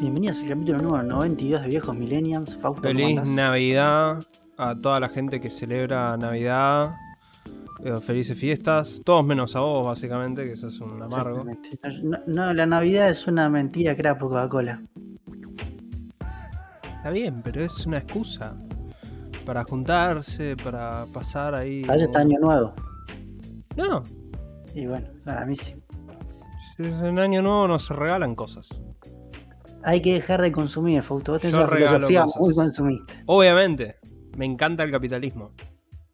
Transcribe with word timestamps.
Bienvenidos 0.00 0.40
al 0.42 0.48
capítulo 0.48 0.78
número 0.78 1.02
92 1.04 1.62
de 1.62 1.68
Viejos 1.68 1.96
Millennials. 1.96 2.56
Fausto, 2.56 2.82
¿cómo 2.82 2.94
Feliz? 2.94 3.22
Navidad 3.28 4.18
a 4.56 4.74
toda 4.74 5.00
la 5.00 5.08
gente 5.08 5.40
que 5.40 5.50
celebra 5.50 6.16
Navidad. 6.16 6.94
Eh, 7.84 7.96
felices 8.00 8.38
fiestas. 8.38 9.00
Todos 9.04 9.26
menos 9.26 9.56
a 9.56 9.60
vos, 9.60 9.86
básicamente, 9.86 10.48
que 10.48 10.56
sos 10.56 10.78
un 10.80 11.02
amargo. 11.02 11.44
No, 12.02 12.18
no, 12.26 12.52
la 12.54 12.66
Navidad 12.66 13.10
es 13.10 13.26
una 13.26 13.48
mentira 13.48 13.96
creada 13.96 14.18
por 14.18 14.28
Coca-Cola. 14.28 14.82
Está 16.82 17.10
bien, 17.10 17.42
pero 17.42 17.62
es 17.62 17.84
una 17.86 17.98
excusa. 17.98 18.56
Para 19.44 19.64
juntarse, 19.64 20.56
para 20.56 21.04
pasar 21.12 21.56
ahí. 21.56 21.82
Para 21.84 22.04
está 22.04 22.20
Año 22.20 22.38
Nuevo. 22.38 22.74
No, 23.76 24.02
Y 24.74 24.86
bueno, 24.86 25.08
para 25.24 25.44
mí 25.44 25.56
sí. 25.56 25.74
En 26.84 27.18
año 27.18 27.42
nuevo 27.42 27.68
no 27.68 27.78
se 27.78 27.94
regalan 27.94 28.34
cosas. 28.34 28.80
Hay 29.84 30.00
que 30.00 30.14
dejar 30.14 30.40
de 30.40 30.52
consumir, 30.52 31.02
Fausto. 31.02 31.32
Vos 31.32 31.40
tenés 31.40 31.52
Yo 31.54 31.64
una 31.64 31.76
filosofía 31.76 32.24
cosas. 32.24 32.40
muy 32.40 32.54
consumista. 32.54 33.14
Obviamente, 33.26 33.96
me 34.36 34.44
encanta 34.44 34.84
el 34.84 34.90
capitalismo. 34.90 35.52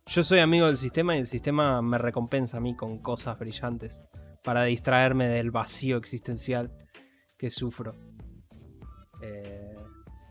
Yo 0.06 0.22
soy 0.22 0.38
amigo 0.38 0.66
del 0.66 0.78
sistema 0.78 1.16
y 1.16 1.20
el 1.20 1.26
sistema 1.26 1.82
me 1.82 1.98
recompensa 1.98 2.56
a 2.56 2.60
mí 2.60 2.74
con 2.74 2.98
cosas 2.98 3.38
brillantes 3.38 4.02
para 4.42 4.64
distraerme 4.64 5.28
del 5.28 5.50
vacío 5.50 5.98
existencial 5.98 6.72
que 7.36 7.50
sufro. 7.50 7.92
Eh, 9.20 9.76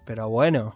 pero 0.05 0.29
bueno, 0.29 0.73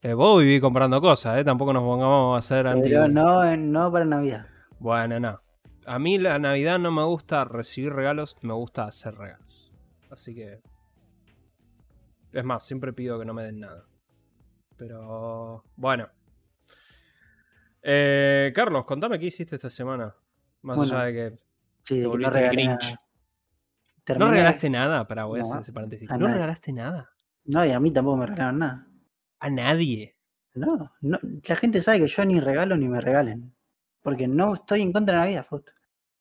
eh, 0.00 0.14
vos 0.14 0.40
vivís 0.40 0.60
comprando 0.60 1.00
cosas, 1.00 1.38
¿eh? 1.38 1.44
tampoco 1.44 1.74
nos 1.74 1.82
pongamos 1.82 2.36
a 2.36 2.38
hacer 2.38 2.66
anti... 2.66 2.88
Pero 2.88 3.08
no, 3.08 3.54
no 3.56 3.92
para 3.92 4.04
Navidad. 4.06 4.46
Bueno, 4.78 5.20
no. 5.20 5.40
A 5.86 5.98
mí 5.98 6.18
la 6.18 6.38
Navidad 6.38 6.78
no 6.78 6.90
me 6.90 7.04
gusta 7.04 7.44
recibir 7.44 7.92
regalos, 7.92 8.36
me 8.42 8.52
gusta 8.54 8.84
hacer 8.84 9.14
regalos. 9.16 9.72
Así 10.10 10.34
que... 10.34 10.60
Es 12.32 12.44
más, 12.44 12.64
siempre 12.66 12.92
pido 12.92 13.18
que 13.18 13.24
no 13.24 13.32
me 13.34 13.44
den 13.44 13.60
nada. 13.60 13.84
Pero... 14.76 15.64
Bueno. 15.76 16.08
Eh, 17.82 18.52
Carlos, 18.54 18.84
contame 18.84 19.18
qué 19.18 19.26
hiciste 19.26 19.54
esta 19.56 19.70
semana. 19.70 20.14
Más 20.62 20.76
Bueno, 20.76 20.96
allá 20.98 21.04
de 21.06 21.12
que 21.12 21.36
Sí, 21.82 21.94
te 21.94 22.00
no 22.02 22.08
volviste 22.10 22.32
regalé 22.34 22.56
Grinch. 22.64 22.96
¿No 24.18 24.30
regalaste 24.30 24.70
nada? 24.70 25.06
Para 25.06 25.24
voy 25.24 25.38
a 25.40 25.42
No, 25.42 25.48
hacer 25.48 25.60
ese 25.60 25.72
paréntesis. 25.72 26.10
a 26.10 26.14
¿No 26.14 26.26
nadie. 26.26 26.34
regalaste 26.34 26.72
nada? 26.72 27.10
No, 27.44 27.64
y 27.64 27.70
a 27.70 27.78
mí 27.80 27.92
tampoco 27.92 28.16
me 28.16 28.26
regalaron 28.26 28.58
nada. 28.58 28.86
A 29.38 29.50
nadie. 29.50 30.16
No, 30.54 30.92
no, 31.00 31.18
la 31.22 31.56
gente 31.56 31.80
sabe 31.80 32.00
que 32.00 32.08
yo 32.08 32.24
ni 32.24 32.40
regalo 32.40 32.76
ni 32.76 32.88
me 32.88 33.00
regalen. 33.00 33.54
Porque 34.02 34.26
no 34.26 34.54
estoy 34.54 34.82
en 34.82 34.92
contra 34.92 35.14
de 35.16 35.20
Navidad, 35.20 35.46
Fausto. 35.48 35.72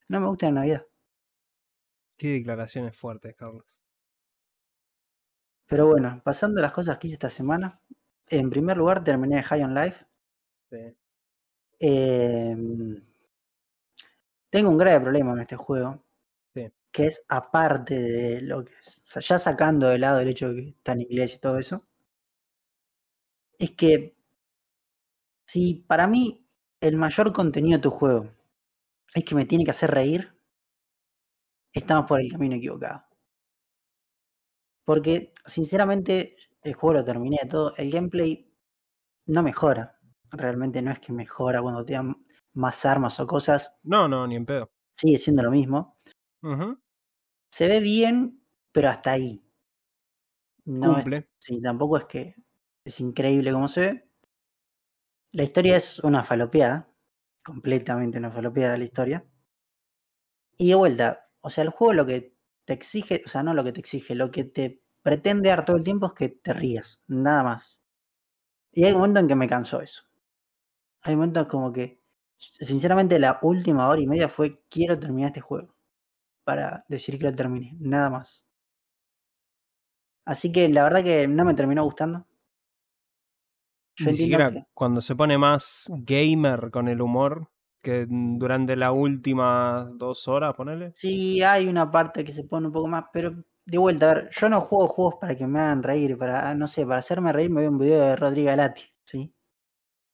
No 0.08 0.20
me 0.20 0.28
gusta 0.28 0.48
la 0.48 0.53
Navidad. 0.53 0.86
Qué 2.17 2.34
declaraciones 2.34 2.95
fuertes, 2.95 3.36
Carlos. 3.36 3.81
Pero 5.67 5.88
bueno, 5.88 6.22
pasando 6.23 6.59
a 6.59 6.64
las 6.64 6.73
cosas 6.73 6.97
que 6.97 7.08
hice 7.08 7.16
esta 7.16 7.30
semana. 7.30 7.80
En 8.28 8.50
primer 8.50 8.78
lugar, 8.78 9.03
terminé 9.03 9.44
High 9.44 9.64
on 9.64 9.75
Life. 9.75 10.06
Sí. 10.72 10.95
Em, 11.80 13.02
tengo 14.50 14.70
un 14.70 14.78
grave 14.78 15.02
problema 15.02 15.34
en 15.34 15.39
este 15.42 15.56
juego. 15.56 16.03
Sí. 16.53 16.72
Que 16.92 17.06
es 17.08 17.23
aparte 17.28 17.95
de 18.00 18.42
lo 18.42 18.64
que 18.66 18.73
es. 18.80 19.00
O 19.03 19.08
sea, 19.08 19.22
ya 19.22 19.40
sacando 19.40 19.88
de 19.90 20.00
lado 20.00 20.19
el 20.19 20.30
hecho 20.30 20.50
de 20.53 20.64
que 20.64 20.69
está 20.69 20.94
en 20.94 21.02
inglés 21.02 21.36
y 21.36 21.40
todo 21.40 21.58
eso. 21.59 21.84
Es 23.59 23.72
que 23.72 24.16
si 25.47 25.73
para 25.88 26.08
mí 26.08 26.45
el 26.81 26.95
mayor 26.97 27.34
contenido 27.34 27.78
de 27.78 27.81
tu 27.84 27.90
juego 27.92 28.30
es 29.14 29.23
que 29.25 29.36
me 29.36 29.45
tiene 29.45 29.64
que 29.64 29.72
hacer 29.72 29.92
reír, 29.92 30.34
estamos 31.73 32.06
por 32.08 32.22
el 32.22 32.31
camino 32.31 32.56
equivocado. 32.56 33.03
Porque, 34.86 35.34
sinceramente, 35.45 36.36
el 36.62 36.73
juego 36.75 37.00
lo 37.00 37.06
terminé 37.06 37.39
todo. 37.50 37.75
El 37.75 37.89
gameplay 37.92 38.52
no 39.28 39.42
mejora. 39.44 40.00
Realmente 40.31 40.81
no 40.81 40.91
es 40.91 41.00
que 41.00 41.12
mejora 41.12 41.62
cuando 41.62 41.84
te 41.84 41.94
dan 41.94 42.16
más 42.53 42.85
armas 42.85 43.19
o 43.19 43.25
cosas. 43.28 43.74
No, 43.84 44.07
no, 44.07 44.28
ni 44.28 44.35
en 44.35 44.46
pedo. 44.46 44.72
Sigue 44.96 45.18
siendo 45.18 45.41
lo 45.44 45.52
mismo. 45.52 45.97
Se 47.52 47.68
ve 47.68 47.79
bien, 47.79 48.46
pero 48.72 48.90
hasta 48.90 49.13
ahí. 49.13 49.44
No 50.66 50.91
es- 50.97 51.03
Cumple. 51.03 51.29
sí, 51.40 51.62
tampoco 51.62 51.97
es 51.97 52.06
que 52.06 52.35
es 52.85 53.00
increíble 53.00 53.52
como 53.52 53.68
se 53.68 53.81
ve. 53.81 54.09
La 55.31 55.44
historia 55.44 55.78
es 55.78 56.00
una 56.00 56.24
falopeada. 56.24 56.88
Completamente 57.45 58.17
una 58.17 58.29
falopeada 58.29 58.73
de 58.73 58.78
la 58.79 58.83
historia. 58.83 59.25
Y 60.57 60.69
de 60.69 60.75
vuelta, 60.75 61.29
o 61.41 61.50
sea, 61.50 61.63
el 61.63 61.69
juego 61.69 61.94
lo 61.94 62.06
que 62.06 62.33
te 62.66 62.73
exige, 62.73 63.22
o 63.25 63.29
sea, 63.29 63.44
no 63.44 63.53
lo 63.53 63.63
que 63.63 63.72
te 63.73 63.79
exige, 63.79 64.16
lo 64.16 64.31
que 64.31 64.44
te 64.45 64.81
pretende 65.01 65.50
dar 65.50 65.66
todo 65.66 65.78
el 65.78 65.84
tiempo 65.84 66.07
es 66.07 66.13
que 66.13 66.29
te 66.29 66.53
rías, 66.53 67.01
nada 67.07 67.44
más. 67.44 67.81
Y 68.73 68.85
hay 68.85 68.94
un 68.94 69.00
momento 69.00 69.22
en 69.22 69.28
que 69.28 69.35
me 69.35 69.47
cansó 69.50 69.81
eso. 69.81 70.03
Hay 71.03 71.16
momentos 71.16 71.47
como 71.47 71.73
que, 71.73 72.01
sinceramente, 72.38 73.19
la 73.19 73.39
última 73.44 73.89
hora 73.89 74.01
y 74.01 74.07
media 74.07 74.29
fue 74.29 74.61
quiero 74.69 75.00
terminar 75.00 75.29
este 75.29 75.41
juego. 75.41 75.75
Para 76.45 76.85
decir 76.89 77.19
que 77.19 77.25
lo 77.25 77.35
terminé, 77.35 77.75
nada 77.79 78.09
más. 78.11 78.45
Así 80.25 80.51
que 80.51 80.69
la 80.69 80.84
verdad 80.84 81.03
que 81.03 81.28
no 81.28 81.45
me 81.45 81.53
terminó 81.55 81.84
gustando. 81.84 82.25
Yo 83.97 84.11
Ni 84.11 84.13
siquiera 84.17 84.51
que- 84.51 84.63
cuando 84.73 85.01
se 85.01 85.16
pone 85.16 85.38
más 85.38 85.85
gamer 85.89 86.69
con 86.72 86.88
el 86.88 87.01
humor 87.01 87.50
que 87.81 88.06
durante 88.09 88.75
la 88.75 88.91
última 88.91 89.89
dos 89.94 90.28
horas, 90.28 90.53
ponele. 90.56 90.94
Sí, 90.94 91.41
hay 91.44 91.67
una 91.67 91.91
parte 91.91 92.23
que 92.23 92.31
se 92.31 92.44
pone 92.45 92.67
un 92.67 92.73
poco 92.73 92.88
más, 92.88 93.05
pero 93.13 93.35
de 93.66 93.78
vuelta, 93.78 94.11
a 94.11 94.13
ver, 94.13 94.29
yo 94.31 94.50
no 94.50 94.61
juego 94.61 94.88
juegos 94.88 95.16
para 95.19 95.35
que 95.35 95.45
me 95.45 95.59
hagan 95.59 95.84
reír, 95.84 96.17
para, 96.17 96.55
no 96.55 96.67
sé, 96.67 96.85
para 96.85 97.00
hacerme 97.00 97.34
reír 97.34 97.50
me 97.50 97.61
veo 97.61 97.69
un 97.72 97.78
video 97.79 98.00
de 98.01 98.16
Rodrigo 98.16 98.47
Galati, 98.47 98.81
¿sí? 99.03 99.34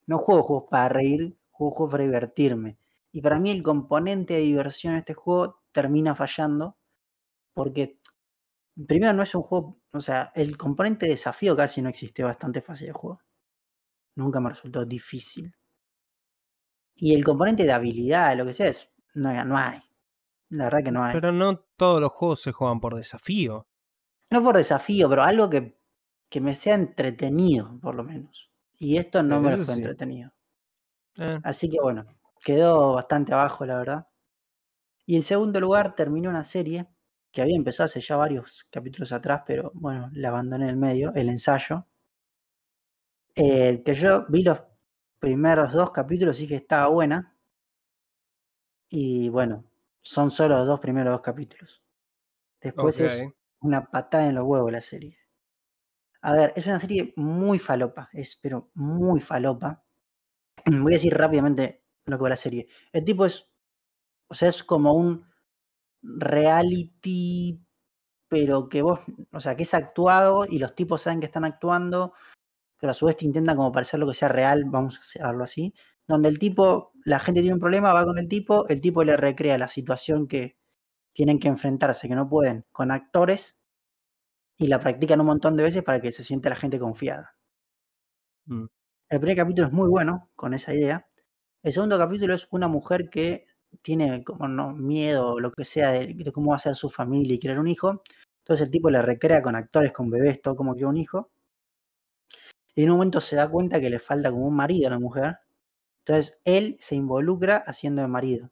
No 0.07 0.19
juego 0.19 0.43
juegos 0.43 0.69
para 0.71 0.89
reír, 0.89 1.37
juego 1.51 1.75
juegos 1.75 1.91
para 1.93 2.03
divertirme. 2.05 2.77
Y 3.13 3.21
para 3.21 3.39
mí 3.39 3.51
el 3.51 3.63
componente 3.63 4.35
de 4.35 4.41
diversión 4.41 4.93
en 4.93 4.99
este 4.99 5.13
juego 5.15 5.61
termina 5.71 6.15
fallando, 6.15 6.77
porque 7.53 7.99
primero 8.87 9.13
no 9.13 9.23
es 9.23 9.35
un 9.35 9.43
juego, 9.43 9.79
o 9.93 10.01
sea, 10.01 10.31
el 10.35 10.57
componente 10.57 11.05
de 11.07 11.11
desafío 11.13 11.55
casi 11.55 11.81
no 11.81 11.89
existe, 11.89 12.23
bastante 12.23 12.61
fácil 12.61 12.87
de 12.87 12.93
juego. 12.93 13.21
Nunca 14.15 14.39
me 14.39 14.49
resultó 14.51 14.85
difícil. 14.85 15.53
Y 16.95 17.13
el 17.15 17.25
componente 17.25 17.63
de 17.65 17.73
habilidad, 17.73 18.37
lo 18.37 18.45
que 18.45 18.53
sea, 18.53 18.67
es, 18.69 18.89
no, 19.13 19.43
no 19.43 19.57
hay. 19.57 19.81
La 20.49 20.65
verdad 20.65 20.83
que 20.83 20.91
no 20.91 21.03
hay. 21.03 21.17
Pero 21.17 21.31
no 21.31 21.59
todos 21.77 22.01
los 22.01 22.11
juegos 22.11 22.41
se 22.41 22.51
juegan 22.51 22.79
por 22.79 22.95
desafío. 22.95 23.67
No 24.31 24.41
por 24.43 24.57
desafío, 24.57 25.07
pero 25.09 25.21
algo 25.21 25.47
que, 25.47 25.77
que 26.29 26.41
me 26.41 26.55
sea 26.55 26.73
entretenido, 26.73 27.79
por 27.79 27.93
lo 27.93 28.03
menos. 28.03 28.49
Y 28.79 28.97
esto 28.97 29.21
no 29.21 29.39
Eh, 29.39 29.39
me 29.39 29.53
eso 29.53 29.63
fue 29.63 29.75
sí. 29.75 29.75
entretenido. 29.75 30.31
Eh, 31.17 31.39
Así 31.43 31.69
que 31.69 31.79
bueno, 31.79 32.05
quedó 32.43 32.93
bastante 32.93 33.33
abajo, 33.33 33.63
la 33.65 33.77
verdad. 33.77 34.07
Y 35.05 35.15
en 35.15 35.23
segundo 35.23 35.59
lugar, 35.59 35.95
terminé 35.95 36.27
una 36.29 36.43
serie 36.43 36.87
que 37.31 37.41
había 37.43 37.55
empezado 37.55 37.85
hace 37.85 38.01
ya 38.01 38.15
varios 38.17 38.65
capítulos 38.71 39.11
atrás, 39.11 39.43
pero 39.45 39.71
bueno, 39.75 40.09
la 40.13 40.29
abandoné 40.29 40.65
en 40.65 40.69
el 40.71 40.77
medio, 40.77 41.13
el 41.15 41.29
ensayo. 41.29 41.87
Eh, 43.35 43.81
que 43.83 43.93
yo 43.93 44.25
vi 44.27 44.43
los 44.43 44.61
primeros 45.19 45.71
dos 45.73 45.91
capítulos 45.91 46.39
y 46.41 46.47
que 46.47 46.55
estaba 46.55 46.87
buena. 46.87 47.35
Y 48.89 49.29
bueno, 49.29 49.63
son 50.01 50.31
solo 50.31 50.57
los 50.57 50.67
dos 50.67 50.79
primeros 50.79 51.13
dos 51.13 51.21
capítulos. 51.21 51.81
Después 52.59 52.99
es 52.99 53.23
una 53.61 53.89
patada 53.89 54.27
en 54.27 54.35
los 54.35 54.45
huevos 54.45 54.71
la 54.71 54.81
serie. 54.81 55.17
A 56.21 56.33
ver, 56.33 56.53
es 56.55 56.65
una 56.67 56.79
serie 56.79 57.13
muy 57.15 57.57
falopa, 57.57 58.09
es 58.13 58.35
pero 58.35 58.69
muy 58.75 59.21
falopa. 59.21 59.83
Voy 60.65 60.93
a 60.93 60.97
decir 60.97 61.15
rápidamente 61.15 61.83
lo 62.05 62.17
que 62.17 62.23
va 62.23 62.29
la 62.29 62.35
serie. 62.35 62.67
El 62.91 63.05
tipo 63.05 63.25
es, 63.25 63.47
o 64.27 64.33
sea, 64.33 64.49
es 64.49 64.63
como 64.63 64.93
un 64.93 65.25
reality, 66.03 67.63
pero 68.27 68.69
que 68.69 68.81
vos, 68.81 68.99
o 69.31 69.39
sea, 69.39 69.55
que 69.55 69.63
es 69.63 69.73
actuado 69.73 70.45
y 70.47 70.59
los 70.59 70.75
tipos 70.75 71.01
saben 71.01 71.19
que 71.19 71.25
están 71.25 71.45
actuando, 71.45 72.13
pero 72.81 72.91
a 72.91 72.93
su 72.95 73.05
vez 73.05 73.15
te 73.15 73.25
intentan 73.25 73.55
como 73.55 73.71
parecer 73.71 73.99
lo 73.99 74.07
que 74.07 74.15
sea 74.15 74.27
real, 74.27 74.63
vamos 74.65 74.97
a 74.97 75.01
hacerlo 75.01 75.43
así, 75.43 75.71
donde 76.07 76.29
el 76.29 76.39
tipo, 76.39 76.93
la 77.05 77.19
gente 77.19 77.41
tiene 77.41 77.53
un 77.53 77.59
problema, 77.59 77.93
va 77.93 78.03
con 78.05 78.17
el 78.17 78.27
tipo, 78.27 78.67
el 78.69 78.81
tipo 78.81 79.03
le 79.03 79.15
recrea 79.15 79.59
la 79.59 79.67
situación 79.67 80.27
que 80.27 80.57
tienen 81.13 81.39
que 81.39 81.47
enfrentarse, 81.47 82.07
que 82.07 82.15
no 82.15 82.27
pueden, 82.27 82.65
con 82.71 82.89
actores, 82.89 83.55
y 84.57 84.65
la 84.65 84.79
practican 84.79 85.19
un 85.21 85.27
montón 85.27 85.55
de 85.55 85.63
veces 85.63 85.83
para 85.83 86.01
que 86.01 86.11
se 86.11 86.23
sienta 86.23 86.49
la 86.49 86.55
gente 86.55 86.79
confiada. 86.79 87.35
Mm. 88.45 88.65
El 89.09 89.19
primer 89.19 89.37
capítulo 89.37 89.67
es 89.67 89.73
muy 89.73 89.87
bueno 89.87 90.31
con 90.35 90.55
esa 90.55 90.73
idea. 90.73 91.07
El 91.61 91.71
segundo 91.73 91.99
capítulo 91.99 92.33
es 92.33 92.47
una 92.49 92.67
mujer 92.67 93.11
que 93.11 93.45
tiene 93.83 94.23
como 94.23 94.47
no, 94.47 94.73
miedo 94.73 95.33
o 95.33 95.39
lo 95.39 95.51
que 95.51 95.65
sea 95.65 95.91
de, 95.91 96.15
de 96.15 96.31
cómo 96.31 96.51
va 96.51 96.55
a 96.55 96.59
ser 96.59 96.73
su 96.73 96.89
familia 96.89 97.35
y 97.35 97.39
crear 97.39 97.59
un 97.59 97.67
hijo. 97.67 98.01
Entonces 98.39 98.65
el 98.65 98.71
tipo 98.71 98.89
le 98.89 99.03
recrea 99.03 99.43
con 99.43 99.55
actores, 99.55 99.91
con 99.93 100.09
bebés, 100.09 100.41
todo 100.41 100.55
como 100.55 100.75
que 100.75 100.85
un 100.85 100.97
hijo. 100.97 101.29
Y 102.75 102.83
en 102.83 102.91
un 102.91 102.97
momento 102.97 103.21
se 103.21 103.35
da 103.35 103.49
cuenta 103.49 103.79
que 103.79 103.89
le 103.89 103.99
falta 103.99 104.31
como 104.31 104.47
un 104.47 104.55
marido 104.55 104.87
a 104.87 104.91
la 104.91 104.99
mujer. 104.99 105.37
Entonces 105.99 106.39
él 106.45 106.77
se 106.79 106.95
involucra 106.95 107.57
haciendo 107.57 108.01
de 108.01 108.07
marido. 108.07 108.49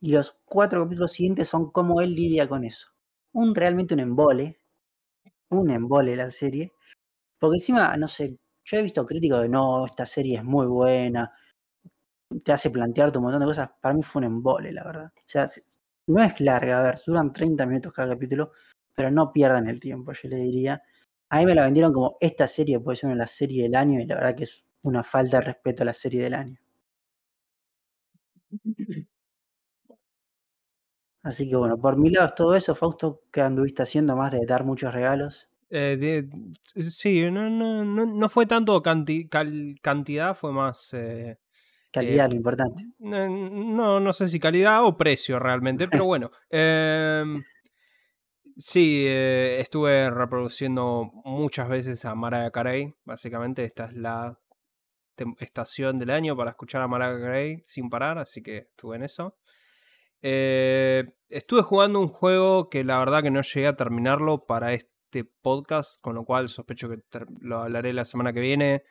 Y 0.00 0.12
los 0.12 0.38
cuatro 0.46 0.82
capítulos 0.84 1.12
siguientes 1.12 1.48
son 1.48 1.70
cómo 1.70 2.00
él 2.00 2.14
lidia 2.14 2.48
con 2.48 2.64
eso. 2.64 2.88
un 3.32 3.54
realmente 3.54 3.94
un 3.94 4.00
embole. 4.00 4.58
Un 5.50 5.70
embole 5.70 6.16
la 6.16 6.30
serie. 6.30 6.72
Porque 7.38 7.56
encima, 7.56 7.96
no 7.96 8.08
sé, 8.08 8.38
yo 8.64 8.78
he 8.78 8.82
visto 8.82 9.04
críticos 9.06 9.42
de 9.42 9.48
no, 9.48 9.86
esta 9.86 10.06
serie 10.06 10.38
es 10.38 10.44
muy 10.44 10.66
buena. 10.66 11.32
Te 12.44 12.52
hace 12.52 12.70
plantearte 12.70 13.18
un 13.18 13.24
montón 13.24 13.40
de 13.40 13.46
cosas. 13.46 13.70
Para 13.80 13.94
mí 13.94 14.02
fue 14.02 14.20
un 14.20 14.24
embole, 14.24 14.72
la 14.72 14.84
verdad. 14.84 15.12
O 15.16 15.22
sea, 15.26 15.46
no 16.06 16.22
es 16.22 16.40
larga, 16.40 16.80
a 16.80 16.82
ver, 16.82 17.00
duran 17.06 17.32
30 17.32 17.66
minutos 17.66 17.92
cada 17.92 18.14
capítulo, 18.14 18.52
pero 18.94 19.10
no 19.10 19.32
pierdan 19.32 19.68
el 19.68 19.80
tiempo, 19.80 20.12
yo 20.12 20.28
le 20.28 20.36
diría. 20.36 20.82
A 21.32 21.38
mí 21.38 21.46
me 21.46 21.54
la 21.54 21.64
vendieron 21.64 21.94
como 21.94 22.18
esta 22.20 22.46
serie 22.46 22.78
puede 22.78 22.98
ser 22.98 23.08
una 23.08 23.26
serie 23.26 23.62
del 23.62 23.74
año 23.74 23.98
y 23.98 24.04
la 24.04 24.16
verdad 24.16 24.36
que 24.36 24.44
es 24.44 24.62
una 24.82 25.02
falta 25.02 25.38
de 25.38 25.44
respeto 25.44 25.82
a 25.82 25.86
la 25.86 25.94
serie 25.94 26.22
del 26.24 26.34
año. 26.34 26.58
Así 31.22 31.48
que 31.48 31.56
bueno, 31.56 31.78
por 31.78 31.96
mi 31.96 32.10
lado 32.10 32.26
es 32.26 32.34
todo 32.34 32.54
eso, 32.54 32.74
Fausto, 32.74 33.22
¿qué 33.32 33.40
anduviste 33.40 33.82
haciendo 33.82 34.14
más 34.14 34.30
de 34.30 34.44
dar 34.44 34.64
muchos 34.64 34.92
regalos? 34.92 35.48
Eh, 35.70 36.28
sí, 36.76 37.30
no, 37.30 37.48
no, 37.48 37.82
no, 37.82 38.28
fue 38.28 38.44
tanto 38.44 38.82
cantidad, 38.82 40.36
fue 40.36 40.52
más... 40.52 40.92
Eh, 40.92 41.38
calidad, 41.90 42.28
lo 42.28 42.36
importante. 42.36 42.88
No, 42.98 44.00
no 44.00 44.12
sé 44.12 44.28
si 44.28 44.38
calidad 44.38 44.84
o 44.84 44.98
precio 44.98 45.38
realmente, 45.38 45.88
pero 45.88 46.04
bueno. 46.04 46.30
Sí, 48.64 49.04
eh, 49.08 49.58
estuve 49.58 50.08
reproduciendo 50.08 51.10
muchas 51.24 51.68
veces 51.68 52.04
a 52.04 52.14
Mariah 52.14 52.52
Carey. 52.52 52.94
Básicamente, 53.04 53.64
esta 53.64 53.86
es 53.86 53.94
la 53.94 54.38
estación 55.40 55.98
del 55.98 56.10
año 56.10 56.36
para 56.36 56.50
escuchar 56.50 56.80
a 56.80 56.86
Mariah 56.86 57.20
Carey 57.20 57.60
sin 57.64 57.90
parar, 57.90 58.18
así 58.18 58.40
que 58.40 58.58
estuve 58.58 58.94
en 58.94 59.02
eso. 59.02 59.36
Eh, 60.22 61.12
estuve 61.28 61.62
jugando 61.62 61.98
un 61.98 62.06
juego 62.06 62.70
que 62.70 62.84
la 62.84 63.00
verdad 63.00 63.24
que 63.24 63.32
no 63.32 63.42
llegué 63.42 63.66
a 63.66 63.74
terminarlo 63.74 64.46
para 64.46 64.74
este 64.74 65.24
podcast, 65.24 66.00
con 66.00 66.14
lo 66.14 66.24
cual 66.24 66.48
sospecho 66.48 66.88
que 66.88 67.00
lo 67.40 67.62
hablaré 67.62 67.92
la 67.92 68.04
semana 68.04 68.32
que 68.32 68.40
viene. 68.40 68.84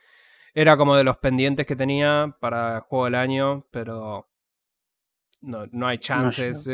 Era 0.54 0.76
como 0.76 0.98
de 0.98 1.06
los 1.06 1.18
pendientes 1.20 1.66
que 1.66 1.78
tenía 1.78 2.36
para 2.42 2.76
el 2.76 2.82
juego 2.82 3.06
del 3.06 3.16
año, 3.16 3.68
pero 3.72 4.31
no, 5.42 5.66
no 5.72 5.88
hay 5.88 5.98
chances. 5.98 6.70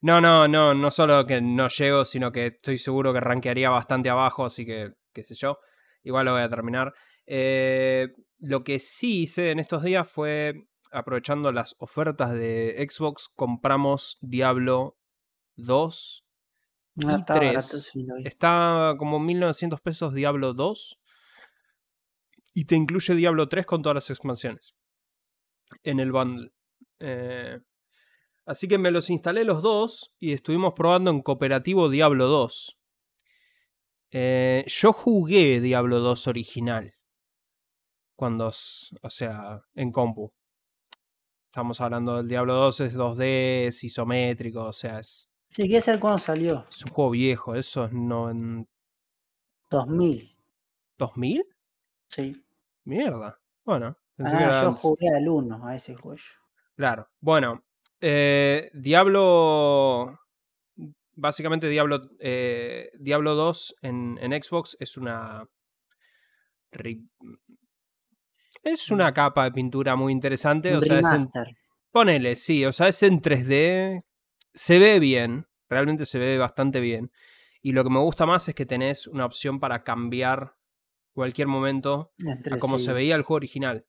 No, 0.00 0.20
no, 0.20 0.48
no, 0.48 0.74
no 0.74 0.90
solo 0.90 1.26
que 1.26 1.40
no 1.40 1.68
llego, 1.68 2.04
sino 2.04 2.32
que 2.32 2.46
estoy 2.46 2.78
seguro 2.78 3.12
que 3.12 3.20
rankearía 3.20 3.70
bastante 3.70 4.08
abajo, 4.08 4.44
así 4.44 4.64
que, 4.64 4.92
qué 5.12 5.22
sé 5.22 5.34
yo. 5.34 5.58
Igual 6.02 6.26
lo 6.26 6.32
voy 6.32 6.42
a 6.42 6.48
terminar. 6.48 6.94
Eh, 7.26 8.08
lo 8.40 8.64
que 8.64 8.78
sí 8.78 9.22
hice 9.22 9.50
en 9.50 9.58
estos 9.58 9.82
días 9.82 10.08
fue, 10.08 10.68
aprovechando 10.92 11.52
las 11.52 11.74
ofertas 11.78 12.32
de 12.32 12.86
Xbox, 12.88 13.28
compramos 13.34 14.18
Diablo 14.20 14.96
2 15.56 16.24
y 16.96 17.24
3. 17.24 17.92
Está 18.24 18.94
como 18.98 19.18
1900 19.18 19.80
pesos 19.80 20.14
Diablo 20.14 20.54
2 20.54 20.98
y 22.54 22.64
te 22.64 22.76
incluye 22.76 23.14
Diablo 23.14 23.48
3 23.48 23.66
con 23.66 23.82
todas 23.82 23.96
las 23.96 24.10
expansiones 24.10 24.74
en 25.82 26.00
el 26.00 26.12
bundle. 26.12 26.52
Eh, 27.00 27.60
así 28.46 28.68
que 28.68 28.78
me 28.78 28.90
los 28.90 29.10
instalé 29.10 29.44
los 29.44 29.62
dos 29.62 30.14
y 30.18 30.32
estuvimos 30.32 30.72
probando 30.74 31.10
en 31.10 31.20
cooperativo 31.20 31.90
Diablo 31.90 32.26
2. 32.26 32.78
Eh, 34.12 34.64
yo 34.66 34.92
jugué 34.92 35.60
Diablo 35.60 35.98
2 36.00 36.28
original. 36.28 36.94
Cuando, 38.14 38.48
o 38.48 39.10
sea, 39.10 39.62
en 39.74 39.92
compu. 39.92 40.32
Estamos 41.50 41.80
hablando 41.80 42.16
del 42.16 42.28
Diablo 42.28 42.54
2, 42.54 42.80
es 42.80 42.96
2D, 42.96 43.66
es 43.66 43.84
isométrico, 43.84 44.64
o 44.64 44.72
sea, 44.72 45.00
es... 45.00 45.28
Sí, 45.50 45.68
¿qué 45.68 45.78
es 45.78 45.84
cuando 45.98 46.18
salió? 46.18 46.66
Es 46.70 46.84
un 46.84 46.92
juego 46.92 47.10
viejo, 47.10 47.54
eso 47.54 47.84
es 47.84 47.92
no 47.92 48.30
en... 48.30 48.68
2000. 49.70 50.36
¿2000? 50.98 51.44
Sí. 52.08 52.44
Mierda. 52.84 53.40
Bueno. 53.64 53.98
Ah, 54.18 54.62
yo 54.62 54.72
jugué 54.74 55.08
al 55.08 55.28
1 55.28 55.66
a 55.66 55.76
ese 55.76 55.94
juego. 55.94 56.20
Claro. 56.74 57.08
Bueno. 57.20 57.65
Eh, 58.00 58.70
Diablo. 58.74 60.20
Básicamente 61.18 61.68
Diablo, 61.68 62.02
eh, 62.20 62.90
Diablo 62.98 63.34
2 63.34 63.76
en, 63.82 64.18
en, 64.20 64.42
Xbox 64.42 64.76
es 64.80 64.96
una. 64.96 65.48
Es 68.62 68.90
una 68.90 69.14
capa 69.14 69.44
de 69.44 69.52
pintura 69.52 69.96
muy 69.96 70.12
interesante. 70.12 70.76
o 70.76 70.80
sea, 70.80 70.98
es 70.98 71.28
Ponele, 71.90 72.36
sí. 72.36 72.64
O 72.66 72.72
sea, 72.72 72.88
es 72.88 73.02
en 73.02 73.22
3D. 73.22 74.04
Se 74.52 74.78
ve 74.78 75.00
bien. 75.00 75.46
Realmente 75.68 76.04
se 76.04 76.18
ve 76.18 76.36
bastante 76.36 76.80
bien. 76.80 77.10
Y 77.62 77.72
lo 77.72 77.82
que 77.82 77.90
me 77.90 77.98
gusta 77.98 78.26
más 78.26 78.48
es 78.48 78.54
que 78.54 78.66
tenés 78.66 79.06
una 79.06 79.24
opción 79.24 79.58
para 79.58 79.82
cambiar 79.82 80.54
cualquier 81.14 81.48
momento 81.48 82.12
a 82.52 82.58
como 82.58 82.78
se 82.78 82.92
veía 82.92 83.16
el 83.16 83.22
juego 83.22 83.36
original. 83.36 83.86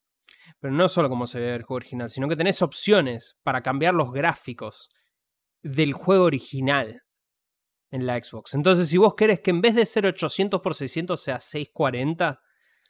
Pero 0.60 0.74
no 0.74 0.90
solo 0.90 1.10
como 1.10 1.28
se 1.28 1.40
veía 1.40 1.56
el 1.56 1.64
juego 1.64 1.78
original, 1.78 2.10
sino 2.10 2.28
que 2.28 2.36
tenés 2.36 2.62
opciones 2.62 3.38
para 3.44 3.62
cambiar 3.62 3.94
los 3.94 4.12
gráficos 4.12 4.90
del 5.62 5.94
juego 5.94 6.26
original 6.26 7.04
en 7.92 8.06
la 8.06 8.22
Xbox. 8.22 8.54
Entonces, 8.54 8.90
si 8.90 8.98
vos 8.98 9.16
querés 9.16 9.40
que 9.40 9.52
en 9.52 9.62
vez 9.62 9.76
de 9.76 9.86
ser 9.86 10.06
800 10.06 10.62
x 10.64 10.78
600 10.78 11.22
sea 11.22 11.40
640 11.40 12.42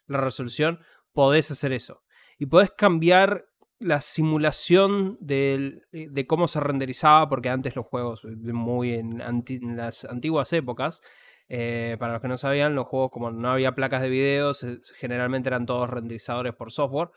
la 0.07 0.17
resolución, 0.17 0.79
podés 1.13 1.51
hacer 1.51 1.71
eso. 1.73 2.03
Y 2.37 2.45
podés 2.45 2.71
cambiar 2.71 3.45
la 3.79 4.01
simulación 4.01 5.17
de, 5.19 5.81
cómo 6.27 6.47
se 6.47 6.59
renderizaba, 6.59 7.29
porque 7.29 7.49
antes 7.49 7.75
los 7.75 7.85
juegos, 7.85 8.23
muy 8.25 8.93
en 8.93 9.77
las 9.77 10.05
antiguas 10.05 10.51
épocas, 10.53 11.01
eh, 11.49 11.95
para 11.99 12.13
los 12.13 12.21
que 12.21 12.27
no 12.27 12.37
sabían, 12.37 12.75
los 12.75 12.87
juegos, 12.87 13.11
como 13.11 13.31
no 13.31 13.51
había 13.51 13.73
placas 13.73 14.01
de 14.01 14.09
video, 14.09 14.51
generalmente 14.97 15.49
eran 15.49 15.65
todos 15.65 15.89
renderizadores 15.89 16.53
por 16.53 16.71
software. 16.71 17.09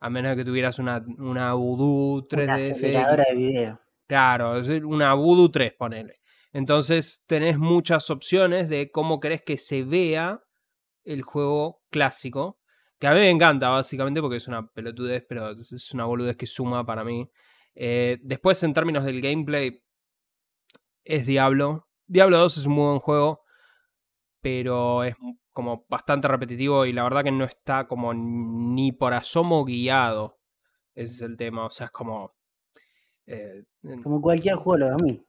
A 0.00 0.10
menos 0.10 0.36
que 0.36 0.44
tuvieras 0.44 0.78
una, 0.78 1.04
una 1.18 1.54
Voodoo 1.54 2.28
3D. 2.28 3.16
de 3.16 3.34
video. 3.34 3.80
Claro, 4.06 4.60
una 4.84 5.14
Voodoo 5.14 5.50
3, 5.50 5.74
ponele. 5.74 6.14
Entonces 6.52 7.24
tenés 7.26 7.58
muchas 7.58 8.08
opciones 8.10 8.68
de 8.68 8.90
cómo 8.90 9.20
querés 9.20 9.42
que 9.42 9.58
se 9.58 9.82
vea 9.82 10.42
el 11.04 11.22
juego 11.22 11.82
clásico. 11.90 12.60
Que 12.98 13.06
a 13.06 13.12
mí 13.12 13.20
me 13.20 13.30
encanta, 13.30 13.68
básicamente, 13.68 14.20
porque 14.20 14.36
es 14.36 14.48
una 14.48 14.66
pelotudez, 14.66 15.24
pero 15.28 15.50
es 15.50 15.94
una 15.94 16.04
boludez 16.04 16.36
que 16.36 16.46
suma 16.46 16.84
para 16.84 17.04
mí. 17.04 17.30
Eh, 17.74 18.18
después, 18.22 18.62
en 18.62 18.74
términos 18.74 19.04
del 19.04 19.20
gameplay, 19.20 19.82
es 21.04 21.26
Diablo. 21.26 21.88
Diablo 22.06 22.38
2 22.38 22.58
es 22.58 22.66
un 22.66 22.72
muy 22.72 22.86
buen 22.86 22.98
juego 22.98 23.42
pero 24.40 25.04
es 25.04 25.14
como 25.58 25.84
bastante 25.88 26.28
repetitivo 26.28 26.86
y 26.86 26.92
la 26.92 27.02
verdad 27.02 27.24
que 27.24 27.32
no 27.32 27.44
está 27.44 27.88
como 27.88 28.14
ni 28.14 28.92
por 28.92 29.12
asomo 29.12 29.64
guiado. 29.64 30.38
Ese 30.94 31.14
es 31.14 31.22
el 31.22 31.36
tema, 31.36 31.66
o 31.66 31.70
sea, 31.70 31.86
es 31.86 31.90
como... 31.90 32.32
Eh, 33.26 33.64
como 34.04 34.22
cualquier 34.22 34.54
juego 34.54 34.86
de 34.86 35.02
mí. 35.02 35.26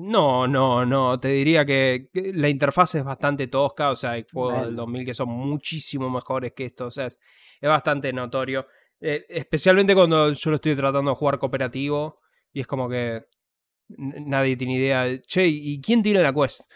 No, 0.00 0.46
no, 0.46 0.84
no. 0.84 1.18
Te 1.18 1.28
diría 1.28 1.64
que 1.64 2.10
la 2.12 2.50
interfaz 2.50 2.96
es 2.96 3.02
bastante 3.02 3.46
tosca. 3.46 3.88
O 3.88 3.96
sea, 3.96 4.10
hay 4.10 4.26
juegos 4.30 4.60
del 4.60 4.76
2000 4.76 5.06
que 5.06 5.14
son 5.14 5.30
muchísimo 5.30 6.10
mejores 6.10 6.52
que 6.52 6.66
esto. 6.66 6.88
O 6.88 6.90
sea, 6.90 7.06
es, 7.06 7.18
bastante 7.62 8.12
notorio. 8.12 8.66
Eh, 9.00 9.24
especialmente 9.26 9.94
cuando 9.94 10.30
yo 10.34 10.50
lo 10.50 10.56
estoy 10.56 10.76
tratando 10.76 11.12
de 11.12 11.16
jugar 11.16 11.38
cooperativo. 11.38 12.20
Y 12.52 12.60
es 12.60 12.66
como 12.66 12.90
que 12.90 13.24
nadie 13.88 14.54
tiene 14.58 14.74
idea. 14.74 15.18
Che, 15.22 15.46
¿y 15.46 15.80
quién 15.80 16.02
tiene 16.02 16.20
la 16.22 16.34
quest? 16.34 16.70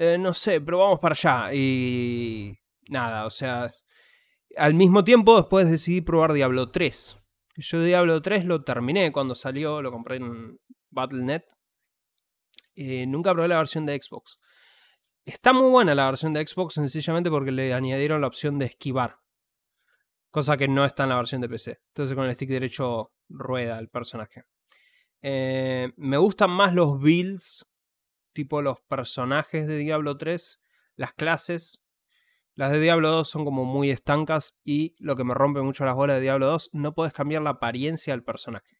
Eh, 0.00 0.16
no 0.16 0.32
sé, 0.32 0.60
pero 0.60 0.78
vamos 0.78 1.00
para 1.00 1.12
allá. 1.12 1.52
Y 1.52 2.56
nada, 2.88 3.26
o 3.26 3.30
sea, 3.30 3.68
al 4.56 4.74
mismo 4.74 5.02
tiempo 5.02 5.36
después 5.36 5.68
decidí 5.68 6.00
probar 6.00 6.32
Diablo 6.32 6.70
3. 6.70 7.18
Yo 7.56 7.82
Diablo 7.82 8.22
3 8.22 8.44
lo 8.44 8.62
terminé 8.62 9.10
cuando 9.10 9.34
salió, 9.34 9.82
lo 9.82 9.90
compré 9.90 10.18
en 10.18 10.56
Battle.net. 10.90 11.42
Eh, 12.76 13.06
nunca 13.08 13.32
probé 13.32 13.48
la 13.48 13.58
versión 13.58 13.86
de 13.86 14.00
Xbox. 14.00 14.38
Está 15.24 15.52
muy 15.52 15.68
buena 15.68 15.96
la 15.96 16.06
versión 16.06 16.32
de 16.32 16.46
Xbox 16.46 16.74
sencillamente 16.74 17.28
porque 17.28 17.50
le 17.50 17.74
añadieron 17.74 18.20
la 18.20 18.28
opción 18.28 18.56
de 18.60 18.66
esquivar. 18.66 19.16
Cosa 20.30 20.56
que 20.56 20.68
no 20.68 20.84
está 20.84 21.02
en 21.02 21.08
la 21.08 21.16
versión 21.16 21.40
de 21.40 21.48
PC. 21.48 21.80
Entonces 21.88 22.14
con 22.14 22.26
el 22.26 22.36
stick 22.36 22.50
derecho 22.50 23.10
rueda 23.28 23.80
el 23.80 23.88
personaje. 23.88 24.44
Eh, 25.22 25.90
me 25.96 26.18
gustan 26.18 26.50
más 26.50 26.72
los 26.72 27.00
builds 27.00 27.66
tipo 28.38 28.62
los 28.62 28.80
personajes 28.82 29.66
de 29.66 29.78
Diablo 29.78 30.16
3, 30.16 30.60
las 30.94 31.12
clases. 31.12 31.82
Las 32.54 32.70
de 32.70 32.78
Diablo 32.78 33.10
2 33.10 33.28
son 33.28 33.44
como 33.44 33.64
muy 33.64 33.90
estancas 33.90 34.56
y 34.62 34.94
lo 35.00 35.16
que 35.16 35.24
me 35.24 35.34
rompe 35.34 35.60
mucho 35.60 35.84
las 35.84 35.96
bolas 35.96 36.18
de 36.18 36.22
Diablo 36.22 36.46
2, 36.46 36.70
no 36.72 36.94
puedes 36.94 37.12
cambiar 37.12 37.42
la 37.42 37.50
apariencia 37.50 38.12
del 38.12 38.22
personaje. 38.22 38.78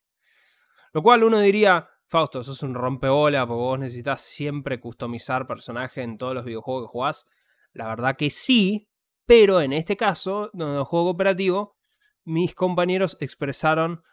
Lo 0.92 1.02
cual 1.02 1.24
uno 1.24 1.40
diría, 1.40 1.88
Fausto, 2.06 2.44
sos 2.44 2.62
un 2.62 2.76
rompebola 2.76 3.48
porque 3.48 3.60
vos 3.60 3.78
necesitas 3.80 4.22
siempre 4.22 4.78
customizar 4.78 5.48
personaje 5.48 6.02
en 6.02 6.18
todos 6.18 6.36
los 6.36 6.44
videojuegos 6.44 6.84
que 6.84 6.92
jugás. 6.92 7.26
La 7.72 7.88
verdad 7.88 8.14
que 8.16 8.30
sí, 8.30 8.88
pero 9.26 9.60
en 9.60 9.72
este 9.72 9.96
caso, 9.96 10.52
el 10.54 10.84
juego 10.84 11.06
cooperativo, 11.06 11.74
mis 12.22 12.54
compañeros 12.54 13.16
expresaron 13.18 14.04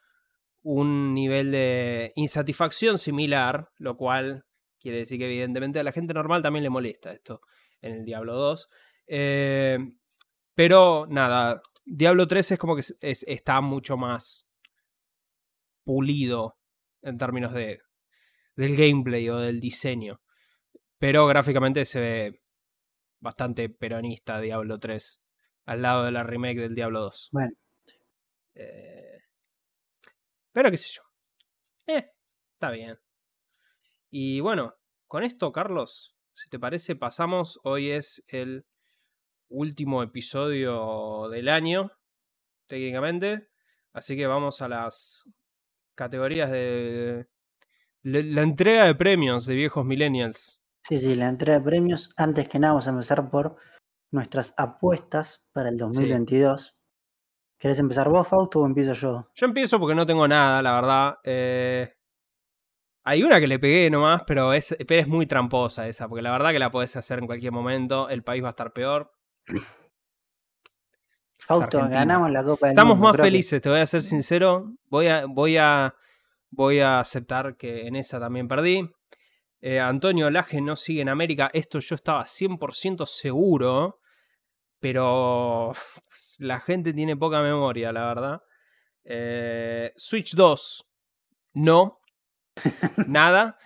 un 0.63 1.13
nivel 1.13 1.51
de 1.51 2.13
insatisfacción 2.15 2.97
similar, 2.97 3.69
lo 3.77 3.95
cual 3.95 4.43
Quiere 4.85 4.99
decir 4.99 5.17
que 5.17 5.25
evidentemente 5.25 5.79
a 5.79 5.83
la 5.83 5.91
gente 5.91 6.13
normal 6.13 6.43
también 6.43 6.61
le 6.61 6.69
molesta 6.69 7.11
esto 7.11 7.41
en 7.81 7.93
el 7.93 8.05
Diablo 8.05 8.35
2. 8.35 8.69
Eh, 9.07 9.79
pero 10.53 11.07
nada, 11.09 11.59
Diablo 11.83 12.27
3 12.27 12.51
es 12.51 12.59
como 12.59 12.75
que 12.75 12.81
es- 12.81 12.95
es- 13.01 13.25
está 13.27 13.61
mucho 13.61 13.97
más 13.97 14.45
pulido 15.83 16.59
en 17.01 17.17
términos 17.17 17.51
de, 17.55 17.81
del 18.55 18.75
gameplay 18.75 19.27
o 19.29 19.37
del 19.37 19.59
diseño. 19.59 20.21
Pero 20.99 21.25
gráficamente 21.25 21.83
se 21.85 21.99
ve 21.99 22.41
bastante 23.19 23.69
peronista 23.69 24.39
Diablo 24.39 24.77
3 24.77 25.19
al 25.65 25.81
lado 25.81 26.03
de 26.05 26.11
la 26.11 26.21
remake 26.21 26.59
del 26.61 26.75
Diablo 26.75 26.99
2. 27.01 27.29
Bueno, 27.31 27.53
Eh, 28.53 29.17
pero 30.51 30.69
qué 30.69 30.77
sé 30.77 30.89
yo. 30.93 31.01
Eh, 31.87 32.11
está 32.53 32.69
bien. 32.69 32.97
Y 34.17 34.39
bueno, 34.39 34.75
con 35.07 35.23
esto, 35.23 35.51
Carlos, 35.51 36.15
si 36.31 36.47
te 36.47 36.57
parece, 36.57 36.95
pasamos. 36.95 37.59
Hoy 37.65 37.91
es 37.91 38.23
el 38.29 38.65
último 39.49 40.01
episodio 40.03 41.27
del 41.27 41.49
año, 41.49 41.91
técnicamente. 42.65 43.49
Así 43.91 44.15
que 44.15 44.25
vamos 44.25 44.61
a 44.61 44.69
las 44.69 45.29
categorías 45.95 46.49
de 46.49 47.27
la, 48.03 48.41
entrega 48.41 48.85
de 48.85 48.95
premios 48.95 49.45
de 49.47 49.55
viejos 49.55 49.85
millennials. 49.85 50.61
sí, 50.81 50.97
sí, 50.97 51.13
la 51.15 51.27
entrega 51.27 51.59
de 51.59 51.65
premios. 51.65 52.13
Antes 52.15 52.47
que 52.47 52.57
nada, 52.57 52.71
vamos 52.71 52.87
a 52.87 52.91
empezar 52.91 53.29
por 53.29 53.57
nuestras 54.11 54.53
apuestas 54.55 55.43
para 55.51 55.67
el 55.67 55.75
2022. 55.75 56.73
¿Querés 57.59 57.79
empezar 57.79 58.07
vos, 58.07 58.25
Fausto, 58.25 58.61
o 58.61 58.65
empiezo 58.65 58.93
yo? 58.93 59.29
Yo 59.33 59.45
empiezo 59.45 59.77
porque 59.77 59.93
no 59.93 60.05
tengo 60.05 60.25
nada, 60.25 60.61
la 60.61 60.71
verdad. 60.71 61.15
Eh, 61.25 61.95
hay 63.07 63.23
una 63.23 63.39
que 63.39 63.47
le 63.47 63.59
pegué 63.59 63.89
nomás, 63.89 64.23
pero 64.25 64.51
es, 64.53 64.75
pero 64.87 64.99
es 65.01 65.07
muy 65.07 65.25
tramposa 65.27 65.87
esa, 65.87 66.07
porque 66.09 66.21
la 66.23 66.31
verdad 66.31 66.51
que 66.51 66.59
la 66.59 66.71
podés 66.71 66.95
hacer 66.97 67.19
en 67.19 67.27
cualquier 67.27 67.51
momento. 67.51 68.09
El 68.09 68.23
país 68.23 68.43
va 68.43 68.47
a 68.47 68.51
estar 68.51 68.73
peor. 68.73 69.11
Fausto, 71.37 71.77
Argentina. 71.77 71.99
ganamos 71.99 72.31
la 72.31 72.43
Copa 72.43 72.65
del 72.67 72.73
Estamos 72.73 72.95
Mundo, 72.97 73.07
más 73.09 73.17
que- 73.17 73.21
felices, 73.23 73.61
te 73.61 73.69
voy 73.69 73.79
a 73.79 73.85
ser 73.85 74.03
sincero. 74.03 74.73
Voy 74.85 75.07
a, 75.07 75.25
voy 75.27 75.57
a, 75.57 75.95
voy 76.49 76.79
a 76.79 76.99
aceptar 76.99 77.55
que 77.57 77.87
en 77.87 77.95
esa 77.95 78.19
también 78.19 78.47
perdí. 78.47 78.89
Eh, 79.61 79.79
Antonio 79.79 80.29
Laje 80.29 80.61
no 80.61 80.75
sigue 80.75 81.01
en 81.01 81.09
América. 81.09 81.49
Esto 81.53 81.79
yo 81.79 81.95
estaba 81.95 82.23
100% 82.25 83.05
seguro. 83.05 83.99
Pero 84.79 85.71
la 86.39 86.59
gente 86.59 86.93
tiene 86.93 87.15
poca 87.15 87.41
memoria, 87.41 87.91
la 87.91 88.07
verdad. 88.07 88.41
Eh, 89.03 89.93
Switch 89.95 90.33
2, 90.35 90.85
no. 91.53 91.99
Nada. 93.07 93.57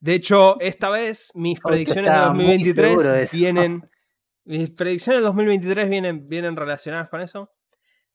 De 0.00 0.14
hecho, 0.14 0.60
esta 0.60 0.90
vez 0.90 1.30
mis 1.34 1.60
predicciones 1.60 2.10
de 2.10 2.16
estaba 2.16 2.34
muy 2.34 2.44
2023 2.44 2.90
seguro 2.90 3.12
de 3.12 3.22
eso. 3.22 3.36
vienen. 3.36 3.90
Mis 4.44 4.70
predicciones 4.70 5.22
de 5.22 5.26
2023 5.26 5.90
vienen, 5.90 6.28
vienen 6.28 6.56
relacionadas 6.56 7.08
con 7.08 7.20
eso. 7.20 7.50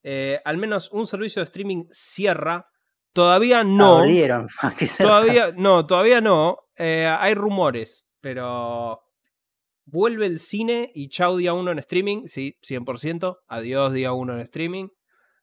Eh, 0.01 0.39
al 0.43 0.57
menos 0.57 0.91
un 0.91 1.07
servicio 1.07 1.41
de 1.41 1.45
streaming 1.45 1.85
cierra. 1.91 2.69
Todavía 3.13 3.63
no. 3.63 3.99
Abrieron, 3.99 4.47
que 4.77 4.87
cerrar. 4.87 5.11
Todavía 5.11 5.53
no, 5.55 5.85
todavía 5.85 6.21
no. 6.21 6.57
Eh, 6.75 7.05
hay 7.05 7.35
rumores, 7.35 8.09
pero 8.19 9.03
vuelve 9.85 10.25
el 10.25 10.39
cine 10.39 10.91
y 10.95 11.09
chau 11.09 11.37
día 11.37 11.53
1 11.53 11.71
en 11.71 11.79
streaming. 11.79 12.23
Sí, 12.25 12.57
100%. 12.63 13.37
Adiós 13.47 13.93
día 13.93 14.13
1 14.13 14.33
en 14.33 14.39
streaming. 14.39 14.87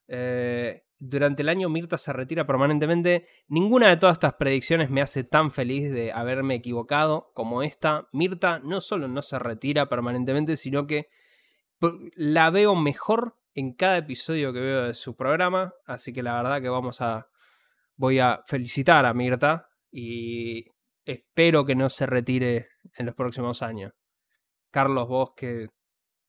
Eh, 0.09 0.83
durante 1.01 1.41
el 1.43 1.49
año 1.49 1.71
Mirta 1.71 1.97
se 1.97 2.13
retira 2.13 2.47
permanentemente. 2.47 3.27
Ninguna 3.49 3.89
de 3.89 3.97
todas 3.97 4.15
estas 4.15 4.35
predicciones 4.35 4.91
me 4.91 5.01
hace 5.01 5.25
tan 5.25 5.51
feliz 5.51 5.91
de 5.91 6.13
haberme 6.13 6.57
equivocado 6.57 7.33
como 7.35 7.63
esta. 7.63 8.09
Mirta 8.13 8.61
no 8.61 8.83
solo 8.83 9.09
no 9.09 9.23
se 9.23 9.39
retira 9.39 9.89
permanentemente, 9.89 10.57
sino 10.59 10.87
que 10.87 11.09
la 12.15 12.51
veo 12.51 12.77
mejor 12.77 13.37
en 13.55 13.73
cada 13.73 13.97
episodio 13.97 14.53
que 14.53 14.61
veo 14.61 14.83
de 14.85 14.95
su 14.95 15.17
programa. 15.17 15.73
Así 15.87 16.13
que 16.13 16.23
la 16.23 16.35
verdad 16.35 16.61
que 16.61 16.69
vamos 16.69 17.01
a. 17.01 17.29
Voy 17.97 18.19
a 18.19 18.43
felicitar 18.47 19.07
a 19.07 19.15
Mirta 19.15 19.71
y 19.91 20.67
espero 21.05 21.65
que 21.65 21.75
no 21.75 21.89
se 21.89 22.07
retire 22.07 22.69
en 22.95 23.07
los 23.07 23.15
próximos 23.15 23.63
años. 23.63 23.93
Carlos, 24.71 25.09
vos 25.09 25.33
que. 25.35 25.69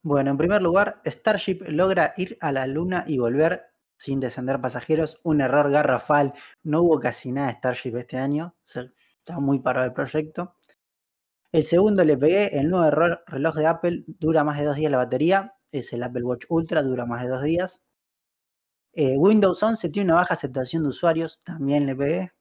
Bueno, 0.01 0.31
en 0.31 0.37
primer 0.37 0.61
lugar, 0.61 1.01
Starship 1.05 1.59
logra 1.67 2.13
ir 2.15 2.37
a 2.39 2.53
la 2.53 2.65
Luna 2.67 3.03
y 3.05 3.17
volver 3.19 3.70
sin 4.01 4.19
descender 4.19 4.59
pasajeros. 4.59 5.19
Un 5.23 5.41
error 5.41 5.69
garrafal. 5.69 6.33
No 6.63 6.81
hubo 6.81 6.99
casi 6.99 7.31
nada 7.31 7.47
de 7.49 7.53
Starship 7.53 7.95
este 7.97 8.17
año. 8.17 8.55
o 8.57 8.67
sea, 8.67 8.85
estaba 9.19 9.39
muy 9.39 9.59
parado 9.59 9.85
el 9.85 9.93
proyecto. 9.93 10.55
El 11.51 11.63
segundo 11.65 12.03
le 12.03 12.17
pegué. 12.17 12.57
El 12.59 12.69
nuevo 12.69 12.85
error- 12.87 13.23
reloj 13.27 13.55
de 13.55 13.67
Apple 13.67 14.03
dura 14.07 14.43
más 14.43 14.57
de 14.57 14.65
dos 14.65 14.75
días 14.75 14.91
la 14.91 14.97
batería. 14.97 15.53
Es 15.71 15.93
el 15.93 16.01
Apple 16.01 16.23
Watch 16.23 16.45
Ultra, 16.49 16.81
dura 16.81 17.05
más 17.05 17.21
de 17.23 17.29
dos 17.29 17.43
días. 17.43 17.81
Eh, 18.93 19.15
Windows 19.17 19.61
11 19.61 19.89
tiene 19.89 20.11
una 20.11 20.21
baja 20.21 20.33
aceptación 20.33 20.81
de 20.83 20.89
usuarios. 20.89 21.39
También 21.45 21.85
le 21.85 21.95
pegué. 21.95 22.31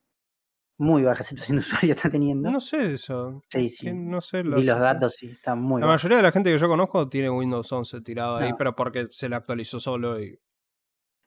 Muy 0.79 1.02
baja 1.02 1.21
aceptación 1.21 1.59
de 1.59 1.61
usuarios 1.61 1.97
está 1.97 2.09
teniendo. 2.09 2.50
No 2.50 2.61
sé 2.61 2.95
eso. 2.95 3.43
Sí, 3.49 3.69
sí. 3.69 3.93
No 3.93 4.23
sé 4.23 4.43
Vi 4.43 4.64
los 4.64 4.81
datos 4.81 5.23
y 5.23 5.26
están 5.33 5.61
muy 5.61 5.83
La 5.83 5.87
mayoría 5.88 6.17
de 6.17 6.23
la 6.23 6.33
gente 6.33 6.50
que 6.50 6.59
yo 6.59 6.69
conozco 6.69 7.07
tiene 7.09 7.29
Windows 7.29 7.71
11 7.71 8.00
tirado 8.00 8.37
ahí, 8.37 8.52
pero 8.57 8.75
porque 8.75 9.09
se 9.11 9.29
le 9.29 9.37
actualizó 9.37 9.79
solo 9.79 10.19
y. 10.19 10.40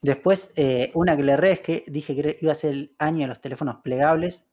Después, 0.04 0.52
eh, 0.58 0.92
una 0.96 1.16
que 1.16 1.24
le 1.24 1.32
erré 1.32 1.52
es 1.54 1.62
que 1.62 1.86
dije 1.88 2.14
que 2.14 2.38
iba 2.42 2.52
a 2.52 2.56
ser 2.56 2.74
el 2.74 2.96
año 3.00 3.20
de 3.20 3.28
los 3.28 3.40
teléfonos 3.40 3.78
plegables. 3.78 4.44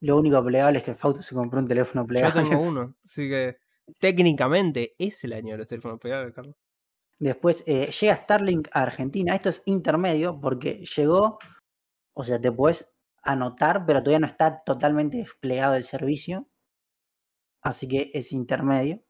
Lo 0.00 0.18
único 0.18 0.44
plegable 0.44 0.78
es 0.80 0.84
que 0.84 0.94
Fausto 0.94 1.22
se 1.22 1.34
compró 1.34 1.60
un 1.60 1.66
teléfono 1.66 2.02
Yo 2.02 2.06
plegable. 2.08 2.42
tengo 2.42 2.60
uno. 2.60 2.94
Así 3.02 3.26
que 3.26 3.56
técnicamente 3.98 4.94
es 4.98 5.24
el 5.24 5.32
año 5.32 5.52
de 5.52 5.58
los 5.58 5.66
teléfonos 5.66 5.98
pegables, 5.98 6.34
Carlos. 6.34 6.56
Después 7.18 7.64
eh, 7.66 7.86
llega 7.86 8.16
Starlink 8.16 8.68
a 8.70 8.82
Argentina. 8.82 9.34
Esto 9.34 9.48
es 9.48 9.62
intermedio 9.64 10.38
porque 10.38 10.84
llegó, 10.94 11.38
o 12.12 12.24
sea, 12.24 12.38
te 12.38 12.52
puedes 12.52 12.92
anotar, 13.22 13.86
pero 13.86 14.00
todavía 14.00 14.18
no 14.18 14.26
está 14.26 14.62
totalmente 14.62 15.16
desplegado 15.16 15.74
el 15.74 15.84
servicio. 15.84 16.48
Así 17.62 17.88
que 17.88 18.10
es 18.12 18.32
intermedio. 18.32 19.02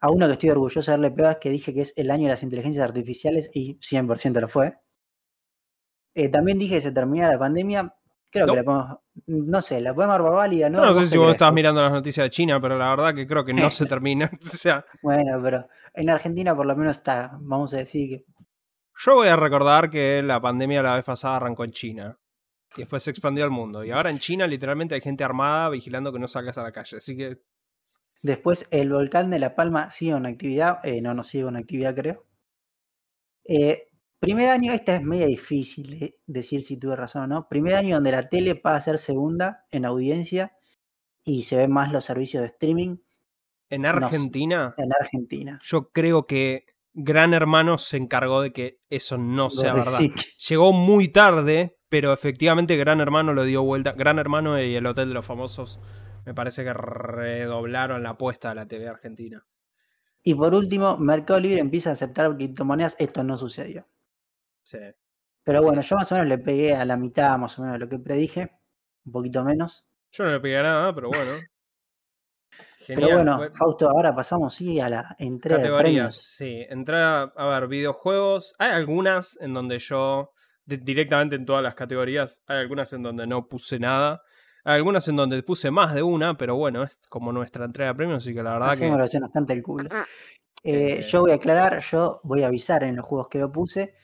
A 0.00 0.10
uno 0.10 0.26
que 0.26 0.34
estoy 0.34 0.50
orgulloso 0.50 0.90
de 0.90 0.94
haberle 0.96 1.16
pegado 1.16 1.32
es 1.32 1.38
que 1.38 1.50
dije 1.50 1.72
que 1.72 1.80
es 1.80 1.94
el 1.96 2.10
año 2.10 2.24
de 2.24 2.30
las 2.30 2.42
inteligencias 2.42 2.84
artificiales 2.84 3.50
y 3.54 3.78
100% 3.78 4.40
lo 4.40 4.48
fue. 4.48 4.76
Eh, 6.14 6.28
también 6.28 6.58
dije 6.58 6.76
que 6.76 6.80
se 6.80 6.92
termina 6.92 7.30
la 7.30 7.38
pandemia. 7.38 7.94
Creo 8.30 8.46
No. 8.46 8.52
que 8.52 8.56
la 8.58 8.64
podemos, 8.64 8.98
no 9.26 9.62
sé, 9.62 9.80
la 9.80 9.94
podemos 9.94 10.18
dar 10.18 10.30
válida, 10.32 10.68
¿no? 10.68 10.84
No, 10.84 10.92
¿Vos 10.92 11.04
sé 11.04 11.06
si 11.10 11.16
vos 11.16 11.24
crees, 11.26 11.34
estabas 11.36 11.54
mirando 11.54 11.80
las 11.80 11.92
noticias 11.92 12.24
de 12.26 12.30
China, 12.30 12.60
pero 12.60 12.76
la 12.76 12.90
verdad 12.90 13.14
que 13.14 13.26
creo 13.26 13.44
que 13.44 13.54
no 13.54 13.70
se 13.70 13.86
termina. 14.00 14.30
O 14.42 14.44
sea, 14.44 14.84
Bueno, 15.02 15.40
pero 15.42 15.66
en 15.94 16.10
Argentina 16.10 16.54
por 16.54 16.66
lo 16.66 16.76
menos 16.76 16.98
está, 16.98 17.30
vamos 17.40 17.72
a 17.72 17.78
decir 17.78 18.08
que 18.10 18.24
yo 19.04 19.14
voy 19.14 19.28
a 19.28 19.36
recordar 19.36 19.88
que 19.90 20.22
la 20.22 20.40
pandemia 20.40 20.82
la 20.82 20.96
vez 20.96 21.04
pasada 21.04 21.36
arrancó 21.36 21.64
en 21.64 21.70
China. 21.70 22.18
Y 22.76 22.80
después 22.82 23.02
se 23.02 23.10
expandió 23.10 23.44
al 23.44 23.50
mundo. 23.50 23.82
Y 23.84 23.90
ahora 23.92 24.10
en 24.10 24.18
China 24.18 24.46
literalmente 24.46 24.94
hay 24.94 25.00
gente 25.00 25.24
armada 25.24 25.70
vigilando 25.70 26.12
que 26.12 26.18
no 26.18 26.28
salgas 26.28 26.58
a 26.58 26.62
la 26.64 26.72
calle. 26.72 26.96
Así 26.98 27.16
que 27.16 27.38
Después, 28.20 28.66
el 28.72 28.92
volcán 28.92 29.30
de 29.30 29.38
La 29.38 29.54
Palma 29.54 29.90
sigue 29.90 30.10
en 30.12 30.26
actividad. 30.26 30.80
eh, 30.82 31.00
no, 31.00 31.14
no 31.14 31.22
sigue 31.22 31.46
en 31.48 31.56
actividad, 31.56 31.94
creo. 31.94 32.24
Eh, 33.44 33.86
primer 34.18 34.48
año, 34.48 34.72
esta 34.72 34.96
es 34.96 35.02
media 35.02 35.26
difícil 35.26 35.98
de 35.98 36.14
decir 36.26 36.62
si 36.62 36.76
tuve 36.76 36.96
razón 36.96 37.22
o 37.22 37.26
no. 37.26 37.48
Primer 37.48 37.76
año 37.76 37.96
donde 37.96 38.12
la 38.12 38.28
tele 38.28 38.54
pasa 38.54 38.76
a 38.76 38.80
ser 38.80 38.98
segunda 38.98 39.66
en 39.70 39.84
audiencia 39.84 40.52
y 41.24 41.42
se 41.42 41.56
ven 41.56 41.72
más 41.72 41.92
los 41.92 42.04
servicios 42.04 42.40
de 42.42 42.46
streaming 42.48 42.96
en. 43.70 43.86
Argentina, 43.86 44.74
en 44.76 44.92
Argentina. 44.92 45.60
yo 45.62 45.90
creo 45.90 46.26
que 46.26 46.66
Gran 46.94 47.34
Hermano 47.34 47.78
se 47.78 47.96
encargó 47.96 48.42
de 48.42 48.52
que 48.52 48.80
eso 48.90 49.18
no 49.18 49.50
sea 49.50 49.74
verdad. 49.74 50.00
Llegó 50.48 50.72
muy 50.72 51.08
tarde, 51.08 51.78
pero 51.88 52.12
efectivamente 52.12 52.76
Gran 52.76 53.00
Hermano 53.00 53.34
lo 53.34 53.44
dio 53.44 53.62
vuelta. 53.62 53.92
Gran 53.92 54.18
Hermano 54.18 54.60
y 54.60 54.74
el 54.74 54.86
Hotel 54.86 55.08
de 55.08 55.14
los 55.14 55.26
Famosos 55.26 55.78
me 56.24 56.34
parece 56.34 56.64
que 56.64 56.72
redoblaron 56.74 58.02
la 58.02 58.10
apuesta 58.10 58.50
a 58.50 58.54
la 58.54 58.66
TV 58.66 58.88
argentina. 58.88 59.46
Y 60.22 60.34
por 60.34 60.54
último, 60.54 60.98
Mercado 60.98 61.40
Libre 61.40 61.60
empieza 61.60 61.90
a 61.90 61.92
aceptar 61.92 62.34
criptomonedas. 62.36 62.96
Esto 62.98 63.22
no 63.22 63.38
sucedió. 63.38 63.86
Sí. 64.70 64.78
Pero 65.44 65.62
bueno, 65.62 65.80
yo 65.80 65.96
más 65.96 66.12
o 66.12 66.14
menos 66.16 66.28
le 66.28 66.38
pegué 66.38 66.74
a 66.74 66.84
la 66.84 66.96
mitad, 66.98 67.38
más 67.38 67.58
o 67.58 67.62
menos, 67.62 67.74
de 67.74 67.78
lo 67.78 67.88
que 67.88 67.98
predije. 67.98 68.50
Un 69.06 69.12
poquito 69.12 69.42
menos. 69.44 69.86
Yo 70.12 70.24
no 70.24 70.30
le 70.32 70.40
pegué 70.40 70.58
a 70.58 70.62
nada, 70.62 70.94
pero 70.94 71.08
bueno. 71.08 71.32
Pero 72.86 73.06
bueno, 73.16 73.36
Bueno, 73.36 73.54
Fausto, 73.54 73.90
ahora 73.90 74.14
pasamos 74.14 74.54
sí 74.54 74.80
a 74.80 74.88
la 74.88 75.14
entrega 75.18 75.58
de 75.58 75.62
categorías, 75.64 75.82
premios. 75.84 76.16
sí. 76.16 76.66
Entra 76.70 77.22
a 77.22 77.46
ver 77.60 77.68
videojuegos. 77.68 78.54
Hay 78.58 78.70
algunas 78.70 79.38
en 79.42 79.52
donde 79.52 79.78
yo, 79.78 80.32
de- 80.64 80.78
directamente 80.78 81.36
en 81.36 81.44
todas 81.44 81.62
las 81.62 81.74
categorías, 81.74 82.42
hay 82.46 82.58
algunas 82.60 82.90
en 82.94 83.02
donde 83.02 83.26
no 83.26 83.46
puse 83.46 83.78
nada. 83.78 84.22
Hay 84.64 84.76
algunas 84.76 85.06
en 85.08 85.16
donde 85.16 85.42
puse 85.42 85.70
más 85.70 85.94
de 85.94 86.02
una, 86.02 86.38
pero 86.38 86.56
bueno, 86.56 86.82
es 86.82 86.98
como 87.10 87.30
nuestra 87.30 87.66
entrega 87.66 87.90
de 87.90 87.96
premios, 87.96 88.22
así 88.24 88.32
que 88.34 88.42
la 88.42 88.54
verdad 88.54 88.70
Hacemos 88.70 89.10
que... 89.10 89.20
canta 89.32 89.52
el 89.52 89.62
culo. 89.62 89.88
Eh, 90.64 90.98
Eh, 90.98 91.02
yo 91.02 91.20
voy 91.20 91.30
a 91.30 91.34
aclarar, 91.36 91.78
yo 91.80 92.20
voy 92.24 92.42
a 92.42 92.46
avisar 92.48 92.82
en 92.82 92.96
los 92.96 93.04
juegos 93.06 93.28
que 93.28 93.38
lo 93.38 93.52
puse, 93.52 93.94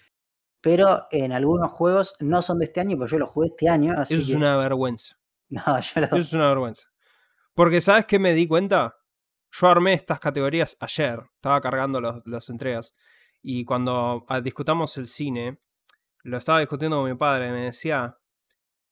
pero 0.64 1.06
en 1.10 1.30
algunos 1.30 1.70
juegos 1.72 2.14
no 2.20 2.40
son 2.40 2.58
de 2.58 2.64
este 2.64 2.80
año, 2.80 2.96
pero 2.96 3.06
yo 3.06 3.18
los 3.18 3.28
jugué 3.28 3.48
este 3.48 3.68
año, 3.68 3.92
así 3.98 4.14
Eso 4.14 4.30
es 4.30 4.34
una 4.34 4.56
vergüenza. 4.56 5.18
no, 5.50 5.62
yo 5.78 6.00
Eso 6.00 6.16
es 6.16 6.32
una 6.32 6.48
vergüenza. 6.48 6.88
Porque, 7.52 7.82
¿sabes 7.82 8.06
qué 8.06 8.18
me 8.18 8.32
di 8.32 8.48
cuenta? 8.48 8.96
Yo 9.52 9.66
armé 9.68 9.92
estas 9.92 10.18
categorías 10.18 10.74
ayer, 10.80 11.20
estaba 11.34 11.60
cargando 11.60 12.00
los, 12.00 12.22
las 12.24 12.48
entregas. 12.48 12.94
Y 13.42 13.66
cuando 13.66 14.24
ah, 14.26 14.40
discutamos 14.40 14.96
el 14.96 15.06
cine, 15.06 15.60
lo 16.22 16.38
estaba 16.38 16.60
discutiendo 16.60 16.96
con 16.96 17.10
mi 17.10 17.16
padre, 17.16 17.52
me 17.52 17.66
decía, 17.66 18.16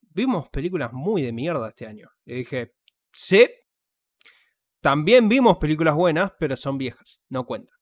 vimos 0.03 0.51
películas 0.51 0.93
muy 0.93 1.23
de 1.23 1.33
mierda 1.33 1.71
este 1.71 1.87
año. 1.87 2.11
Y 2.27 2.35
dije, 2.35 2.75
sí, 3.15 3.49
también 4.83 5.27
vimos 5.27 5.57
películas 5.57 5.95
buenas, 5.95 6.33
pero 6.39 6.55
son 6.55 6.77
viejas, 6.77 7.23
no 7.31 7.47
cuentan. 7.47 7.79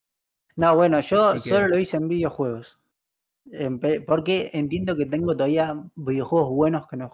No, 0.55 0.77
bueno, 0.77 1.01
yo 1.01 1.33
que- 1.33 1.41
solo 1.41 1.67
lo 1.67 1.77
hice 1.77 1.97
en 1.97 2.07
videojuegos. 2.07 2.80
Porque 4.07 4.49
entiendo 4.53 4.95
que 4.95 5.05
tengo 5.05 5.33
todavía 5.33 5.75
videojuegos 5.95 6.49
buenos 6.51 6.87
que 6.87 6.97
no. 6.97 7.09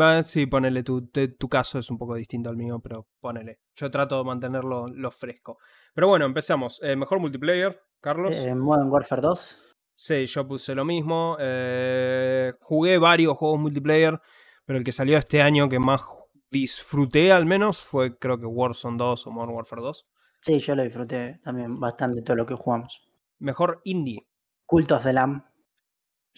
Ah, 0.00 0.22
sí, 0.22 0.46
ponele, 0.46 0.82
tu, 0.82 1.08
te- 1.08 1.28
tu 1.28 1.48
caso 1.48 1.78
es 1.78 1.90
un 1.90 1.98
poco 1.98 2.14
distinto 2.14 2.50
al 2.50 2.56
mío, 2.56 2.80
pero 2.80 3.06
ponele. 3.20 3.60
Yo 3.74 3.90
trato 3.90 4.18
de 4.18 4.24
mantenerlo 4.24 4.86
lo 4.88 5.10
fresco. 5.10 5.58
Pero 5.94 6.08
bueno, 6.08 6.26
empezamos. 6.26 6.80
Eh, 6.82 6.94
mejor 6.94 7.20
multiplayer, 7.20 7.80
Carlos. 8.00 8.36
Eh, 8.36 8.54
Modern 8.54 8.88
Warfare 8.90 9.22
2. 9.22 9.58
Sí, 9.94 10.26
yo 10.26 10.46
puse 10.46 10.74
lo 10.74 10.84
mismo. 10.84 11.36
Eh, 11.40 12.52
jugué 12.60 12.98
varios 12.98 13.36
juegos 13.36 13.58
multiplayer, 13.60 14.20
pero 14.64 14.78
el 14.78 14.84
que 14.84 14.92
salió 14.92 15.18
este 15.18 15.42
año 15.42 15.68
que 15.68 15.80
más 15.80 16.02
disfruté 16.50 17.32
al 17.32 17.46
menos 17.46 17.78
fue 17.78 18.16
creo 18.16 18.38
que 18.38 18.46
Warzone 18.46 18.96
2 18.96 19.26
o 19.26 19.30
Modern 19.30 19.54
Warfare 19.54 19.82
2. 19.82 20.06
Sí, 20.42 20.60
yo 20.60 20.76
lo 20.76 20.84
disfruté 20.84 21.40
también 21.42 21.80
bastante 21.80 22.22
todo 22.22 22.36
lo 22.36 22.46
que 22.46 22.54
jugamos. 22.54 23.02
Mejor 23.40 23.80
indie. 23.84 24.26
Cult 24.66 24.92
of 24.92 25.02
the 25.02 25.12
Lamb. 25.12 25.42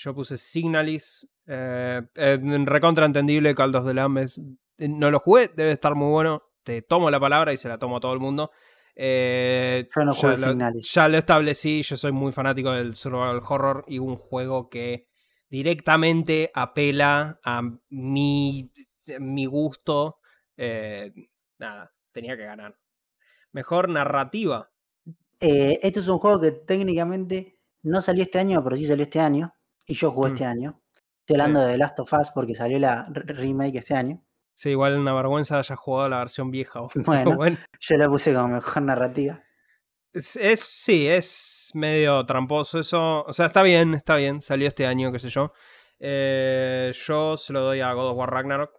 Yo 0.03 0.15
puse 0.15 0.39
Signalis. 0.39 1.29
Eh, 1.47 2.01
eh, 2.15 2.39
recontra 2.65 3.05
entendible, 3.05 3.55
Call 3.55 3.75
of 3.75 3.87
the 3.87 3.93
Lamb 3.93 4.19
es- 4.19 4.39
eh, 4.79 4.89
No 4.89 5.11
lo 5.11 5.19
jugué, 5.19 5.49
debe 5.55 5.73
estar 5.73 5.95
muy 5.95 6.09
bueno. 6.11 6.43
Te 6.63 6.81
tomo 6.81 7.11
la 7.11 7.21
palabra 7.21 7.53
y 7.53 7.59
se 7.59 7.69
la 7.69 7.77
tomo 7.79 7.99
a 7.99 8.01
todo 8.01 8.15
el 8.15 8.19
mundo. 8.21 8.51
Eh, 8.95 9.89
Yo 9.95 10.05
no 10.05 10.13
ya, 10.15 10.21
jugué 10.21 10.37
lo, 10.39 10.49
Signalis. 10.49 10.93
ya 10.95 11.09
lo 11.09 11.19
establecí, 11.19 11.83
yo 11.83 11.97
soy 11.99 12.13
muy 12.13 12.33
fanático 12.33 12.71
del 12.71 12.95
survival 12.95 13.43
horror 13.47 13.85
y 13.89 13.99
un 13.99 14.17
juego 14.17 14.71
que 14.71 15.07
directamente 15.51 16.51
apela 16.55 17.39
a 17.45 17.61
mi, 17.91 18.71
mi 19.19 19.45
gusto. 19.47 20.19
Eh, 20.57 21.13
nada, 21.59 21.93
tenía 22.13 22.37
que 22.39 22.45
ganar. 22.45 22.75
Mejor 23.53 23.89
narrativa. 23.91 24.71
Este 25.41 26.01
es 26.01 26.09
un 26.09 26.19
juego 26.19 26.41
que 26.41 26.53
técnicamente 26.53 27.59
no 27.83 28.01
salió 28.01 28.23
este 28.23 28.39
año, 28.39 28.63
pero 28.65 28.77
sí 28.77 28.87
salió 28.87 29.03
este 29.03 29.21
año. 29.21 29.55
Y 29.91 29.95
yo 29.95 30.13
jugué 30.13 30.31
Mm. 30.31 30.35
este 30.35 30.45
año. 30.45 30.81
Estoy 31.21 31.35
hablando 31.41 31.61
de 31.61 31.73
The 31.73 31.79
Last 31.79 31.99
of 31.99 32.13
Us 32.13 32.31
porque 32.31 32.55
salió 32.55 32.79
la 32.79 33.07
re- 33.11 33.33
remake 33.35 33.79
este 33.79 33.95
año. 33.95 34.25
Sí, 34.55 34.71
igual 34.71 34.97
una 34.99 35.13
vergüenza 35.15 35.59
haya 35.59 35.75
jugado 35.77 36.09
la 36.09 36.19
versión 36.19 36.51
vieja. 36.51 36.81
Bueno. 37.35 37.37
bueno. 37.37 37.57
Yo 37.81 37.97
la 37.97 38.09
puse 38.09 38.33
como 38.33 38.49
mejor 38.49 38.83
narrativa. 38.83 39.43
Es, 40.13 40.37
es- 40.37 40.61
sí, 40.61 41.09
es 41.09 41.71
medio 41.75 42.25
tramposo 42.25 42.79
eso. 42.79 43.25
O 43.25 43.33
sea, 43.33 43.47
está 43.47 43.63
bien, 43.63 43.95
está 43.95 44.17
bien. 44.17 44.41
Salió 44.41 44.69
este 44.69 44.87
año, 44.87 45.11
qué 45.13 45.19
sé 45.19 45.29
yo. 45.29 45.53
Eh, 45.99 46.93
yo 47.07 47.37
se 47.37 47.53
lo 47.53 47.61
doy 47.63 47.81
a 47.81 47.93
God 47.93 48.11
of 48.11 48.17
War 48.17 48.31
Ragnarok. 48.31 48.71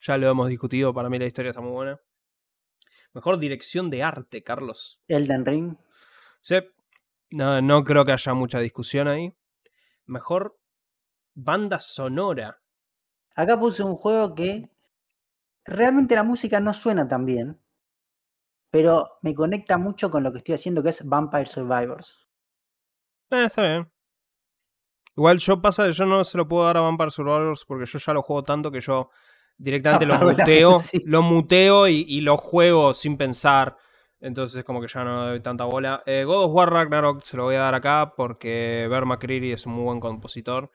Ya 0.00 0.16
lo 0.18 0.28
hemos 0.28 0.48
discutido, 0.48 0.92
para 0.92 1.08
mí 1.08 1.18
la 1.18 1.26
historia 1.26 1.50
está 1.50 1.60
muy 1.60 1.70
buena. 1.70 2.00
Mejor 3.14 3.38
dirección 3.38 3.88
de 3.88 4.02
arte, 4.02 4.42
Carlos. 4.42 5.00
Elden 5.06 5.44
Ring. 5.46 5.76
Sí, 6.40 6.56
no, 7.32 7.60
no 7.62 7.84
creo 7.84 8.04
que 8.04 8.12
haya 8.12 8.34
mucha 8.34 8.58
discusión 8.60 9.08
ahí. 9.08 9.32
Mejor 10.06 10.58
banda 11.34 11.80
sonora. 11.80 12.60
Acá 13.34 13.58
puse 13.58 13.82
un 13.82 13.96
juego 13.96 14.34
que 14.34 14.70
realmente 15.64 16.14
la 16.14 16.22
música 16.22 16.60
no 16.60 16.74
suena 16.74 17.08
tan 17.08 17.24
bien, 17.24 17.60
pero 18.70 19.18
me 19.22 19.34
conecta 19.34 19.78
mucho 19.78 20.10
con 20.10 20.22
lo 20.22 20.32
que 20.32 20.38
estoy 20.38 20.54
haciendo, 20.54 20.82
que 20.82 20.90
es 20.90 21.06
Vampire 21.06 21.46
Survivors. 21.46 22.18
Eh, 23.30 23.44
está 23.46 23.62
bien. 23.62 23.90
Igual 25.16 25.38
yo 25.38 25.60
pasa 25.60 25.84
que 25.84 25.92
yo 25.92 26.06
no 26.06 26.24
se 26.24 26.38
lo 26.38 26.48
puedo 26.48 26.64
dar 26.64 26.78
a 26.78 26.80
Vampire 26.80 27.10
Survivors 27.10 27.64
porque 27.64 27.86
yo 27.86 27.98
ya 27.98 28.12
lo 28.12 28.22
juego 28.22 28.44
tanto 28.44 28.70
que 28.70 28.80
yo 28.80 29.10
directamente 29.56 30.06
lo 30.06 30.18
muteo, 30.18 30.72
música. 30.72 31.04
lo 31.06 31.22
muteo 31.22 31.88
y, 31.88 32.04
y 32.08 32.20
lo 32.22 32.36
juego 32.36 32.94
sin 32.94 33.16
pensar. 33.16 33.76
Entonces 34.22 34.62
como 34.64 34.80
que 34.80 34.86
ya 34.88 35.02
no 35.04 35.26
doy 35.26 35.40
tanta 35.40 35.64
bola. 35.64 36.02
Eh, 36.06 36.22
God 36.24 36.44
of 36.44 36.52
War 36.54 36.70
Ragnarok 36.72 37.22
se 37.24 37.36
lo 37.36 37.42
voy 37.44 37.56
a 37.56 37.60
dar 37.60 37.74
acá 37.74 38.14
porque 38.16 38.86
Bear 38.88 39.04
McCreary 39.04 39.52
es 39.52 39.66
un 39.66 39.72
muy 39.74 39.84
buen 39.84 40.00
compositor. 40.00 40.70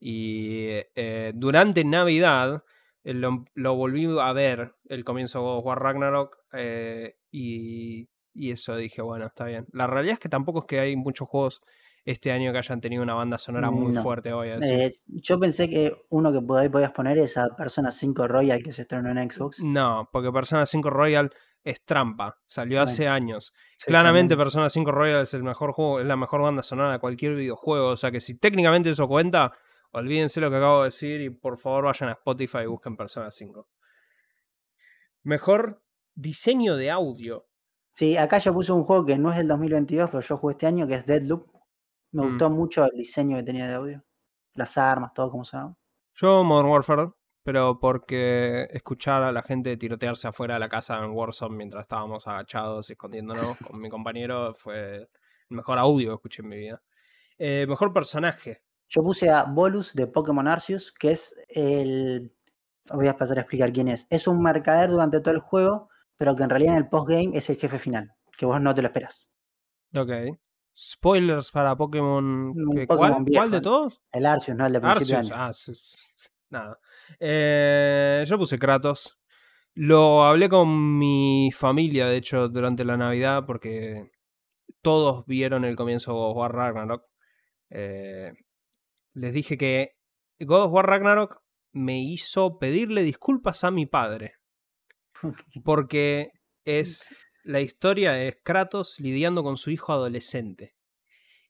Y 0.00 0.68
eh, 0.94 1.32
durante 1.34 1.84
Navidad 1.84 2.64
eh, 3.04 3.12
lo, 3.14 3.44
lo 3.54 3.74
volví 3.74 4.06
a 4.20 4.32
ver 4.32 4.74
el 4.88 5.04
comienzo 5.04 5.38
de 5.40 5.44
God 5.44 5.58
of 5.58 5.64
War 5.66 5.82
Ragnarok. 5.82 6.38
eh, 6.54 7.16
y, 7.30 8.08
y 8.34 8.50
eso 8.52 8.76
dije, 8.76 9.02
bueno, 9.02 9.26
está 9.26 9.44
bien. 9.44 9.66
La 9.72 9.86
realidad 9.86 10.14
es 10.14 10.18
que 10.20 10.28
tampoco 10.28 10.60
es 10.60 10.64
que 10.66 10.80
hay 10.80 10.96
muchos 10.96 11.28
juegos 11.28 11.60
este 12.04 12.32
año 12.32 12.50
que 12.52 12.58
hayan 12.58 12.80
tenido 12.80 13.02
una 13.02 13.14
banda 13.14 13.38
sonora 13.38 13.70
muy 13.70 13.92
No. 13.92 14.02
fuerte. 14.02 14.30
Eh, 14.62 14.90
yo 15.06 15.38
pensé 15.38 15.68
que 15.70 15.92
uno 16.10 16.32
que 16.32 16.40
podías 16.40 16.92
poner 16.92 17.18
es 17.18 17.36
a 17.36 17.48
Persona 17.56 17.90
5 17.90 18.26
Royal 18.28 18.62
que 18.62 18.72
se 18.72 18.82
estrenó 18.82 19.10
en 19.10 19.30
Xbox. 19.30 19.60
No, 19.62 20.08
porque 20.12 20.32
Persona 20.32 20.66
5 20.66 20.90
Royal 20.90 21.30
es 21.64 21.84
trampa. 21.84 22.38
Salió 22.46 22.78
Bueno, 22.78 22.90
hace 22.90 23.08
años. 23.08 23.52
Claramente. 23.84 24.36
Persona 24.36 24.68
5 24.70 24.90
Royal 24.92 25.22
es 25.22 25.34
el 25.34 25.42
mejor 25.42 25.72
juego, 25.72 26.00
es 26.00 26.06
la 26.06 26.16
mejor 26.16 26.42
banda 26.42 26.62
sonora 26.62 26.92
de 26.92 26.98
cualquier 26.98 27.34
videojuego. 27.34 27.88
O 27.88 27.96
sea 27.96 28.10
que 28.10 28.20
si 28.20 28.36
técnicamente 28.38 28.90
eso 28.90 29.06
cuenta, 29.08 29.52
olvídense 29.92 30.40
lo 30.40 30.50
que 30.50 30.56
acabo 30.56 30.80
de 30.80 30.86
decir 30.86 31.20
y 31.20 31.30
por 31.30 31.58
favor 31.58 31.84
vayan 31.84 32.08
a 32.10 32.12
Spotify 32.12 32.58
y 32.64 32.66
busquen 32.66 32.96
Persona 32.96 33.30
5. 33.30 33.68
Mejor 35.22 35.82
diseño 36.14 36.76
de 36.76 36.90
audio. 36.90 37.46
Sí, 37.94 38.16
acá 38.16 38.38
yo 38.38 38.52
puse 38.54 38.72
un 38.72 38.84
juego 38.84 39.04
que 39.04 39.18
no 39.18 39.30
es 39.30 39.36
del 39.36 39.48
2022, 39.48 40.10
pero 40.10 40.20
yo 40.20 40.36
jugué 40.38 40.52
este 40.52 40.66
año, 40.66 40.86
que 40.86 40.94
es 40.94 41.06
Deadloop. 41.06 41.46
Me 42.12 42.22
Mm. 42.22 42.28
gustó 42.28 42.50
mucho 42.50 42.84
el 42.84 42.90
diseño 42.96 43.36
que 43.36 43.42
tenía 43.42 43.66
de 43.68 43.74
audio. 43.74 44.04
Las 44.54 44.76
armas, 44.78 45.12
todo 45.14 45.30
como 45.30 45.44
sonaba. 45.44 45.76
Yo 46.14 46.42
Modern 46.44 46.68
Warfare, 46.68 47.10
pero 47.42 47.78
porque 47.80 48.68
escuchar 48.70 49.22
a 49.22 49.32
la 49.32 49.42
gente 49.42 49.76
tirotearse 49.76 50.28
afuera 50.28 50.54
de 50.54 50.60
la 50.60 50.68
casa 50.68 50.98
en 50.98 51.10
Warzone 51.10 51.56
mientras 51.56 51.82
estábamos 51.82 52.26
agachados 52.26 52.88
y 52.88 52.92
escondiéndonos 52.92 53.56
con 53.74 53.80
mi 53.80 53.88
compañero 53.88 54.54
fue 54.54 54.96
el 54.96 55.08
mejor 55.56 55.78
audio 55.78 56.10
que 56.10 56.14
escuché 56.14 56.42
en 56.42 56.48
mi 56.48 56.56
vida. 56.56 56.82
Eh, 57.38 57.66
mejor 57.68 57.92
personaje. 57.92 58.62
Yo 58.88 59.02
puse 59.02 59.30
a 59.30 59.44
Bolus 59.44 59.94
de 59.94 60.06
Pokémon 60.06 60.46
Arceus, 60.46 60.92
que 60.92 61.12
es 61.12 61.34
el. 61.48 62.32
Voy 62.92 63.08
a 63.08 63.16
pasar 63.16 63.38
a 63.38 63.40
explicar 63.42 63.72
quién 63.72 63.88
es. 63.88 64.06
Es 64.10 64.26
un 64.26 64.42
mercader 64.42 64.90
durante 64.90 65.20
todo 65.20 65.32
el 65.34 65.40
juego, 65.40 65.88
pero 66.16 66.36
que 66.36 66.42
en 66.42 66.50
realidad 66.50 66.72
en 66.74 66.78
el 66.78 66.88
postgame 66.88 67.30
es 67.36 67.48
el 67.48 67.56
jefe 67.56 67.78
final, 67.78 68.12
que 68.36 68.44
vos 68.44 68.60
no 68.60 68.74
te 68.74 68.82
lo 68.82 68.88
esperas. 68.88 69.30
Ok. 69.96 70.10
Spoilers 70.76 71.50
para 71.50 71.74
Pokémon. 71.76 72.24
Un 72.50 72.76
¿qué- 72.76 72.86
Pokémon 72.86 73.12
¿Cuál? 73.12 73.24
viejo, 73.24 73.40
¿Cuál 73.40 73.50
de 73.50 73.60
todos? 73.60 74.02
El 74.12 74.26
Arceus, 74.26 74.56
no 74.56 74.66
el 74.66 74.72
de 74.74 74.80
principio 74.80 75.06
de 75.08 75.32
Arceus. 75.32 75.32
año. 75.32 75.42
Ah, 75.42 76.32
nada. 76.50 76.78
Eh, 77.20 78.24
yo 78.26 78.38
puse 78.38 78.58
Kratos. 78.58 79.18
Lo 79.74 80.24
hablé 80.24 80.48
con 80.48 80.98
mi 80.98 81.50
familia, 81.54 82.06
de 82.06 82.16
hecho, 82.16 82.48
durante 82.48 82.84
la 82.84 82.96
Navidad, 82.96 83.44
porque 83.46 84.10
todos 84.82 85.24
vieron 85.26 85.64
el 85.64 85.76
comienzo 85.76 86.12
de 86.12 86.18
God 86.18 86.30
of 86.30 86.36
War 86.36 86.52
Ragnarok. 86.52 87.04
Eh, 87.70 88.32
les 89.14 89.32
dije 89.32 89.56
que 89.56 89.96
God 90.40 90.64
of 90.64 90.72
War 90.72 90.86
Ragnarok 90.86 91.42
me 91.72 92.02
hizo 92.02 92.58
pedirle 92.58 93.02
disculpas 93.02 93.64
a 93.64 93.70
mi 93.70 93.86
padre. 93.86 94.34
Porque 95.64 96.32
es 96.64 97.14
la 97.44 97.60
historia 97.60 98.12
de 98.12 98.40
Kratos 98.42 99.00
lidiando 99.00 99.42
con 99.42 99.56
su 99.56 99.70
hijo 99.70 99.92
adolescente. 99.92 100.74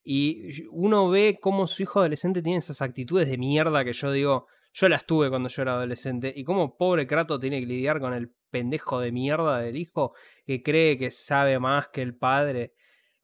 Y 0.03 0.65
uno 0.69 1.09
ve 1.09 1.37
cómo 1.41 1.67
su 1.67 1.83
hijo 1.83 1.99
adolescente 1.99 2.41
tiene 2.41 2.59
esas 2.59 2.81
actitudes 2.81 3.29
de 3.29 3.37
mierda 3.37 3.85
que 3.85 3.93
yo 3.93 4.11
digo, 4.11 4.47
yo 4.73 4.89
las 4.89 5.05
tuve 5.05 5.29
cuando 5.29 5.49
yo 5.49 5.61
era 5.61 5.73
adolescente. 5.73 6.33
Y 6.35 6.43
cómo 6.43 6.77
pobre 6.77 7.07
Kratos 7.07 7.39
tiene 7.39 7.59
que 7.59 7.67
lidiar 7.67 7.99
con 7.99 8.13
el 8.13 8.33
pendejo 8.49 8.99
de 8.99 9.11
mierda 9.11 9.59
del 9.59 9.77
hijo 9.77 10.13
que 10.45 10.63
cree 10.63 10.97
que 10.97 11.11
sabe 11.11 11.59
más 11.59 11.89
que 11.89 12.01
el 12.01 12.15
padre. 12.15 12.73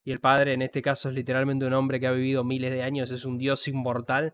Y 0.04 0.12
el 0.12 0.20
padre 0.20 0.54
en 0.54 0.62
este 0.62 0.82
caso 0.82 1.10
es 1.10 1.16
literalmente 1.16 1.66
un 1.66 1.74
hombre 1.74 2.00
que 2.00 2.08
ha 2.08 2.12
vivido 2.12 2.44
miles 2.44 2.72
de 2.72 2.84
años, 2.84 3.12
es 3.12 3.26
un 3.26 3.38
dios 3.38 3.68
inmortal. 3.68 4.34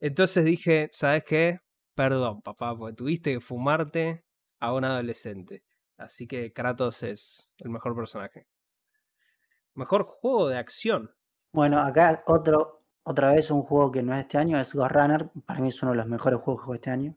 Entonces 0.00 0.44
dije, 0.44 0.88
¿sabes 0.92 1.24
qué? 1.24 1.60
Perdón, 1.94 2.42
papá, 2.42 2.76
porque 2.76 2.94
tuviste 2.96 3.32
que 3.34 3.40
fumarte 3.40 4.24
a 4.60 4.72
un 4.72 4.84
adolescente. 4.84 5.64
Así 5.96 6.26
que 6.26 6.52
Kratos 6.52 7.02
es 7.02 7.50
el 7.58 7.70
mejor 7.70 7.96
personaje. 7.96 8.46
Mejor 9.74 10.04
juego 10.04 10.48
de 10.48 10.58
acción. 10.58 11.10
Bueno, 11.52 11.80
acá 11.80 12.22
otro, 12.26 12.85
otra 13.08 13.32
vez 13.32 13.52
un 13.52 13.62
juego 13.62 13.92
que 13.92 14.02
no 14.02 14.12
es 14.12 14.22
este 14.22 14.36
año, 14.36 14.58
es 14.58 14.74
Ghost 14.74 14.90
Runner. 14.90 15.28
Para 15.46 15.60
mí 15.60 15.68
es 15.68 15.80
uno 15.80 15.92
de 15.92 15.98
los 15.98 16.08
mejores 16.08 16.40
juegos 16.40 16.60
que 16.60 16.64
jugué 16.66 16.76
este 16.76 16.90
año. 16.90 17.16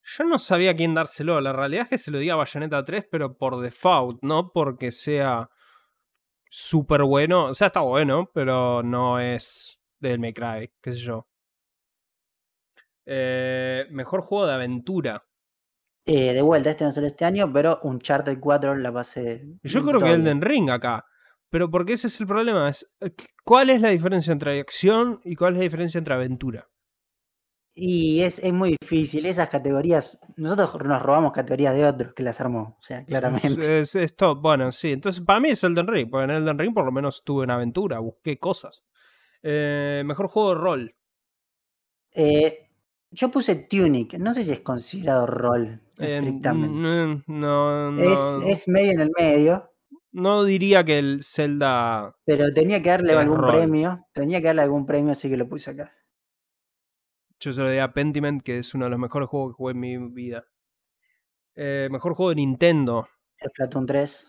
Yo 0.00 0.24
no 0.24 0.38
sabía 0.38 0.70
a 0.70 0.76
quién 0.76 0.94
dárselo. 0.94 1.40
La 1.40 1.52
realidad 1.52 1.82
es 1.82 1.88
que 1.88 1.98
se 1.98 2.12
lo 2.12 2.18
di 2.18 2.30
a 2.30 2.36
Bayonetta 2.36 2.84
3, 2.84 3.08
pero 3.10 3.36
por 3.36 3.60
default, 3.60 4.22
no 4.22 4.52
porque 4.52 4.92
sea 4.92 5.50
súper 6.48 7.02
bueno. 7.02 7.46
O 7.46 7.54
sea, 7.54 7.66
está 7.66 7.80
bueno, 7.80 8.30
pero 8.32 8.84
no 8.84 9.18
es 9.18 9.80
del 9.98 10.20
May 10.20 10.32
Cry, 10.32 10.72
qué 10.80 10.92
sé 10.92 10.98
yo. 11.00 11.26
Eh, 13.06 13.86
mejor 13.90 14.22
juego 14.22 14.46
de 14.46 14.54
aventura. 14.54 15.24
Eh, 16.06 16.32
de 16.32 16.42
vuelta, 16.42 16.70
este 16.70 16.84
no 16.84 16.92
salió 16.92 17.08
este 17.08 17.24
año, 17.24 17.52
pero 17.52 17.80
un 17.82 17.94
Uncharted 17.94 18.38
4 18.38 18.76
la 18.76 18.92
pasé. 18.92 19.42
Yo 19.64 19.84
creo 19.84 20.00
que 20.00 20.12
Elden 20.12 20.40
Ring 20.40 20.70
acá. 20.70 21.04
Pero 21.54 21.70
porque 21.70 21.92
ese 21.92 22.08
es 22.08 22.20
el 22.20 22.26
problema. 22.26 22.68
Es, 22.68 22.84
eh, 23.00 23.12
¿Cuál 23.44 23.70
es 23.70 23.80
la 23.80 23.90
diferencia 23.90 24.32
entre 24.32 24.58
acción 24.58 25.20
y 25.22 25.36
cuál 25.36 25.52
es 25.52 25.58
la 25.58 25.62
diferencia 25.62 25.98
entre 25.98 26.14
aventura? 26.14 26.68
Y 27.72 28.22
es, 28.22 28.40
es, 28.40 28.52
muy 28.52 28.76
difícil. 28.80 29.24
Esas 29.24 29.50
categorías, 29.50 30.18
nosotros 30.34 30.84
nos 30.84 31.00
robamos 31.00 31.30
categorías 31.30 31.72
de 31.76 31.84
otros 31.84 32.12
que 32.12 32.24
las 32.24 32.40
armó, 32.40 32.76
o 32.76 32.82
sea, 32.82 33.04
claramente. 33.04 33.82
Es, 33.82 33.94
es, 33.94 34.16
Bueno, 34.38 34.72
sí. 34.72 34.90
Entonces, 34.90 35.22
para 35.22 35.38
mí 35.38 35.50
es 35.50 35.62
Elden 35.62 35.86
Ring, 35.86 36.10
porque 36.10 36.24
en 36.24 36.30
Elden 36.30 36.58
Ring 36.58 36.74
por 36.74 36.86
lo 36.86 36.90
menos 36.90 37.22
tuve 37.22 37.44
una 37.44 37.54
aventura, 37.54 38.00
busqué 38.00 38.36
cosas. 38.36 38.82
Eh, 39.40 40.02
mejor 40.04 40.26
juego 40.26 40.54
de 40.56 40.60
rol. 40.60 40.96
Eh, 42.10 42.68
yo 43.12 43.30
puse 43.30 43.54
Tunic, 43.54 44.14
no 44.14 44.34
sé 44.34 44.42
si 44.42 44.50
es 44.50 44.60
considerado 44.60 45.28
rol. 45.28 45.80
Eh, 46.00 46.16
estrictamente. 46.16 47.22
no, 47.28 47.92
no, 47.92 48.42
es, 48.42 48.58
es, 48.58 48.66
medio 48.66 48.90
en 48.90 49.00
el 49.02 49.12
medio. 49.16 49.70
No 50.14 50.44
diría 50.44 50.84
que 50.84 51.00
el 51.00 51.24
Zelda. 51.24 52.14
Pero 52.24 52.54
tenía 52.54 52.80
que 52.80 52.88
darle 52.88 53.14
algún 53.14 53.40
premio. 53.40 54.06
Tenía 54.12 54.40
que 54.40 54.46
darle 54.46 54.62
algún 54.62 54.86
premio, 54.86 55.10
así 55.10 55.28
que 55.28 55.36
lo 55.36 55.48
puse 55.48 55.72
acá. 55.72 55.92
Yo 57.40 57.52
se 57.52 57.60
lo 57.60 57.68
di 57.68 57.78
a 57.78 57.92
Pentiment, 57.92 58.40
que 58.40 58.58
es 58.58 58.74
uno 58.74 58.84
de 58.84 58.92
los 58.92 59.00
mejores 59.00 59.28
juegos 59.28 59.50
que 59.50 59.56
jugué 59.56 59.72
en 59.72 59.80
mi 59.80 60.12
vida. 60.12 60.46
Eh, 61.56 61.88
mejor 61.90 62.14
juego 62.14 62.30
de 62.30 62.36
Nintendo. 62.36 63.08
Splatoon 63.44 63.86
3. 63.86 64.28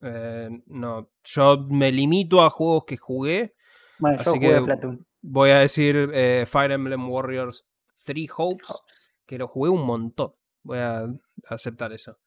Eh, 0.00 0.48
no, 0.68 1.10
yo 1.24 1.58
me 1.68 1.92
limito 1.92 2.42
a 2.42 2.48
juegos 2.48 2.84
que 2.86 2.96
jugué. 2.96 3.54
Bueno, 3.98 4.24
yo 4.24 4.32
jugué 4.32 4.60
Splatoon. 4.60 5.06
Voy 5.20 5.50
a 5.50 5.58
decir 5.58 6.10
eh, 6.14 6.46
Fire 6.48 6.72
Emblem 6.72 7.06
Warriors 7.10 7.66
3 8.06 8.30
Hopes, 8.34 8.66
que 9.26 9.36
lo 9.36 9.46
jugué 9.46 9.68
un 9.68 9.84
montón. 9.84 10.32
Voy 10.62 10.78
a 10.78 11.06
aceptar 11.50 11.92
eso. 11.92 12.18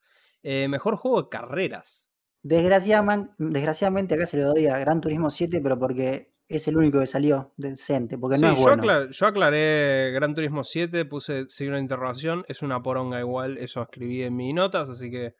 mejor 0.44 0.98
juego 0.98 1.22
de 1.22 1.28
carreras. 1.30 2.12
Desgraciadamente, 2.48 3.32
desgraciadamente 3.38 4.14
acá 4.14 4.26
se 4.26 4.36
lo 4.36 4.50
doy 4.50 4.68
a 4.68 4.78
Gran 4.78 5.00
Turismo 5.00 5.30
7, 5.30 5.60
pero 5.60 5.76
porque 5.80 6.32
es 6.46 6.68
el 6.68 6.76
único 6.76 7.00
que 7.00 7.06
salió 7.06 7.52
decente, 7.56 8.16
porque 8.18 8.38
no 8.38 8.52
es 8.52 8.60
bueno. 8.60 8.84
Yo, 8.84 9.10
yo, 9.10 9.26
aclaré 9.26 10.12
Gran 10.12 10.32
Turismo 10.32 10.62
7, 10.62 11.06
puse 11.06 11.46
signo 11.48 11.74
de 11.74 11.82
interrogación, 11.82 12.44
es 12.46 12.62
una 12.62 12.80
poronga 12.80 13.18
igual, 13.18 13.58
eso 13.58 13.82
escribí 13.82 14.22
en 14.22 14.36
mis 14.36 14.54
notas, 14.54 14.88
así 14.88 15.10
que, 15.10 15.34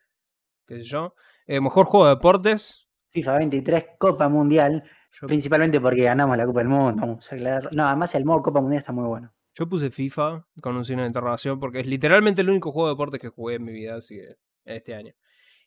qué 0.67 0.79
sé 0.79 0.83
yo. 0.83 1.15
Eh, 1.47 1.61
mejor 1.61 1.87
juego 1.87 2.07
de 2.07 2.17
deportes. 2.17 2.89
FIFA 3.13 3.39
23, 3.39 3.85
Copa 3.99 4.29
Mundial, 4.29 4.83
principalmente 5.21 5.81
porque 5.81 6.03
ganamos 6.03 6.37
la 6.37 6.45
Copa 6.45 6.59
del 6.59 6.69
Mundo, 6.69 7.03
vamos 7.03 7.33
a 7.33 7.37
aclarar. 7.37 7.69
No, 7.73 7.87
además 7.87 8.17
el 8.17 8.25
modo 8.25 8.43
Copa 8.43 8.61
Mundial 8.61 8.81
está 8.81 8.91
muy 8.91 9.07
bueno. 9.07 9.33
Yo 9.55 9.69
puse 9.69 9.91
FIFA 9.91 10.45
con 10.61 10.75
un 10.75 10.85
signo 10.85 11.03
de 11.03 11.09
interrogación 11.09 11.61
porque 11.61 11.79
es 11.79 11.87
literalmente 11.87 12.41
el 12.41 12.51
único 12.51 12.73
juego 12.73 12.89
de 12.89 12.95
deportes 12.95 13.21
que 13.21 13.29
jugué 13.29 13.55
en 13.55 13.65
mi 13.65 13.73
vida, 13.73 13.95
así 13.95 14.17
que 14.17 14.35
este 14.65 14.97
año. 14.97 15.15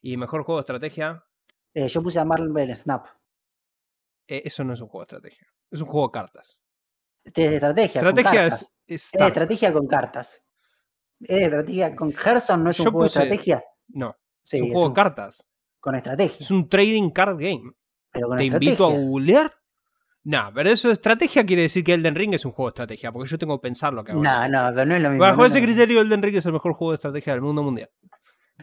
Y 0.02 0.18
mejor 0.18 0.44
juego 0.44 0.60
de 0.60 0.64
estrategia. 0.64 1.24
Eh, 1.74 1.88
yo 1.88 2.02
puse 2.02 2.20
a 2.20 2.26
Marvel 2.26 2.76
Snap. 2.76 3.06
Eh, 4.28 4.42
eso 4.46 4.64
no 4.64 4.74
es 4.74 4.82
un 4.82 4.88
juego 4.88 5.06
de 5.06 5.18
estrategia. 5.18 5.48
Es 5.72 5.82
un 5.82 5.88
juego 5.88 6.08
de 6.08 6.12
cartas. 6.12 6.60
Es 7.24 7.34
de 7.34 7.56
estrategia. 7.56 8.02
Estrategia 8.02 8.46
es, 8.48 8.74
es, 8.88 9.12
de 9.12 9.26
estrategia 9.26 9.74
con 9.74 9.88
cartas. 9.88 10.44
Es 11.20 11.38
de 11.38 11.44
estrategia 11.44 11.96
con 11.96 12.12
Hearthstone, 12.12 12.64
no 12.64 12.70
es 12.72 12.80
un 12.80 12.86
juego 12.86 13.02
de 13.02 13.08
estrategia. 13.08 13.64
No. 13.90 14.16
es 14.44 14.62
un 14.62 14.72
juego 14.72 14.90
de 14.90 14.96
cartas. 14.96 15.48
Con 15.80 15.96
estrategia. 15.96 16.38
Es 16.40 16.52
un 16.52 16.68
trading 16.68 17.10
card 17.12 17.38
game. 17.38 17.72
¿Te 18.38 18.46
invito 18.46 18.88
a 18.88 18.92
googlear? 18.92 19.54
No, 20.24 20.52
pero 20.54 20.70
eso 20.70 20.90
de 20.90 20.96
estrategia 20.96 21.46
quiere 21.46 21.64
decir 21.64 21.84
que 21.84 21.94
Elden 21.94 22.16
Ring 22.16 22.34
es 22.34 22.46
un 22.46 22.52
juego 22.52 22.70
de 22.70 22.74
estrategia, 22.74 23.12
porque 23.12 23.30
yo 23.30 23.38
tengo 23.38 23.58
que 23.58 23.64
pensarlo 23.64 24.04
que 24.04 24.14
No, 24.14 24.48
no, 24.48 24.72
pero 24.74 24.86
no 24.86 24.96
es 24.96 25.02
lo 25.02 25.10
mismo. 25.10 25.24
Bajo 25.24 25.46
ese 25.46 25.62
criterio, 25.62 26.02
Elden 26.02 26.22
Ring 26.22 26.36
es 26.36 26.46
el 26.46 26.54
mejor 26.54 26.74
juego 26.74 26.92
de 26.92 26.96
estrategia 26.96 27.34
del 27.34 27.42
mundo 27.42 27.64
mundial. 27.64 27.90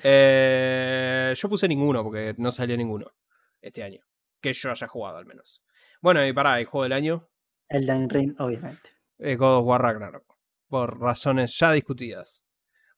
Eh, 0.03 1.35
yo 1.37 1.49
puse 1.49 1.69
ninguno, 1.69 2.03
porque 2.03 2.35
no 2.39 2.51
salió 2.51 2.77
ninguno 2.77 3.13
este 3.61 3.83
año 3.83 4.07
que 4.41 4.53
yo 4.53 4.71
haya 4.71 4.87
jugado 4.87 5.19
al 5.19 5.27
menos. 5.27 5.63
Bueno, 6.01 6.27
y 6.27 6.33
para, 6.33 6.59
el 6.61 6.67
juego 6.67 6.85
del 6.85 6.93
año. 6.93 7.29
Elden 7.69 8.09
Ring, 8.09 8.35
obviamente. 8.39 8.91
Eh, 9.19 9.37
God 9.37 9.59
of 9.59 9.67
War 9.67 9.83
Ragnarok. 9.83 10.37
Por 10.69 11.01
razones 11.01 11.59
ya 11.59 11.73
discutidas. 11.73 12.45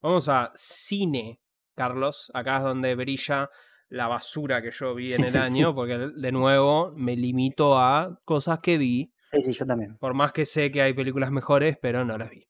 Vamos 0.00 0.28
a 0.28 0.52
cine, 0.54 1.40
Carlos. 1.74 2.30
Acá 2.34 2.58
es 2.58 2.64
donde 2.64 2.94
brilla 2.94 3.50
la 3.88 4.08
basura 4.08 4.60
que 4.60 4.70
yo 4.70 4.94
vi 4.94 5.14
en 5.14 5.24
el 5.24 5.36
año, 5.36 5.74
porque 5.74 5.96
de 5.96 6.32
nuevo 6.32 6.92
me 6.96 7.16
limito 7.16 7.78
a 7.78 8.20
cosas 8.24 8.58
que 8.60 8.78
vi. 8.78 9.12
Sí, 9.32 9.42
sí, 9.42 9.52
yo 9.52 9.66
también. 9.66 9.96
Por 9.98 10.14
más 10.14 10.32
que 10.32 10.44
sé 10.44 10.70
que 10.70 10.82
hay 10.82 10.92
películas 10.92 11.30
mejores, 11.30 11.78
pero 11.80 12.04
no 12.04 12.18
las 12.18 12.30
vi. 12.30 12.46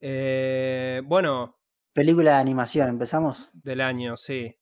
Eh, 0.00 1.02
bueno. 1.04 1.60
Película 1.94 2.32
de 2.32 2.38
animación, 2.38 2.88
¿empezamos? 2.88 3.48
Del 3.52 3.80
año, 3.80 4.16
sí. 4.16 4.52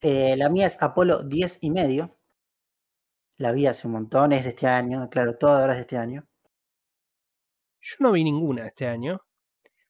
Eh, 0.00 0.36
la 0.36 0.48
mía 0.48 0.68
es 0.68 0.80
Apolo 0.80 1.24
10 1.24 1.58
y 1.60 1.70
medio. 1.72 2.20
La 3.36 3.50
vi 3.50 3.66
hace 3.66 3.88
un 3.88 3.94
montón, 3.94 4.32
es 4.32 4.44
de 4.44 4.50
este 4.50 4.68
año, 4.68 5.08
claro, 5.10 5.36
todas 5.36 5.74
de 5.74 5.80
este 5.80 5.96
año. 5.96 6.28
Yo 7.80 7.96
no 7.98 8.12
vi 8.12 8.22
ninguna 8.22 8.68
este 8.68 8.86
año. 8.86 9.20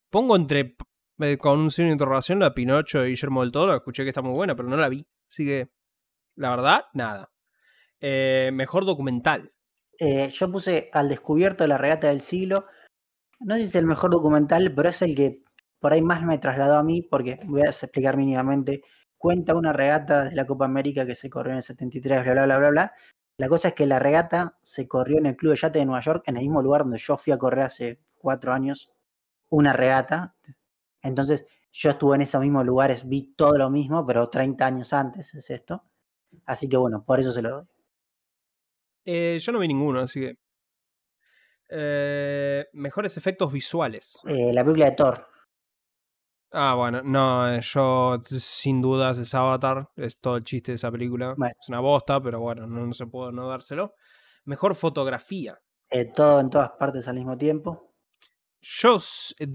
Pongo 0.09 0.35
entre 0.35 0.77
eh, 1.19 1.37
con 1.37 1.59
un 1.59 1.71
signo 1.71 1.89
de 1.89 1.93
interrogación 1.93 2.39
la 2.39 2.55
Pinocho 2.55 3.05
y 3.05 3.11
Guillermo 3.11 3.43
del 3.43 3.53
Toro, 3.53 3.77
escuché 3.77 4.05
que 4.05 4.09
está 4.09 4.23
muy 4.23 4.33
buena, 4.33 4.57
pero 4.57 4.71
no 4.71 4.79
la 4.79 4.89
vi. 4.89 5.07
Así 5.31 5.45
que, 5.45 5.69
la 6.37 6.57
verdad, 6.57 6.85
nada. 6.95 7.31
Eh, 8.01 8.49
mejor 8.55 8.87
documental. 8.87 9.53
Yo 10.01 10.51
puse 10.51 10.89
Al 10.95 11.11
descubierto 11.11 11.65
de 11.65 11.69
la 11.69 11.77
regata 11.77 12.07
del 12.07 12.23
siglo. 12.23 12.65
No 13.41 13.57
sé 13.57 13.61
si 13.61 13.67
es 13.67 13.75
el 13.75 13.87
mejor 13.87 14.11
documental, 14.11 14.73
pero 14.75 14.89
es 14.89 15.03
el 15.03 15.15
que 15.15 15.43
por 15.81 15.93
ahí 15.93 16.03
más 16.03 16.25
me 16.25 16.39
trasladó 16.39 16.77
a 16.77 16.83
mí, 16.83 17.03
porque 17.03 17.39
voy 17.45 17.63
a 17.63 17.67
explicar 17.67 18.17
mínimamente. 18.17 18.83
Cuenta 19.17 19.55
una 19.55 19.73
regata 19.73 20.25
de 20.25 20.35
la 20.35 20.47
Copa 20.47 20.65
América 20.65 21.07
que 21.07 21.15
se 21.15 21.29
corrió 21.31 21.53
en 21.53 21.57
el 21.57 21.63
73, 21.63 22.23
bla, 22.23 22.33
bla, 22.33 22.45
bla, 22.45 22.59
bla, 22.59 22.71
bla. 22.71 22.93
La 23.39 23.49
cosa 23.49 23.69
es 23.69 23.75
que 23.75 23.87
la 23.87 23.99
regata 23.99 24.59
se 24.63 24.89
corrió 24.89 25.19
en 25.19 25.27
el 25.27 25.37
Club 25.37 25.53
de 25.53 25.61
Yate 25.61 25.79
de 25.79 25.87
Nueva 25.87 26.01
York, 26.01 26.25
en 26.27 26.37
el 26.37 26.43
mismo 26.43 26.61
lugar 26.61 26.83
donde 26.83 26.99
yo 26.99 27.17
fui 27.17 27.33
a 27.33 27.39
correr 27.39 27.65
hace 27.65 28.01
cuatro 28.17 28.53
años 28.53 28.91
una 29.51 29.73
regata. 29.73 30.35
Entonces 31.03 31.47
yo 31.73 31.91
estuve 31.91 32.17
en 32.17 32.23
esos 32.23 32.41
mismos 32.41 32.67
lugares, 32.67 33.09
vi 33.09 33.35
todo 33.35 33.57
lo 33.57 33.71
mismo, 33.71 34.05
pero 34.05 34.29
30 34.29 34.67
años 34.67 34.93
antes 34.93 35.35
es 35.35 35.51
esto. 35.51 35.85
Así 36.47 36.69
que 36.69 36.77
bueno, 36.77 37.05
por 37.05 37.21
eso 37.21 37.33
se 37.33 37.43
lo 37.43 37.51
doy. 37.51 37.65
Eh, 39.05 39.39
yo 39.41 39.53
no 39.53 39.59
vi 39.59 39.69
ninguno, 39.69 40.01
así 40.01 40.21
que... 40.21 40.37
Eh, 41.71 42.67
mejores 42.73 43.17
efectos 43.17 43.53
visuales. 43.53 44.19
Eh, 44.27 44.53
la 44.53 44.65
película 44.65 44.87
de 44.87 44.93
Thor. 44.93 45.27
Ah, 46.51 46.75
bueno, 46.75 47.03
no, 47.03 47.53
eh, 47.53 47.61
yo 47.61 48.23
sin 48.27 48.81
dudas 48.81 49.19
es 49.19 49.35
Avatar, 49.35 49.91
es 49.97 50.19
todo 50.19 50.37
el 50.37 50.45
chiste 50.45 50.73
de 50.73 50.77
esa 50.77 50.91
película. 50.91 51.35
Es 51.61 51.69
una 51.69 51.81
bosta, 51.81 52.23
pero 52.23 52.41
bueno, 52.41 52.67
no, 52.67 52.93
se 52.95 53.07
puede 53.07 53.33
no 53.33 53.49
dárselo. 53.49 53.95
Mejor 54.45 54.75
fotografía. 54.75 55.59
Eh, 55.91 56.11
todo 56.15 56.41
en 56.41 56.49
todas 56.49 56.71
partes 56.79 57.07
al 57.09 57.17
mismo 57.17 57.37
tiempo. 57.37 57.95
Yo 58.61 58.97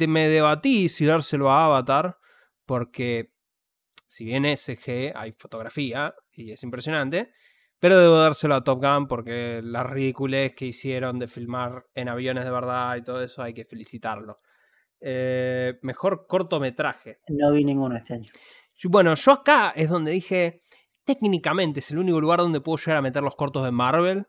me 0.07 0.29
debatí 0.29 0.87
si 0.87 1.05
dárselo 1.05 1.51
a 1.51 1.65
Avatar, 1.65 2.17
porque 2.65 3.33
si 4.05 4.25
bien 4.25 4.45
es 4.45 4.61
CG, 4.61 5.13
hay 5.15 5.31
fotografía 5.33 6.13
y 6.31 6.51
es 6.51 6.61
impresionante, 6.61 7.33
pero 7.79 7.99
debo 7.99 8.17
dárselo 8.17 8.55
a 8.55 8.63
Top 8.63 8.81
Gun 8.81 9.07
porque 9.07 9.61
las 9.63 9.85
ridiculez 9.87 10.53
que 10.55 10.67
hicieron 10.67 11.17
de 11.17 11.27
filmar 11.27 11.87
en 11.95 12.07
aviones 12.07 12.45
de 12.45 12.51
verdad 12.51 12.95
y 12.95 13.03
todo 13.03 13.21
eso 13.21 13.41
hay 13.41 13.53
que 13.53 13.65
felicitarlo. 13.65 14.39
Eh, 15.05 15.79
mejor 15.81 16.27
cortometraje. 16.27 17.19
No 17.27 17.51
vi 17.51 17.65
ninguno 17.65 17.97
este 17.97 18.13
año. 18.13 18.31
Bueno, 18.85 19.13
yo 19.15 19.33
acá 19.33 19.73
es 19.75 19.89
donde 19.89 20.13
dije, 20.13 20.63
técnicamente 21.03 21.81
es 21.81 21.91
el 21.91 21.97
único 21.97 22.21
lugar 22.21 22.39
donde 22.39 22.61
puedo 22.61 22.77
llegar 22.77 22.97
a 22.97 23.01
meter 23.01 23.21
los 23.21 23.35
cortos 23.35 23.65
de 23.65 23.71
Marvel. 23.71 24.27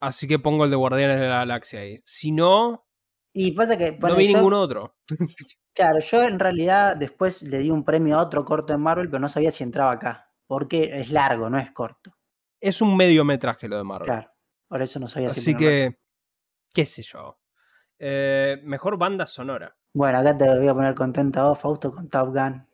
Así 0.00 0.26
que 0.26 0.40
pongo 0.40 0.64
el 0.64 0.70
de 0.70 0.76
Guardianes 0.76 1.20
de 1.20 1.28
la 1.28 1.38
Galaxia 1.38 1.80
ahí. 1.80 1.96
Si 2.04 2.32
no... 2.32 2.88
Y 3.32 3.52
pasa 3.52 3.78
que... 3.78 3.96
no 3.96 4.16
vi 4.16 4.34
ningún 4.34 4.52
otro. 4.52 4.96
claro, 5.74 6.00
yo 6.00 6.22
en 6.22 6.40
realidad 6.40 6.96
después 6.96 7.42
le 7.42 7.58
di 7.58 7.70
un 7.70 7.84
premio 7.84 8.18
a 8.18 8.22
otro 8.22 8.44
corto 8.44 8.72
de 8.72 8.78
Marvel, 8.78 9.08
pero 9.08 9.20
no 9.20 9.28
sabía 9.28 9.52
si 9.52 9.62
entraba 9.62 9.92
acá. 9.92 10.32
Porque 10.48 10.90
es 11.00 11.10
largo, 11.10 11.48
no 11.50 11.58
es 11.58 11.70
corto. 11.70 12.16
Es 12.60 12.80
un 12.80 12.96
mediometraje 12.96 13.68
lo 13.68 13.76
de 13.76 13.84
Marvel. 13.84 14.06
Claro, 14.06 14.30
por 14.68 14.82
eso 14.82 14.98
no 14.98 15.06
sabía 15.06 15.30
si 15.30 15.40
Así 15.40 15.54
que, 15.54 15.98
qué 16.72 16.84
sé 16.84 17.02
yo. 17.02 17.38
Eh, 17.98 18.58
mejor 18.64 18.98
banda 18.98 19.26
sonora. 19.26 19.76
Bueno, 19.94 20.18
acá 20.18 20.36
te 20.36 20.44
voy 20.44 20.68
a 20.68 20.74
poner 20.74 20.94
contento 20.94 21.40
a 21.40 21.48
vos, 21.48 21.58
Fausto, 21.58 21.92
con 21.92 22.08
Top 22.08 22.34
Gun. 22.34 22.66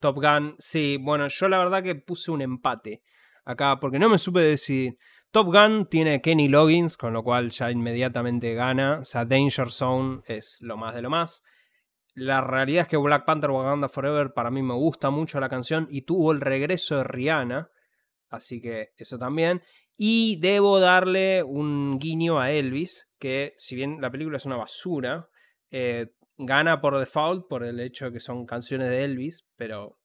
Top 0.00 0.16
Gun, 0.16 0.54
sí, 0.58 0.98
bueno, 1.00 1.28
yo 1.28 1.48
la 1.48 1.58
verdad 1.58 1.82
que 1.82 1.94
puse 1.94 2.30
un 2.30 2.42
empate 2.42 3.02
acá 3.44 3.78
porque 3.80 3.98
no 3.98 4.08
me 4.08 4.18
supe 4.18 4.40
decir. 4.40 4.98
Top 5.30 5.46
Gun 5.46 5.86
tiene 5.86 6.20
Kenny 6.20 6.48
Loggins, 6.48 6.96
con 6.96 7.14
lo 7.14 7.22
cual 7.24 7.50
ya 7.50 7.70
inmediatamente 7.70 8.54
gana. 8.54 8.98
O 9.00 9.04
sea, 9.04 9.24
Danger 9.24 9.70
Zone 9.70 10.20
es 10.26 10.58
lo 10.60 10.76
más 10.76 10.94
de 10.94 11.02
lo 11.02 11.08
más. 11.08 11.42
La 12.14 12.42
realidad 12.42 12.82
es 12.82 12.88
que 12.88 12.98
Black 12.98 13.24
Panther 13.24 13.50
Wakanda 13.50 13.88
Forever 13.88 14.34
para 14.34 14.50
mí 14.50 14.62
me 14.62 14.74
gusta 14.74 15.08
mucho 15.08 15.40
la 15.40 15.48
canción 15.48 15.88
y 15.90 16.02
tuvo 16.02 16.32
el 16.32 16.42
regreso 16.42 16.98
de 16.98 17.04
Rihanna. 17.04 17.70
Así 18.28 18.60
que 18.60 18.90
eso 18.96 19.18
también. 19.18 19.62
Y 19.96 20.38
debo 20.40 20.80
darle 20.80 21.42
un 21.42 21.98
guiño 21.98 22.38
a 22.38 22.50
Elvis, 22.50 23.08
que 23.22 23.54
si 23.56 23.76
bien 23.76 24.00
la 24.00 24.10
película 24.10 24.36
es 24.36 24.46
una 24.46 24.56
basura, 24.56 25.28
eh, 25.70 26.12
gana 26.36 26.80
por 26.80 26.98
default 26.98 27.46
por 27.48 27.62
el 27.62 27.78
hecho 27.78 28.06
de 28.06 28.14
que 28.14 28.18
son 28.18 28.46
canciones 28.46 28.90
de 28.90 29.04
Elvis, 29.04 29.46
pero 29.54 30.00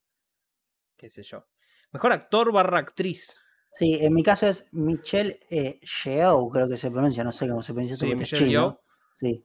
qué 0.96 1.10
sé 1.10 1.24
yo. 1.24 1.48
Mejor 1.90 2.12
actor 2.12 2.52
barra 2.52 2.78
actriz. 2.78 3.36
Sí, 3.72 3.98
en 4.00 4.14
mi 4.14 4.22
caso 4.22 4.46
es 4.46 4.68
Michelle 4.70 5.40
eh, 5.50 5.80
Yeoh, 6.04 6.48
creo 6.48 6.68
que 6.68 6.76
se 6.76 6.92
pronuncia, 6.92 7.24
no 7.24 7.32
sé 7.32 7.48
cómo 7.48 7.60
se 7.60 7.72
pronuncia. 7.72 7.96
Sí, 7.96 8.14
Michelle. 8.14 8.50
Yeoh. 8.50 8.80
Sí. 9.14 9.44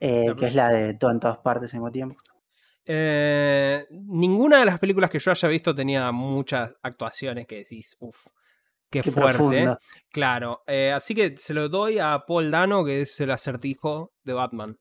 Eh, 0.00 0.34
que 0.38 0.44
es 0.44 0.54
la 0.54 0.68
de 0.68 0.92
todo 0.92 1.10
en 1.10 1.20
todas 1.20 1.38
partes 1.38 1.72
al 1.72 1.80
mismo 1.80 1.90
tiempo. 1.90 2.20
Eh, 2.84 3.86
ninguna 3.90 4.58
de 4.58 4.66
las 4.66 4.78
películas 4.78 5.08
que 5.08 5.18
yo 5.18 5.30
haya 5.30 5.48
visto 5.48 5.74
tenía 5.74 6.12
muchas 6.12 6.76
actuaciones 6.82 7.46
que 7.46 7.56
decís, 7.56 7.96
uff, 8.00 8.26
qué, 8.90 9.02
Qué 9.02 9.10
fuerte. 9.10 9.76
Claro, 10.10 10.62
eh, 10.66 10.92
así 10.92 11.14
que 11.14 11.36
se 11.36 11.54
lo 11.54 11.68
doy 11.68 11.98
a 11.98 12.24
Paul 12.26 12.50
Dano, 12.50 12.84
que 12.84 13.02
es 13.02 13.20
el 13.20 13.30
acertijo 13.30 14.12
de 14.24 14.32
Batman. 14.32 14.78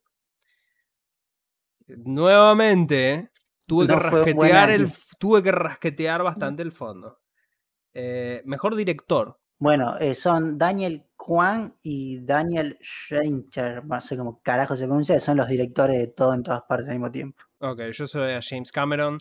Nuevamente, 1.88 3.30
tuve 3.65 3.88
que 3.88 3.93
No 3.93 4.00
rasquetear 4.00 4.70
el, 4.72 4.91
tuve 5.20 5.43
que 5.43 5.52
rasquetear 5.52 6.24
bastante 6.24 6.63
el 6.63 6.72
fondo. 6.72 7.20
Eh, 7.93 8.41
mejor 8.46 8.76
director. 8.76 9.39
Bueno, 9.60 9.98
eh, 10.00 10.13
son 10.13 10.58
Daniel 10.58 11.08
Kwan 11.15 11.76
y 11.82 12.24
Daniel 12.24 12.78
Schenker, 12.80 13.84
no 13.86 14.00
sé 14.00 14.15
cómo 14.15 14.39
carajo 14.43 14.78
se 14.78 14.86
pronuncia, 14.86 15.20
son 15.20 15.38
los 15.38 15.48
directores 15.48 15.98
de 15.98 16.08
todo 16.08 16.36
en 16.36 16.43
todas 16.43 16.62
partes 16.70 16.88
al 16.89 16.93
mismo 16.93 17.12
tiempo. 17.12 17.41
Ok, 17.60 17.82
yo 17.91 18.06
soy 18.06 18.34
a 18.34 18.39
James 18.41 18.72
Cameron. 18.72 19.20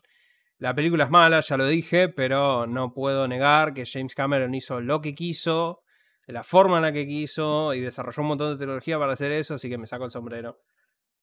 La 0.59 0.75
película 0.75 1.05
es 1.05 1.11
mala, 1.11 1.41
ya 1.41 1.57
lo 1.57 1.67
dije, 1.67 2.09
pero 2.09 2.67
no 2.67 2.95
puedo 2.95 3.29
negar 3.29 3.75
que 3.75 3.85
James 3.85 4.15
Cameron 4.15 4.55
hizo 4.55 4.81
lo 4.81 5.03
que 5.03 5.15
quiso, 5.15 5.83
de 6.27 6.33
la 6.33 6.43
forma 6.43 6.77
en 6.77 6.83
la 6.83 6.93
que 6.93 7.07
quiso 7.07 7.75
y 7.75 7.81
desarrolló 7.81 8.23
un 8.23 8.29
montón 8.29 8.53
de 8.53 8.59
tecnología 8.59 8.99
para 8.99 9.13
hacer 9.13 9.33
eso, 9.33 9.55
así 9.55 9.69
que 9.69 9.77
me 9.77 9.87
saco 9.87 10.07
el 10.07 10.11
sombrero. 10.11 10.63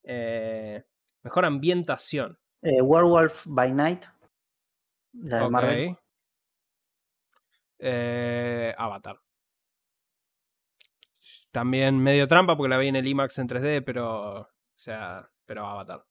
Eh, 0.03 0.83
mejor 1.23 1.45
ambientación. 1.45 2.37
Eh, 2.61 2.81
Werewolf 2.81 3.41
by 3.45 3.71
Night, 3.71 4.03
la 5.13 5.39
de. 5.39 5.49
Marvel. 5.49 5.97
Eh, 7.79 8.73
Avatar. 8.77 9.19
También 11.51 11.97
medio 11.99 12.27
trampa 12.27 12.55
porque 12.55 12.69
la 12.69 12.77
vi 12.77 12.87
en 12.87 12.95
el 12.95 13.07
IMAX 13.07 13.39
en 13.39 13.47
3D, 13.47 13.83
pero. 13.83 14.41
O 14.41 14.49
sea, 14.75 15.27
pero 15.45 15.65
Avatar. 15.65 16.05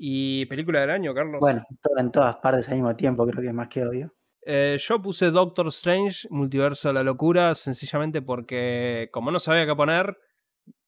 ¿Y 0.00 0.46
película 0.46 0.80
del 0.80 0.90
año, 0.90 1.12
Carlos? 1.12 1.40
Bueno, 1.40 1.66
en 1.96 2.12
todas 2.12 2.36
partes 2.36 2.68
al 2.68 2.76
mismo 2.76 2.94
tiempo, 2.94 3.26
creo 3.26 3.42
que 3.42 3.48
es 3.48 3.54
más 3.54 3.68
que 3.68 3.84
obvio. 3.84 4.14
Eh, 4.42 4.78
yo 4.78 5.02
puse 5.02 5.32
Doctor 5.32 5.66
Strange, 5.68 6.28
Multiverso 6.30 6.88
de 6.88 6.94
la 6.94 7.02
Locura, 7.02 7.56
sencillamente 7.56 8.22
porque, 8.22 9.08
como 9.12 9.32
no 9.32 9.40
sabía 9.40 9.66
qué 9.66 9.74
poner, 9.74 10.16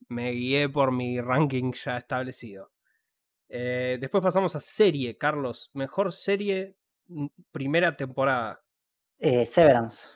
me 0.09 0.31
guié 0.31 0.69
por 0.69 0.93
mi 0.93 1.21
ranking 1.21 1.73
ya 1.73 1.97
establecido. 1.99 2.71
Eh, 3.49 3.99
después 4.01 4.23
pasamos 4.23 4.55
a 4.55 4.61
serie, 4.61 5.19
Carlos. 5.19 5.71
Mejor 5.75 6.13
serie, 6.13 6.77
mm, 7.09 7.27
primera 7.51 7.97
temporada. 7.97 8.63
Eh, 9.19 9.45
Severance, 9.45 10.09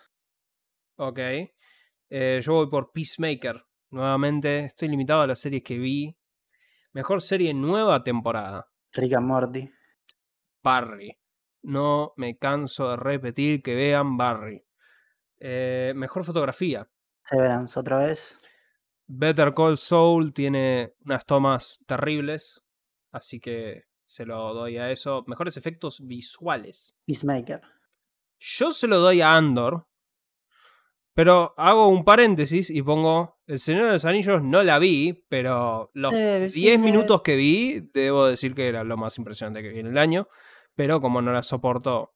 Ok. 0.96 1.18
Yo 2.10 2.54
voy 2.54 2.70
por 2.70 2.92
Peacemaker. 2.92 3.66
Nuevamente, 3.90 4.66
estoy 4.66 4.86
limitado 4.86 5.22
a 5.22 5.26
las 5.26 5.40
series 5.40 5.64
que 5.64 5.76
vi. 5.76 6.16
Mejor 6.92 7.20
serie, 7.20 7.52
nueva 7.52 8.04
temporada. 8.04 8.68
Rick 8.94 9.14
and 9.14 9.26
Morty, 9.26 9.70
Barry. 10.62 11.18
No 11.62 12.12
me 12.16 12.36
canso 12.36 12.90
de 12.90 12.96
repetir 12.96 13.62
que 13.62 13.74
vean 13.74 14.16
Barry. 14.16 14.64
Eh, 15.38 15.92
mejor 15.96 16.24
fotografía. 16.24 16.88
Severance 17.22 17.78
otra 17.78 17.98
vez. 17.98 18.38
Better 19.06 19.52
Call 19.54 19.78
Saul 19.78 20.32
tiene 20.32 20.94
unas 21.04 21.26
tomas 21.26 21.80
terribles, 21.86 22.62
así 23.12 23.40
que 23.40 23.84
se 24.04 24.24
lo 24.24 24.54
doy 24.54 24.78
a 24.78 24.90
eso. 24.90 25.24
Mejores 25.26 25.56
efectos 25.56 26.00
visuales. 26.06 26.96
Peacemaker. 27.06 27.62
Yo 28.38 28.72
se 28.72 28.86
lo 28.86 28.98
doy 28.98 29.20
a 29.20 29.36
Andor, 29.36 29.86
pero 31.14 31.54
hago 31.56 31.88
un 31.88 32.04
paréntesis 32.04 32.70
y 32.70 32.82
pongo 32.82 33.38
El 33.46 33.60
Señor 33.60 33.86
de 33.86 33.92
los 33.92 34.04
Anillos 34.04 34.42
no 34.42 34.62
la 34.62 34.78
vi, 34.78 35.24
pero 35.28 35.90
los 35.94 36.12
Sí, 36.12 36.50
sí, 36.50 36.60
10 36.60 36.80
sí. 36.80 36.84
minutos 36.84 37.22
que 37.22 37.36
vi, 37.36 37.88
debo 37.92 38.26
decir 38.26 38.54
que 38.54 38.68
era 38.68 38.84
lo 38.84 38.96
más 38.96 39.16
impresionante 39.18 39.62
que 39.62 39.68
vi 39.68 39.80
en 39.80 39.86
el 39.86 39.98
año, 39.98 40.28
pero 40.74 41.00
como 41.00 41.22
no 41.22 41.32
la 41.32 41.42
soporto, 41.42 42.14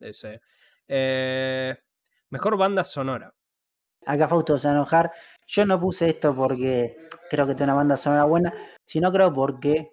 ese. 0.00 0.40
Eh, 0.86 1.76
mejor 2.30 2.56
banda 2.56 2.84
sonora. 2.84 3.34
Acá 4.06 4.26
Fausto 4.26 4.56
se 4.58 4.68
va 4.68 4.72
a 4.72 4.76
enojar. 4.76 5.12
Yo 5.46 5.66
no 5.66 5.78
puse 5.78 6.08
esto 6.08 6.34
porque 6.34 6.96
creo 7.30 7.46
que 7.46 7.54
tiene 7.54 7.72
una 7.72 7.80
banda 7.80 7.96
sonora 7.96 8.24
buena, 8.24 8.54
sino 8.86 9.12
creo 9.12 9.32
porque 9.34 9.90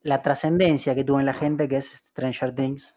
la 0.00 0.22
trascendencia 0.22 0.94
que 0.94 1.04
tuvo 1.04 1.20
en 1.20 1.26
la 1.26 1.34
gente, 1.34 1.68
que 1.68 1.76
es 1.76 1.86
Stranger 1.90 2.54
Things. 2.54 2.96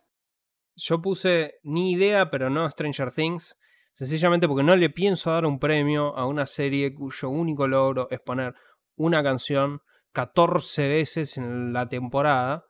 Yo 0.76 1.02
puse 1.02 1.60
ni 1.64 1.92
idea, 1.94 2.30
pero 2.30 2.50
no 2.50 2.70
Stranger 2.70 3.12
Things. 3.12 3.58
Sencillamente 3.98 4.48
porque 4.48 4.64
no 4.64 4.76
le 4.76 4.92
pienso 4.92 5.32
dar 5.32 5.48
un 5.48 5.58
premio 5.58 6.16
a 6.16 6.28
una 6.28 6.46
serie 6.46 6.94
cuyo 6.94 7.30
único 7.30 7.68
logro 7.68 8.08
es 8.12 8.20
poner 8.20 8.54
una 8.96 9.24
canción 9.24 9.82
14 10.12 10.88
veces 10.88 11.36
en 11.40 11.74
la 11.74 11.90
temporada. 11.90 12.64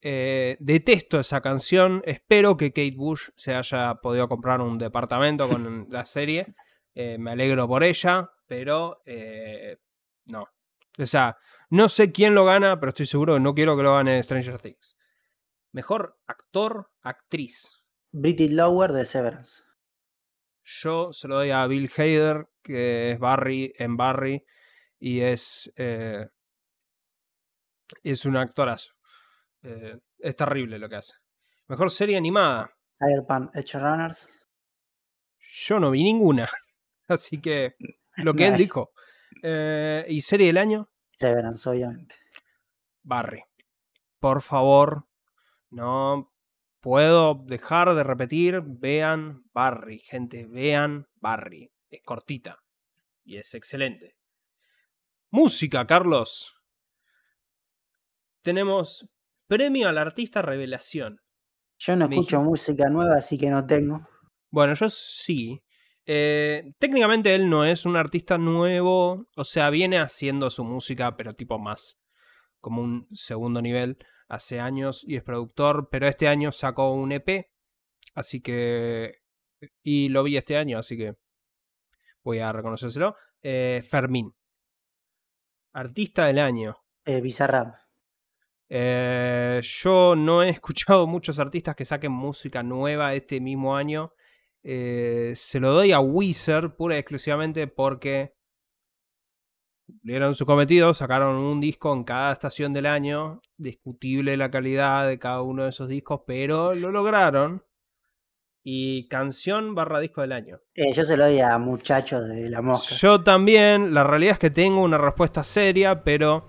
Eh, 0.00 0.56
detesto 0.58 1.20
esa 1.20 1.40
canción. 1.40 2.02
Espero 2.04 2.56
que 2.56 2.72
Kate 2.72 2.96
Bush 2.96 3.28
se 3.36 3.54
haya 3.54 3.94
podido 4.02 4.28
comprar 4.28 4.60
un 4.60 4.76
departamento 4.76 5.48
con 5.48 5.86
la 5.90 6.04
serie. 6.04 6.56
Eh, 6.92 7.18
me 7.20 7.30
alegro 7.30 7.68
por 7.68 7.84
ella, 7.84 8.28
pero 8.48 9.00
eh, 9.06 9.76
no. 10.24 10.48
O 10.98 11.06
sea, 11.06 11.38
no 11.70 11.86
sé 11.86 12.10
quién 12.10 12.34
lo 12.34 12.44
gana, 12.44 12.80
pero 12.80 12.88
estoy 12.88 13.06
seguro 13.06 13.34
que 13.34 13.40
no 13.40 13.54
quiero 13.54 13.76
que 13.76 13.84
lo 13.84 13.94
gane 13.94 14.20
Stranger 14.24 14.60
Things. 14.60 14.96
Mejor 15.70 16.18
actor, 16.26 16.90
actriz. 17.00 17.80
Britney 18.10 18.48
Lower 18.48 18.90
de 18.90 19.04
Severance. 19.04 19.63
Yo 20.64 21.12
se 21.12 21.28
lo 21.28 21.36
doy 21.36 21.50
a 21.50 21.66
Bill 21.66 21.90
Hader, 21.94 22.48
que 22.62 23.12
es 23.12 23.18
Barry 23.18 23.74
en 23.78 23.96
Barry, 23.96 24.44
y 24.98 25.20
es, 25.20 25.70
eh, 25.76 26.26
es 28.02 28.24
un 28.24 28.36
actorazo. 28.36 28.94
Eh, 29.62 29.98
es 30.18 30.36
terrible 30.36 30.78
lo 30.78 30.88
que 30.88 30.96
hace. 30.96 31.14
Mejor 31.68 31.90
serie 31.90 32.16
animada. 32.16 32.74
Cyberpunk 32.98 33.54
Edge 33.54 33.78
Runners. 33.78 34.28
Yo 35.38 35.78
no 35.78 35.90
vi 35.90 36.02
ninguna, 36.02 36.48
así 37.08 37.40
que 37.40 37.76
lo 38.16 38.34
que 38.34 38.46
él 38.46 38.56
dijo. 38.56 38.92
Eh, 39.42 40.06
¿Y 40.08 40.22
serie 40.22 40.46
del 40.46 40.56
año? 40.56 40.88
Severance, 41.10 41.68
obviamente. 41.68 42.16
Barry. 43.02 43.44
Por 44.18 44.40
favor, 44.40 45.06
no 45.70 46.33
puedo 46.84 47.34
dejar 47.46 47.94
de 47.94 48.04
repetir. 48.04 48.62
Vean 48.62 49.42
Barry, 49.54 50.00
gente, 50.00 50.46
vean 50.46 51.06
Barry. 51.16 51.72
Es 51.88 52.02
cortita 52.02 52.58
y 53.24 53.38
es 53.38 53.54
excelente. 53.54 54.16
Música, 55.30 55.86
Carlos. 55.86 56.54
Tenemos 58.42 59.08
premio 59.48 59.88
al 59.88 59.96
artista 59.96 60.42
revelación. 60.42 61.20
Yo 61.78 61.96
no 61.96 62.06
Me 62.06 62.16
escucho 62.16 62.42
música 62.42 62.90
nueva, 62.90 63.16
así 63.16 63.38
que 63.38 63.48
no 63.48 63.66
tengo. 63.66 64.06
Bueno, 64.50 64.74
yo 64.74 64.90
sí. 64.90 65.64
Eh, 66.04 66.74
técnicamente 66.78 67.34
él 67.34 67.48
no 67.48 67.64
es 67.64 67.86
un 67.86 67.96
artista 67.96 68.36
nuevo, 68.36 69.26
o 69.34 69.44
sea, 69.44 69.70
viene 69.70 69.98
haciendo 69.98 70.50
su 70.50 70.64
música, 70.64 71.16
pero 71.16 71.32
tipo 71.34 71.58
más 71.58 71.96
como 72.60 72.82
un 72.82 73.08
segundo 73.12 73.62
nivel 73.62 73.96
hace 74.28 74.60
años 74.60 75.04
y 75.06 75.16
es 75.16 75.22
productor, 75.22 75.88
pero 75.90 76.06
este 76.06 76.28
año 76.28 76.52
sacó 76.52 76.92
un 76.92 77.12
EP, 77.12 77.50
así 78.14 78.40
que... 78.40 79.22
Y 79.82 80.08
lo 80.10 80.22
vi 80.22 80.36
este 80.36 80.56
año, 80.56 80.78
así 80.78 80.96
que 80.96 81.16
voy 82.22 82.38
a 82.40 82.52
reconocérselo. 82.52 83.16
Eh, 83.42 83.82
Fermín. 83.88 84.34
Artista 85.72 86.26
del 86.26 86.38
año. 86.38 86.76
Eh, 87.04 87.20
Bizarrap. 87.20 87.74
Eh, 88.68 89.60
yo 89.62 90.16
no 90.16 90.42
he 90.42 90.48
escuchado 90.50 91.06
muchos 91.06 91.38
artistas 91.38 91.76
que 91.76 91.84
saquen 91.84 92.12
música 92.12 92.62
nueva 92.62 93.14
este 93.14 93.40
mismo 93.40 93.76
año. 93.76 94.12
Eh, 94.62 95.32
se 95.34 95.60
lo 95.60 95.72
doy 95.72 95.92
a 95.92 96.00
Weezer 96.00 96.74
pura 96.74 96.96
y 96.96 96.98
exclusivamente 96.98 97.66
porque 97.66 98.34
cumplieron 99.86 100.34
su 100.34 100.46
cometido, 100.46 100.94
sacaron 100.94 101.36
un 101.36 101.60
disco 101.60 101.92
en 101.92 102.04
cada 102.04 102.32
estación 102.32 102.72
del 102.72 102.86
año. 102.86 103.40
Discutible 103.56 104.36
la 104.36 104.50
calidad 104.50 105.06
de 105.06 105.18
cada 105.18 105.42
uno 105.42 105.64
de 105.64 105.70
esos 105.70 105.88
discos, 105.88 106.22
pero 106.26 106.74
lo 106.74 106.90
lograron. 106.90 107.62
Y 108.66 109.08
canción 109.08 109.74
barra 109.74 110.00
disco 110.00 110.22
del 110.22 110.32
año. 110.32 110.58
Eh, 110.74 110.92
yo 110.94 111.04
se 111.04 111.16
lo 111.18 111.24
doy 111.24 111.38
a 111.40 111.58
muchachos 111.58 112.26
de 112.26 112.48
la 112.48 112.62
mosca. 112.62 112.94
Yo 112.96 113.22
también, 113.22 113.92
la 113.92 114.04
realidad 114.04 114.32
es 114.32 114.38
que 114.38 114.50
tengo 114.50 114.80
una 114.82 114.96
respuesta 114.96 115.44
seria, 115.44 116.02
pero 116.02 116.46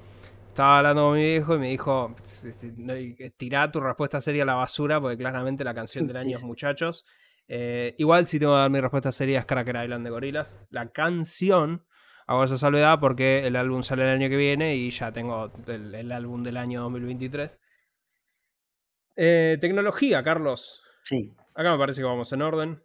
estaba 0.48 0.78
hablando 0.78 1.08
con 1.08 1.16
mi 1.18 1.24
viejo 1.24 1.56
y 1.56 1.60
me 1.60 1.70
dijo, 1.72 2.16
"S- 2.22 2.48
s- 2.50 2.74
no, 2.78 2.94
tirá 3.36 3.70
tu 3.70 3.82
respuesta 3.82 4.22
seria 4.22 4.44
a 4.44 4.46
la 4.46 4.54
basura, 4.54 5.02
porque 5.02 5.18
claramente 5.18 5.66
la 5.66 5.74
canción 5.74 6.08
del 6.08 6.18
Sí, 6.20 6.26
año 6.28 6.38
es 6.38 6.44
muchachos. 6.44 7.06
Eh, 7.50 7.96
igual 7.98 8.26
si 8.26 8.40
tengo 8.40 8.54
que 8.54 8.60
dar 8.60 8.70
mi 8.72 8.80
respuesta 8.80 9.12
seria 9.12 9.40
es 9.40 9.46
Cracker 9.46 9.84
Island 9.84 10.06
de 10.06 10.10
Gorilas. 10.10 10.58
La 10.70 10.90
canción, 10.94 11.86
hago 12.28 12.44
esa 12.44 12.58
salvedad 12.58 13.00
porque 13.00 13.46
el 13.48 13.56
álbum 13.56 13.84
sale 13.84 14.04
el 14.04 14.10
año 14.10 14.30
que 14.30 14.38
viene 14.38 14.76
y 14.76 14.90
ya 14.90 15.12
tengo 15.12 15.52
el, 15.68 15.94
el 15.96 16.12
álbum 16.12 16.44
del 16.44 16.58
año 16.58 16.82
2023. 16.84 17.60
Eh, 19.16 19.58
tecnología, 19.62 20.24
Carlos. 20.24 20.84
Sí. 21.04 21.36
Acá 21.54 21.72
me 21.72 21.78
parece 21.78 22.02
que 22.02 22.06
vamos 22.06 22.32
en 22.34 22.42
orden. 22.42 22.84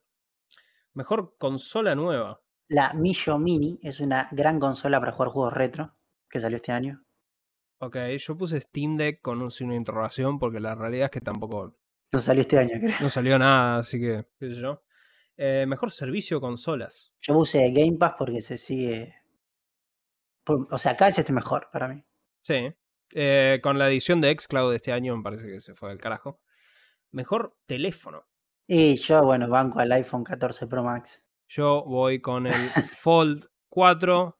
Mejor 0.92 1.36
consola 1.38 1.94
nueva. 1.94 2.40
La 2.68 2.92
Millo 2.94 3.38
Mini 3.38 3.80
es 3.82 4.00
una 4.00 4.28
gran 4.30 4.60
consola 4.60 5.00
para 5.00 5.12
jugar 5.12 5.30
juegos 5.30 5.52
retro 5.54 5.96
que 6.28 6.40
salió 6.40 6.56
este 6.56 6.72
año. 6.72 7.04
Ok, 7.78 7.96
yo 8.18 8.36
puse 8.36 8.60
Steam 8.60 8.96
Deck 8.96 9.22
con 9.22 9.40
un 9.42 9.50
signo 9.50 9.72
de 9.72 9.78
interrogación 9.78 10.38
porque 10.38 10.60
la 10.60 10.74
realidad 10.74 11.06
es 11.06 11.10
que 11.10 11.20
tampoco 11.20 11.76
No 12.12 12.20
salió 12.20 12.42
este 12.42 12.58
año, 12.58 12.74
creo. 12.78 12.94
no 13.00 13.08
salió 13.08 13.38
nada, 13.38 13.78
así 13.78 13.98
que, 13.98 14.26
qué 14.38 14.54
sé 14.54 14.60
yo. 14.60 14.82
Eh, 15.36 15.64
mejor 15.66 15.90
servicio 15.90 16.40
consolas. 16.40 17.14
Yo 17.22 17.34
puse 17.34 17.70
Game 17.72 17.96
Pass 17.98 18.14
porque 18.18 18.42
se 18.42 18.58
sigue. 18.58 19.14
O 20.46 20.78
sea, 20.78 20.92
acá 20.92 21.08
es 21.08 21.18
este 21.18 21.32
mejor 21.32 21.68
para 21.72 21.88
mí. 21.88 22.04
Sí. 22.40 22.74
Eh, 23.12 23.60
con 23.62 23.78
la 23.78 23.88
edición 23.88 24.20
de 24.20 24.34
Xcloud 24.36 24.70
de 24.70 24.76
este 24.76 24.92
año 24.92 25.16
me 25.16 25.22
parece 25.22 25.46
que 25.46 25.60
se 25.60 25.74
fue 25.74 25.90
del 25.90 25.98
carajo. 25.98 26.40
Mejor 27.10 27.56
teléfono. 27.66 28.24
Y 28.66 28.96
yo, 28.96 29.24
bueno, 29.24 29.48
banco 29.48 29.80
al 29.80 29.90
iPhone 29.92 30.24
14 30.24 30.66
Pro 30.66 30.84
Max. 30.84 31.26
Yo 31.48 31.84
voy 31.84 32.20
con 32.20 32.46
el 32.46 32.54
Fold 33.00 33.46
4. 33.68 34.38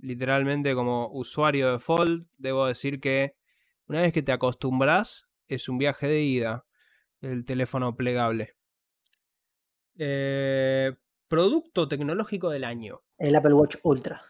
Literalmente 0.00 0.74
como 0.74 1.10
usuario 1.12 1.72
de 1.72 1.78
Fold, 1.78 2.26
debo 2.38 2.66
decir 2.66 3.00
que 3.00 3.36
una 3.86 4.00
vez 4.00 4.12
que 4.12 4.22
te 4.22 4.32
acostumbras, 4.32 5.28
es 5.48 5.68
un 5.68 5.78
viaje 5.78 6.06
de 6.06 6.22
ida 6.22 6.64
el 7.20 7.44
teléfono 7.44 7.96
plegable. 7.96 8.56
Eh, 9.96 10.94
producto 11.28 11.88
tecnológico 11.88 12.50
del 12.50 12.64
año. 12.64 13.02
El 13.18 13.36
Apple 13.36 13.54
Watch 13.54 13.76
Ultra. 13.82 14.22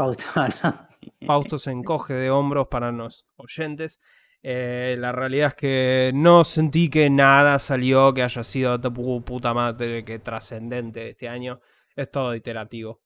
Fausto, 0.00 0.24
¿no? 0.64 0.88
Fausto 1.26 1.58
se 1.58 1.70
encoge 1.70 2.14
de 2.14 2.30
hombros 2.30 2.68
para 2.68 2.90
los 2.90 3.26
oyentes. 3.36 4.00
Eh, 4.42 4.96
la 4.98 5.12
realidad 5.12 5.48
es 5.48 5.54
que 5.54 6.10
no 6.14 6.44
sentí 6.44 6.88
que 6.88 7.10
nada 7.10 7.58
salió 7.58 8.14
que 8.14 8.22
haya 8.22 8.42
sido 8.42 8.80
puta 8.80 9.52
madre 9.52 10.02
que 10.04 10.18
trascendente 10.18 11.10
este 11.10 11.28
año. 11.28 11.60
Es 11.94 12.10
todo 12.10 12.34
iterativo. 12.34 13.02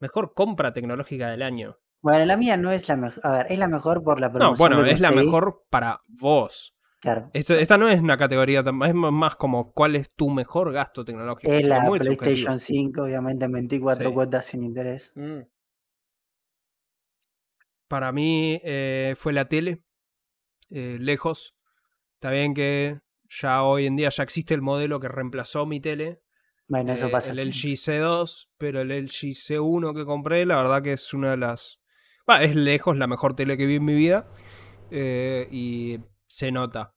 Mejor 0.00 0.34
compra 0.34 0.72
tecnológica 0.74 1.30
del 1.30 1.40
año. 1.42 1.78
Bueno, 2.02 2.26
la 2.26 2.36
mía 2.36 2.58
no 2.58 2.70
es 2.70 2.86
la 2.90 2.96
mejor. 2.96 3.20
A 3.26 3.38
ver, 3.38 3.46
es 3.48 3.58
la 3.58 3.68
mejor 3.68 4.02
por 4.02 4.20
la 4.20 4.28
No, 4.28 4.34
promoción. 4.34 4.58
bueno, 4.58 4.84
que 4.84 4.90
es 4.90 5.00
la 5.00 5.10
mejor 5.12 5.62
para 5.70 6.00
vos. 6.06 6.74
Claro. 7.00 7.30
Esto- 7.32 7.54
esta 7.54 7.78
no 7.78 7.88
es 7.88 8.00
una 8.00 8.18
categoría, 8.18 8.60
es 8.60 8.94
más 8.94 9.36
como 9.36 9.72
cuál 9.72 9.96
es 9.96 10.10
tu 10.14 10.28
mejor 10.28 10.72
gasto 10.72 11.04
tecnológico. 11.04 11.50
Es 11.52 11.66
la 11.66 11.80
muy 11.80 11.98
subjetivo. 11.98 12.18
PlayStation 12.18 12.58
5, 12.58 13.02
obviamente 13.04 13.46
en 13.46 13.52
24 13.52 14.08
Sí. 14.08 14.14
cuotas 14.14 14.44
sin 14.46 14.62
interés. 14.64 15.12
Mm. 15.14 15.40
Para 17.88 18.12
mí 18.12 18.60
eh, 18.64 19.14
fue 19.16 19.32
la 19.32 19.46
tele, 19.46 19.82
eh, 20.70 20.96
lejos. 21.00 21.56
Está 22.14 22.30
bien 22.30 22.54
que 22.54 23.00
ya 23.28 23.62
hoy 23.62 23.86
en 23.86 23.96
día 23.96 24.08
ya 24.08 24.22
existe 24.22 24.54
el 24.54 24.62
modelo 24.62 25.00
que 25.00 25.08
reemplazó 25.08 25.66
mi 25.66 25.80
tele, 25.80 26.22
Bueno, 26.66 26.92
eso 26.92 27.06
eh, 27.06 27.10
pasa. 27.10 27.30
el. 27.30 27.48
LG 27.48 27.76
C2, 27.76 28.48
pero 28.56 28.80
el 28.80 28.90
LG 28.90 29.34
C1 29.34 29.94
que 29.94 30.04
compré, 30.04 30.46
la 30.46 30.56
verdad 30.56 30.82
que 30.82 30.94
es 30.94 31.12
una 31.12 31.32
de 31.32 31.36
las... 31.36 31.80
Va, 32.28 32.42
es 32.42 32.56
lejos 32.56 32.96
la 32.96 33.06
mejor 33.06 33.36
tele 33.36 33.56
que 33.56 33.66
vi 33.66 33.76
en 33.76 33.84
mi 33.84 33.94
vida 33.94 34.30
y 34.90 35.98
se 36.26 36.52
nota 36.52 36.94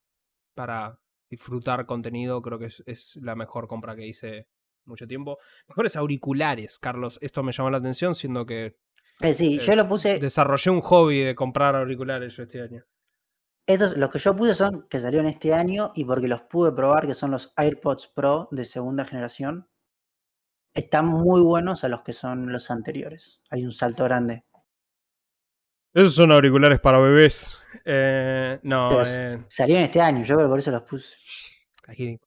para 0.54 1.02
disfrutar 1.30 1.86
contenido, 1.86 2.42
creo 2.42 2.60
que 2.60 2.68
es, 2.68 2.82
es 2.86 3.18
la 3.22 3.36
mejor 3.36 3.68
compra 3.68 3.96
que 3.96 4.08
hice 4.08 4.48
mucho 4.86 5.06
tiempo. 5.06 5.38
Mejores 5.68 5.96
auriculares, 5.96 6.80
Carlos, 6.80 7.20
esto 7.22 7.44
me 7.44 7.52
llamó 7.52 7.70
la 7.70 7.78
atención, 7.78 8.16
siendo 8.16 8.46
que 8.46 8.78
Eh, 9.22 9.34
sí, 9.34 9.56
eh, 9.56 9.60
yo 9.60 9.76
lo 9.76 9.88
puse. 9.88 10.20
desarrollé 10.20 10.72
un 10.72 10.82
hobby 10.82 11.22
de 11.22 11.36
comprar 11.36 11.76
auriculares 11.76 12.36
yo 12.36 12.44
este 12.44 12.62
año. 12.62 12.84
Estos, 13.66 13.98
los 13.98 14.10
que 14.10 14.20
yo 14.20 14.36
puse 14.36 14.56
son 14.56 14.88
que 14.90 15.00
salieron 15.00 15.28
este 15.28 15.54
año 15.54 15.92
y 15.96 16.06
porque 16.06 16.28
los 16.28 16.42
pude 16.44 16.72
probar, 16.72 17.06
que 17.06 17.14
son 17.14 17.32
los 17.32 17.52
AirPods 17.58 18.08
Pro 18.08 18.48
de 18.52 18.64
segunda 18.64 19.04
generación. 19.06 19.68
Están 20.74 21.08
muy 21.08 21.42
buenos 21.42 21.84
a 21.84 21.90
los 21.90 22.02
que 22.04 22.14
son 22.14 22.52
los 22.54 22.70
anteriores. 22.72 23.42
Hay 23.50 23.66
un 23.66 23.72
salto 23.72 24.04
grande. 24.04 24.46
Esos 25.94 26.14
son 26.14 26.32
auriculares 26.32 26.80
para 26.80 27.00
bebés. 27.00 27.60
Eh, 27.84 28.60
no, 28.64 29.04
Salieron 29.48 29.84
este 29.84 30.00
año, 30.00 30.24
yo 30.24 30.36
por 30.48 30.60
eso 30.60 30.70
los 30.72 30.84
puse. 30.84 31.16
Aquí- 31.88 32.20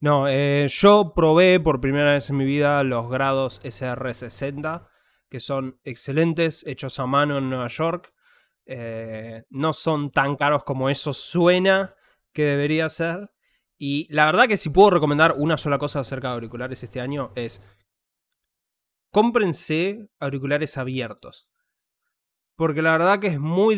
No, 0.00 0.26
yo 0.66 1.12
probé 1.14 1.60
por 1.60 1.80
primera 1.80 2.12
vez 2.12 2.30
en 2.30 2.38
mi 2.38 2.44
vida 2.44 2.82
los 2.84 3.10
grados 3.10 3.60
SR60, 3.62 4.87
que 5.28 5.40
son 5.40 5.80
excelentes, 5.84 6.64
hechos 6.66 6.98
a 6.98 7.06
mano 7.06 7.38
en 7.38 7.50
Nueva 7.50 7.68
York. 7.68 8.12
Eh, 8.66 9.44
no 9.50 9.72
son 9.72 10.10
tan 10.10 10.36
caros 10.36 10.64
como 10.64 10.90
eso 10.90 11.12
suena 11.12 11.94
que 12.32 12.44
debería 12.44 12.88
ser. 12.90 13.30
Y 13.76 14.12
la 14.12 14.26
verdad 14.26 14.48
que 14.48 14.56
si 14.56 14.70
puedo 14.70 14.90
recomendar 14.90 15.34
una 15.38 15.56
sola 15.56 15.78
cosa 15.78 16.00
acerca 16.00 16.28
de 16.28 16.34
auriculares 16.34 16.82
este 16.82 17.00
año 17.00 17.32
es 17.36 17.62
cómprense 19.10 20.10
auriculares 20.18 20.76
abiertos. 20.76 21.48
Porque 22.56 22.82
la 22.82 22.92
verdad 22.92 23.20
que 23.20 23.28
es 23.28 23.38
muy 23.38 23.76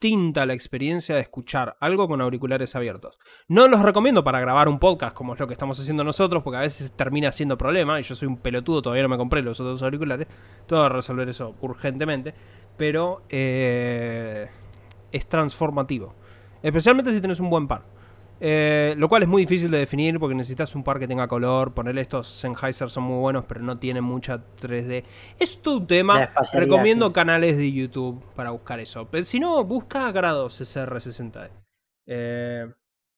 distinta 0.00 0.46
la 0.46 0.54
experiencia 0.54 1.14
de 1.14 1.20
escuchar 1.20 1.76
algo 1.78 2.08
con 2.08 2.22
auriculares 2.22 2.74
abiertos. 2.74 3.18
No 3.48 3.68
los 3.68 3.82
recomiendo 3.82 4.24
para 4.24 4.40
grabar 4.40 4.66
un 4.66 4.78
podcast 4.78 5.14
como 5.14 5.34
es 5.34 5.40
lo 5.40 5.46
que 5.46 5.52
estamos 5.52 5.78
haciendo 5.78 6.04
nosotros, 6.04 6.42
porque 6.42 6.56
a 6.56 6.60
veces 6.60 6.92
termina 6.92 7.30
siendo 7.32 7.58
problema, 7.58 8.00
y 8.00 8.02
yo 8.02 8.14
soy 8.14 8.26
un 8.26 8.38
pelotudo, 8.38 8.80
todavía 8.80 9.02
no 9.02 9.10
me 9.10 9.18
compré 9.18 9.42
los 9.42 9.60
otros 9.60 9.82
auriculares, 9.82 10.26
tengo 10.66 10.84
que 10.84 10.88
resolver 10.88 11.28
eso 11.28 11.54
urgentemente, 11.60 12.32
pero 12.78 13.22
eh, 13.28 14.48
es 15.12 15.26
transformativo. 15.26 16.14
Especialmente 16.62 17.12
si 17.12 17.20
tenés 17.20 17.40
un 17.40 17.50
buen 17.50 17.68
par. 17.68 17.99
Eh, 18.42 18.94
lo 18.96 19.08
cual 19.10 19.22
es 19.22 19.28
muy 19.28 19.42
difícil 19.42 19.70
de 19.70 19.78
definir 19.78 20.18
porque 20.18 20.34
necesitas 20.34 20.74
un 20.74 20.82
par 20.82 20.98
que 20.98 21.06
tenga 21.06 21.28
color. 21.28 21.74
Ponerle 21.74 22.00
estos 22.00 22.26
Sennheiser 22.26 22.88
son 22.88 23.04
muy 23.04 23.18
buenos, 23.18 23.44
pero 23.44 23.60
no 23.60 23.78
tienen 23.78 24.02
mucha 24.02 24.42
3D. 24.56 25.04
Es 25.38 25.60
tu 25.60 25.84
tema. 25.86 26.32
Recomiendo 26.52 27.08
sí. 27.08 27.12
canales 27.12 27.58
de 27.58 27.70
YouTube 27.70 28.24
para 28.34 28.50
buscar 28.50 28.80
eso. 28.80 29.08
Pero 29.10 29.24
si 29.24 29.38
no, 29.38 29.62
busca 29.64 30.10
grados 30.10 30.60
SR60. 30.60 31.50
Eh, 32.06 32.66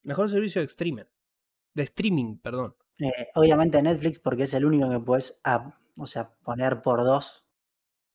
mejor 0.02 0.28
servicio 0.28 0.60
de 0.60 0.66
streaming. 0.66 1.04
De 1.72 1.84
streaming, 1.84 2.38
perdón. 2.38 2.74
Eh, 2.98 3.28
obviamente 3.36 3.80
Netflix 3.80 4.18
porque 4.18 4.42
es 4.42 4.54
el 4.54 4.64
único 4.64 4.90
que 4.90 4.98
puedes 4.98 5.38
ah, 5.44 5.78
o 5.96 6.06
sea, 6.06 6.30
poner 6.42 6.82
por 6.82 7.04
dos. 7.04 7.44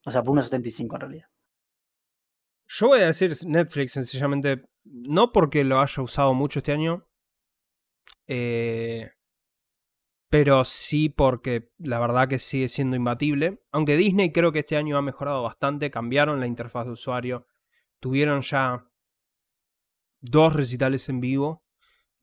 O 0.06 0.12
sea, 0.12 0.24
por 0.24 0.38
1.75 0.38 0.93
en 0.93 1.00
realidad. 1.00 1.28
Yo 2.67 2.88
voy 2.88 2.99
a 2.99 3.08
decir 3.08 3.34
Netflix 3.45 3.93
sencillamente, 3.93 4.65
no 4.84 5.32
porque 5.32 5.63
lo 5.63 5.80
haya 5.80 6.03
usado 6.03 6.34
mucho 6.34 6.60
este 6.60 6.73
año, 6.73 7.08
eh, 8.27 9.12
pero 10.30 10.65
sí 10.65 11.08
porque 11.08 11.71
la 11.77 11.99
verdad 11.99 12.27
que 12.27 12.39
sigue 12.39 12.67
siendo 12.67 12.95
imbatible. 12.95 13.62
Aunque 13.71 13.95
Disney 13.95 14.32
creo 14.32 14.51
que 14.51 14.60
este 14.60 14.75
año 14.75 14.97
ha 14.97 15.01
mejorado 15.01 15.43
bastante, 15.43 15.89
cambiaron 15.89 16.39
la 16.39 16.47
interfaz 16.47 16.86
de 16.86 16.91
usuario, 16.91 17.47
tuvieron 17.99 18.41
ya 18.41 18.86
dos 20.19 20.53
recitales 20.53 21.08
en 21.08 21.21
vivo 21.21 21.63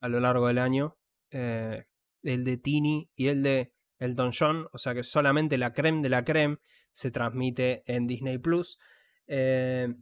a 0.01 0.09
lo 0.09 0.21
largo 0.21 0.49
del 0.49 0.59
año, 0.59 0.99
eh, 1.31 1.87
el 2.23 2.45
de 2.45 2.59
Tini 2.59 3.11
y 3.15 3.29
el 3.29 3.43
de 3.43 3.75
Elton 3.99 4.33
John, 4.39 4.69
o 4.73 4.79
sea 4.79 4.95
que 4.95 5.03
solamente 5.03 5.57
la 5.57 5.73
creme 5.73 6.03
de 6.03 6.09
la 6.11 6.25
creme 6.25 6.59
se 6.93 7.11
transmite 7.11 7.83
en 7.87 8.07
Disney 8.07 8.37
Plus. 8.37 8.79
Eh, 9.27 9.95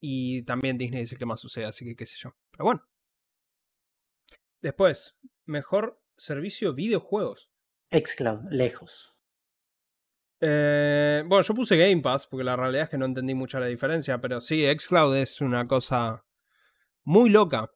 y 0.00 0.42
también 0.42 0.78
Disney 0.78 1.02
es 1.02 1.12
el 1.12 1.18
que 1.18 1.26
más 1.26 1.40
sucede, 1.40 1.66
así 1.66 1.84
que 1.84 1.96
qué 1.96 2.06
sé 2.06 2.16
yo. 2.18 2.34
Pero 2.50 2.64
bueno. 2.64 2.88
Después, 4.60 5.18
mejor 5.44 6.00
servicio 6.16 6.74
videojuegos. 6.74 7.50
Xcloud, 7.90 8.40
lejos. 8.50 9.14
Eh, 10.40 11.24
bueno, 11.26 11.42
yo 11.42 11.54
puse 11.54 11.76
Game 11.76 12.00
Pass 12.00 12.26
porque 12.26 12.44
la 12.44 12.56
realidad 12.56 12.84
es 12.84 12.88
que 12.90 12.98
no 12.98 13.06
entendí 13.06 13.34
mucho 13.34 13.58
la 13.58 13.66
diferencia, 13.66 14.20
pero 14.20 14.40
sí, 14.40 14.64
Xcloud 14.66 15.16
es 15.16 15.40
una 15.40 15.64
cosa 15.64 16.24
muy 17.04 17.30
loca. 17.30 17.70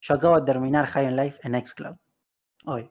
Yo 0.00 0.14
acabo 0.14 0.38
de 0.38 0.46
terminar 0.46 0.86
High 0.86 1.06
on 1.06 1.16
Life 1.16 1.40
en 1.42 1.66
Xcloud. 1.66 1.96
Hoy. 2.64 2.90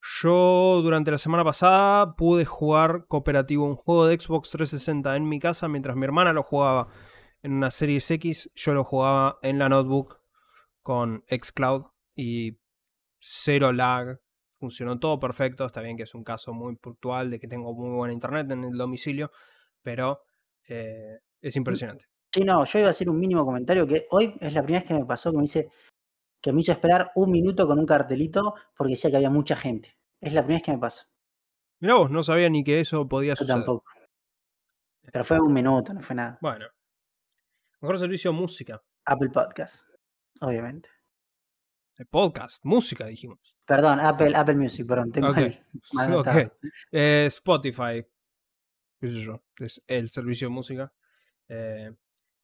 Yo 0.00 0.80
durante 0.82 1.10
la 1.10 1.18
semana 1.18 1.44
pasada 1.44 2.14
pude 2.14 2.44
jugar 2.44 3.06
cooperativo 3.06 3.64
un 3.64 3.76
juego 3.76 4.06
de 4.06 4.18
Xbox 4.18 4.50
360 4.50 5.16
en 5.16 5.28
mi 5.28 5.40
casa 5.40 5.68
mientras 5.68 5.96
mi 5.96 6.04
hermana 6.04 6.32
lo 6.32 6.42
jugaba 6.42 6.88
en 7.42 7.52
una 7.52 7.70
Series 7.70 8.10
X, 8.10 8.50
yo 8.54 8.74
lo 8.74 8.84
jugaba 8.84 9.38
en 9.42 9.58
la 9.58 9.68
notebook 9.68 10.20
con 10.82 11.24
Xcloud 11.28 11.86
y 12.16 12.58
cero 13.18 13.72
lag, 13.72 14.20
funcionó 14.50 14.98
todo 14.98 15.20
perfecto, 15.20 15.66
está 15.66 15.80
bien 15.80 15.96
que 15.96 16.02
es 16.04 16.14
un 16.14 16.24
caso 16.24 16.52
muy 16.52 16.76
puntual 16.76 17.30
de 17.30 17.38
que 17.38 17.48
tengo 17.48 17.72
muy 17.74 17.94
buena 17.94 18.14
internet 18.14 18.50
en 18.50 18.64
el 18.64 18.76
domicilio, 18.76 19.30
pero 19.82 20.22
eh, 20.68 21.18
es 21.40 21.56
impresionante. 21.56 22.06
Sí, 22.32 22.44
no, 22.44 22.64
yo 22.64 22.78
iba 22.78 22.88
a 22.88 22.90
hacer 22.90 23.08
un 23.08 23.18
mínimo 23.18 23.44
comentario 23.44 23.86
que 23.86 24.06
hoy 24.10 24.36
es 24.40 24.52
la 24.52 24.62
primera 24.62 24.80
vez 24.80 24.88
que 24.88 24.94
me 24.94 25.06
pasó 25.06 25.30
que 25.30 25.38
me 25.38 25.44
hice 25.44 25.70
que 26.40 26.52
me 26.52 26.60
hizo 26.60 26.72
esperar 26.72 27.10
un 27.16 27.30
minuto 27.30 27.66
con 27.66 27.78
un 27.78 27.86
cartelito 27.86 28.54
porque 28.76 28.92
decía 28.92 29.10
que 29.10 29.16
había 29.16 29.30
mucha 29.30 29.56
gente. 29.56 29.96
Es 30.20 30.34
la 30.34 30.42
primera 30.42 30.58
vez 30.58 30.64
que 30.66 30.72
me 30.72 30.78
pasa. 30.78 31.08
Mirá 31.80 31.94
vos, 31.94 32.10
no 32.10 32.22
sabía 32.22 32.48
ni 32.48 32.62
que 32.62 32.80
eso 32.80 33.08
podía 33.08 33.32
Yo 33.32 33.36
suceder. 33.36 33.56
tampoco. 33.56 33.84
Pero 35.10 35.24
fue 35.24 35.40
un 35.40 35.52
minuto, 35.52 35.92
no 35.94 36.00
fue 36.00 36.14
nada. 36.14 36.38
Bueno. 36.40 36.66
Mejor 37.80 37.98
servicio 37.98 38.32
de 38.32 38.36
música. 38.38 38.82
Apple 39.04 39.30
Podcast, 39.30 39.84
obviamente. 40.40 40.88
El 41.96 42.06
podcast, 42.06 42.64
música, 42.64 43.06
dijimos. 43.06 43.38
Perdón, 43.64 44.00
Apple, 44.00 44.32
Apple 44.34 44.54
Music, 44.56 44.86
perdón, 44.86 45.12
tengo 45.12 45.30
Ok. 45.30 45.36
mal-. 45.92 46.52
Eh, 46.92 47.24
Spotify. 47.28 48.04
¿Qué 49.00 49.08
sé 49.10 49.20
yo? 49.20 49.42
Es 49.58 49.82
el 49.86 50.10
servicio 50.10 50.48
de 50.48 50.54
música. 50.54 50.92
Eh, 51.48 51.92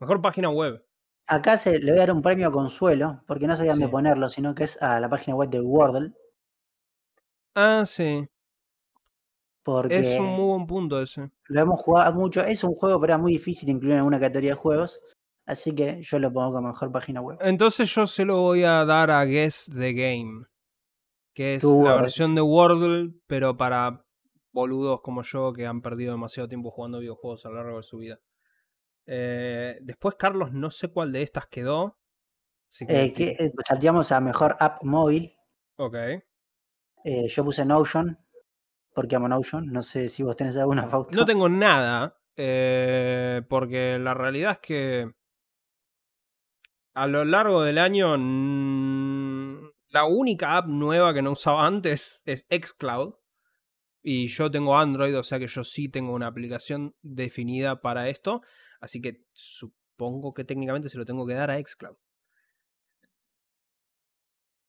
mejor 0.00 0.20
página 0.22 0.50
web. 0.50 0.84
Acá 1.26 1.56
se, 1.58 1.78
le 1.78 1.92
voy 1.92 1.98
a 2.00 2.06
dar 2.06 2.14
un 2.14 2.22
premio 2.22 2.52
Consuelo, 2.52 3.22
porque 3.26 3.46
no 3.46 3.56
sabía 3.56 3.72
dónde 3.72 3.86
Sí. 3.86 3.90
ponerlo, 3.92 4.28
sino 4.28 4.54
que 4.54 4.64
es 4.64 4.80
a 4.82 5.00
la 5.00 5.08
página 5.08 5.36
web 5.36 5.48
de 5.50 5.60
Wordle, 5.60 6.12
Ah, 7.54 7.84
sí. 7.86 8.28
porque 9.62 9.96
Es 9.98 10.18
un 10.18 10.26
muy 10.26 10.44
buen 10.56 10.66
punto 10.66 11.00
ese. 11.00 11.30
lo 11.44 11.60
hemos 11.60 11.80
jugado 11.80 12.12
mucho. 12.12 12.40
Es 12.42 12.62
un 12.62 12.74
juego, 12.74 13.00
pero 13.00 13.12
era 13.14 13.18
muy 13.18 13.32
difícil 13.32 13.68
incluir 13.70 13.92
en 13.94 13.98
alguna 14.00 14.18
categoría 14.20 14.50
de 14.50 14.56
juegos, 14.56 15.00
así 15.46 15.74
que 15.74 16.02
yo 16.02 16.18
lo 16.18 16.32
pongo 16.32 16.52
como 16.54 16.68
mejor 16.68 16.90
página 16.92 17.20
web. 17.20 17.38
Entonces 17.40 17.92
yo 17.94 18.06
se 18.06 18.24
lo 18.24 18.40
voy 18.40 18.64
a 18.64 18.84
dar 18.84 19.10
a 19.10 19.24
Guess 19.24 19.70
the 19.74 19.92
Game. 19.92 20.44
Que 21.34 21.56
es 21.56 21.64
la 21.64 21.96
versión 21.96 22.36
de 22.36 22.40
Wordle, 22.40 23.12
pero 23.26 23.56
para 23.56 24.04
boludos 24.52 25.00
como 25.00 25.22
yo 25.22 25.52
que 25.52 25.66
han 25.66 25.82
perdido 25.82 26.12
demasiado 26.12 26.48
tiempo 26.48 26.70
jugando 26.70 27.00
videojuegos 27.00 27.44
a 27.44 27.48
lo 27.48 27.56
largo 27.56 27.76
de 27.78 27.82
su 27.82 27.98
vida. 27.98 28.20
Eh, 29.06 29.76
después, 29.82 30.14
Carlos, 30.16 30.52
no 30.52 30.70
sé 30.70 30.88
cuál 30.88 31.10
de 31.12 31.22
estas 31.22 31.48
quedó. 31.48 31.98
Que 32.78 33.04
Eh, 33.04 33.12
que, 33.12 33.28
eh, 33.30 33.52
salteamos 33.66 34.12
a 34.12 34.20
mejor 34.20 34.56
app 34.60 34.82
móvil. 34.84 35.36
Ok. 35.76 35.96
Eh, 37.04 37.28
yo 37.28 37.44
puse 37.44 37.64
Notion, 37.64 38.16
porque 38.94 39.16
amo 39.16 39.28
Notion. 39.28 39.66
No 39.66 39.82
sé 39.82 40.08
si 40.08 40.22
vos 40.22 40.36
tenés 40.36 40.56
alguna 40.56 40.88
pauta. 40.88 41.14
No 41.16 41.24
tengo 41.24 41.48
nada, 41.48 42.16
porque 42.36 43.98
la 44.00 44.14
realidad 44.14 44.52
es 44.52 44.58
que 44.58 45.12
a 46.94 47.06
lo 47.06 47.24
largo 47.24 47.62
del 47.62 47.78
año 47.78 48.16
la 49.94 50.04
única 50.06 50.56
app 50.56 50.66
nueva 50.66 51.14
que 51.14 51.22
no 51.22 51.32
usaba 51.32 51.66
antes 51.66 52.22
es 52.26 52.46
Xcloud. 52.50 53.14
Y 54.02 54.26
yo 54.26 54.50
tengo 54.50 54.76
Android, 54.76 55.16
o 55.16 55.22
sea 55.22 55.38
que 55.38 55.46
yo 55.46 55.64
sí 55.64 55.88
tengo 55.88 56.12
una 56.12 56.26
aplicación 56.26 56.94
definida 57.00 57.80
para 57.80 58.08
esto. 58.08 58.42
Así 58.80 59.00
que 59.00 59.24
supongo 59.32 60.34
que 60.34 60.44
técnicamente 60.44 60.88
se 60.88 60.98
lo 60.98 61.06
tengo 61.06 61.26
que 61.26 61.34
dar 61.34 61.50
a 61.50 61.58
Xcloud. 61.58 61.96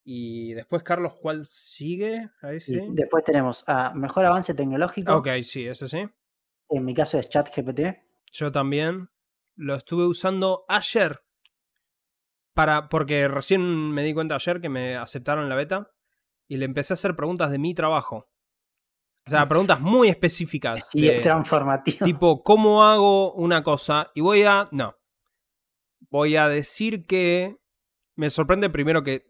Y 0.08 0.54
después, 0.54 0.84
Carlos, 0.84 1.16
¿cuál 1.20 1.46
sigue? 1.48 2.30
Ahí 2.42 2.62
sí. 2.62 2.80
después 2.92 3.24
tenemos 3.24 3.64
a 3.66 3.94
mejor 3.96 4.26
avance 4.26 4.54
tecnológico. 4.54 5.16
Ok, 5.16 5.30
sí, 5.42 5.66
ese 5.66 5.90
sí. 5.90 6.08
En 6.70 6.86
mi 6.86 6.94
caso 6.94 7.18
es 7.18 7.28
ChatGPT. 7.28 7.98
Yo 8.32 8.52
también 8.52 9.10
lo 9.56 9.74
estuve 9.74 10.06
usando 10.06 10.64
ayer. 10.68 11.25
Para, 12.56 12.90
porque 12.90 13.28
recién 13.28 13.92
me 13.92 14.02
di 14.04 14.14
cuenta 14.16 14.34
ayer 14.36 14.62
que 14.62 14.70
me 14.70 14.96
aceptaron 14.96 15.48
la 15.50 15.56
beta 15.56 15.92
y 16.48 16.58
le 16.58 16.66
empecé 16.66 16.94
a 16.94 16.96
hacer 16.96 17.16
preguntas 17.16 17.52
de 17.52 17.60
mi 17.60 17.76
trabajo. 17.76 18.28
O 19.28 19.30
sea, 19.30 19.48
preguntas 19.48 19.80
muy 19.82 20.08
específicas. 20.08 20.90
Y 20.94 21.02
de- 21.02 21.18
es 21.18 21.22
transformativo. 21.22 22.06
tipo, 22.06 22.44
¿cómo 22.44 22.84
hago 22.84 23.34
una 23.34 23.62
cosa? 23.64 24.10
Y 24.16 24.22
voy 24.22 24.44
a. 24.44 24.68
No. 24.72 24.96
Voy 26.10 26.36
a 26.38 26.48
decir 26.48 27.06
que. 27.06 27.58
Me 28.16 28.30
sorprende 28.30 28.70
primero 28.70 29.04
que 29.04 29.30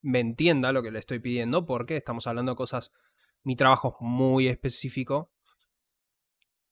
me 0.00 0.20
entienda 0.20 0.72
lo 0.72 0.82
que 0.82 0.90
le 0.90 0.98
estoy 0.98 1.18
pidiendo, 1.18 1.66
porque 1.66 1.96
estamos 1.96 2.26
hablando 2.26 2.52
de 2.52 2.56
cosas. 2.56 2.90
Mi 3.42 3.54
trabajo 3.56 3.88
es 3.88 3.96
muy 4.00 4.48
específico. 4.48 5.30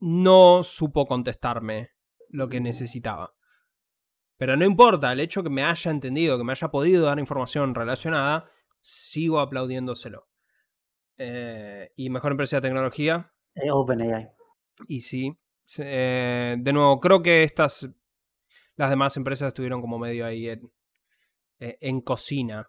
No 0.00 0.62
supo 0.62 1.06
contestarme 1.06 1.90
lo 2.30 2.48
que 2.48 2.60
necesitaba. 2.60 3.34
Pero 4.36 4.56
no 4.56 4.64
importa, 4.64 5.12
el 5.12 5.20
hecho 5.20 5.42
que 5.42 5.50
me 5.50 5.64
haya 5.64 5.90
entendido, 5.90 6.36
que 6.38 6.44
me 6.44 6.52
haya 6.52 6.68
podido 6.68 7.06
dar 7.06 7.18
información 7.18 7.74
relacionada, 7.74 8.50
sigo 8.80 9.40
aplaudiéndoselo. 9.40 10.28
Eh, 11.16 11.92
y 11.96 12.10
mejor 12.10 12.32
empresa 12.32 12.56
de 12.56 12.62
tecnología, 12.62 13.32
Eh, 13.54 13.70
OpenAI. 13.70 14.28
y 14.88 15.02
sí, 15.02 15.38
eh, 15.78 16.56
de 16.58 16.72
nuevo, 16.72 16.98
creo 17.00 17.22
que 17.22 17.44
estas, 17.44 17.88
las 18.74 18.90
demás 18.90 19.16
empresas 19.16 19.48
estuvieron 19.48 19.80
como 19.80 19.98
medio 19.98 20.26
ahí 20.26 20.48
en, 20.48 20.72
en 21.60 22.00
cocina 22.00 22.68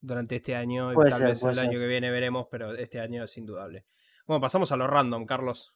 durante 0.00 0.36
este 0.36 0.56
año. 0.56 0.92
y 0.92 0.96
tal 0.96 1.12
ser, 1.20 1.28
vez 1.28 1.42
el 1.44 1.58
año 1.60 1.78
que 1.78 1.86
viene 1.86 2.10
veremos, 2.10 2.48
pero 2.50 2.74
este 2.74 3.00
año 3.00 3.22
es 3.22 3.36
indudable. 3.38 3.86
Bueno, 4.26 4.40
pasamos 4.40 4.72
a 4.72 4.76
lo 4.76 4.88
random, 4.88 5.24
Carlos. 5.24 5.72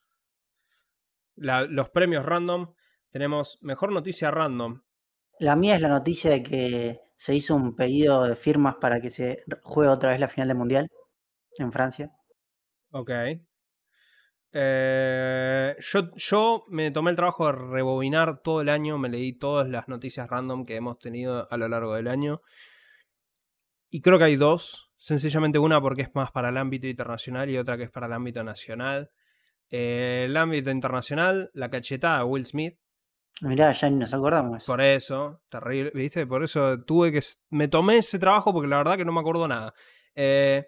La- 1.35 1.63
los 1.63 1.89
premios 1.89 2.25
random. 2.25 2.73
Tenemos 3.09 3.57
mejor 3.61 3.93
noticia 3.93 4.29
random. 4.31 4.81
La 5.41 5.55
mía 5.55 5.73
es 5.73 5.81
la 5.81 5.89
noticia 5.89 6.29
de 6.29 6.43
que 6.43 6.99
se 7.17 7.33
hizo 7.33 7.55
un 7.55 7.75
pedido 7.75 8.25
de 8.25 8.35
firmas 8.35 8.75
para 8.75 9.01
que 9.01 9.09
se 9.09 9.43
juegue 9.63 9.89
otra 9.89 10.11
vez 10.11 10.19
la 10.19 10.27
final 10.27 10.47
del 10.47 10.57
Mundial 10.57 10.87
en 11.57 11.71
Francia. 11.71 12.11
Ok. 12.91 13.09
Eh, 14.53 15.75
yo, 15.79 16.11
yo 16.15 16.63
me 16.67 16.91
tomé 16.91 17.09
el 17.09 17.15
trabajo 17.15 17.47
de 17.47 17.53
rebobinar 17.53 18.43
todo 18.43 18.61
el 18.61 18.69
año, 18.69 18.99
me 18.99 19.09
leí 19.09 19.33
todas 19.33 19.67
las 19.67 19.87
noticias 19.87 20.29
random 20.29 20.63
que 20.63 20.75
hemos 20.75 20.99
tenido 20.99 21.47
a 21.51 21.57
lo 21.57 21.67
largo 21.67 21.95
del 21.95 22.07
año. 22.07 22.41
Y 23.89 24.01
creo 24.01 24.19
que 24.19 24.25
hay 24.25 24.35
dos. 24.35 24.91
Sencillamente 24.97 25.57
una 25.57 25.81
porque 25.81 26.03
es 26.03 26.13
más 26.13 26.29
para 26.29 26.49
el 26.49 26.57
ámbito 26.57 26.85
internacional 26.85 27.49
y 27.49 27.57
otra 27.57 27.77
que 27.77 27.85
es 27.85 27.89
para 27.89 28.05
el 28.05 28.13
ámbito 28.13 28.43
nacional. 28.43 29.09
Eh, 29.71 30.25
el 30.27 30.37
ámbito 30.37 30.69
internacional, 30.69 31.49
la 31.55 31.71
cachetada 31.71 32.19
a 32.19 32.25
Will 32.25 32.45
Smith. 32.45 32.77
Mirá, 33.41 33.71
ya 33.71 33.89
ni 33.89 33.97
nos 33.97 34.13
acordamos. 34.13 34.65
Por 34.65 34.81
eso, 34.81 35.41
terrible, 35.49 35.91
¿viste? 35.95 36.27
Por 36.27 36.43
eso 36.43 36.83
tuve 36.83 37.11
que. 37.11 37.21
Me 37.49 37.67
tomé 37.67 37.97
ese 37.97 38.19
trabajo 38.19 38.53
porque 38.53 38.67
la 38.67 38.77
verdad 38.77 38.97
que 38.97 39.05
no 39.05 39.13
me 39.13 39.19
acuerdo 39.19 39.47
nada. 39.47 39.73
Eh, 40.13 40.67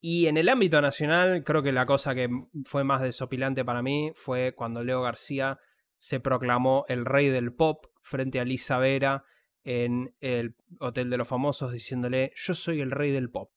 y 0.00 0.26
en 0.26 0.36
el 0.36 0.48
ámbito 0.48 0.80
nacional, 0.80 1.44
creo 1.44 1.62
que 1.62 1.72
la 1.72 1.84
cosa 1.84 2.14
que 2.14 2.28
fue 2.64 2.84
más 2.84 3.02
desopilante 3.02 3.64
para 3.64 3.82
mí 3.82 4.12
fue 4.14 4.54
cuando 4.54 4.82
Leo 4.82 5.02
García 5.02 5.58
se 5.98 6.20
proclamó 6.20 6.84
el 6.88 7.04
rey 7.04 7.28
del 7.28 7.52
pop 7.52 7.86
frente 8.02 8.40
a 8.40 8.44
Lisa 8.44 8.78
Vera 8.78 9.24
en 9.64 10.14
el 10.20 10.54
Hotel 10.80 11.10
de 11.10 11.18
los 11.18 11.28
Famosos 11.28 11.72
diciéndole: 11.72 12.32
Yo 12.34 12.54
soy 12.54 12.80
el 12.80 12.92
rey 12.92 13.10
del 13.10 13.30
pop. 13.30 13.50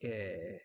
Eh, 0.00 0.62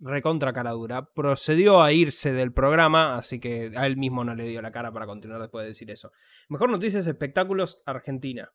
recontra 0.00 0.52
cara 0.52 0.70
dura. 0.72 1.10
Procedió 1.12 1.82
a 1.82 1.92
irse 1.92 2.32
del 2.32 2.52
programa, 2.52 3.16
así 3.16 3.40
que 3.40 3.72
a 3.76 3.86
él 3.86 3.96
mismo 3.96 4.24
no 4.24 4.34
le 4.34 4.44
dio 4.44 4.60
la 4.62 4.72
cara 4.72 4.92
para 4.92 5.06
continuar 5.06 5.40
después 5.40 5.64
de 5.64 5.68
decir 5.68 5.90
eso. 5.90 6.12
Mejor 6.48 6.70
noticias, 6.70 7.06
espectáculos, 7.06 7.82
Argentina. 7.86 8.52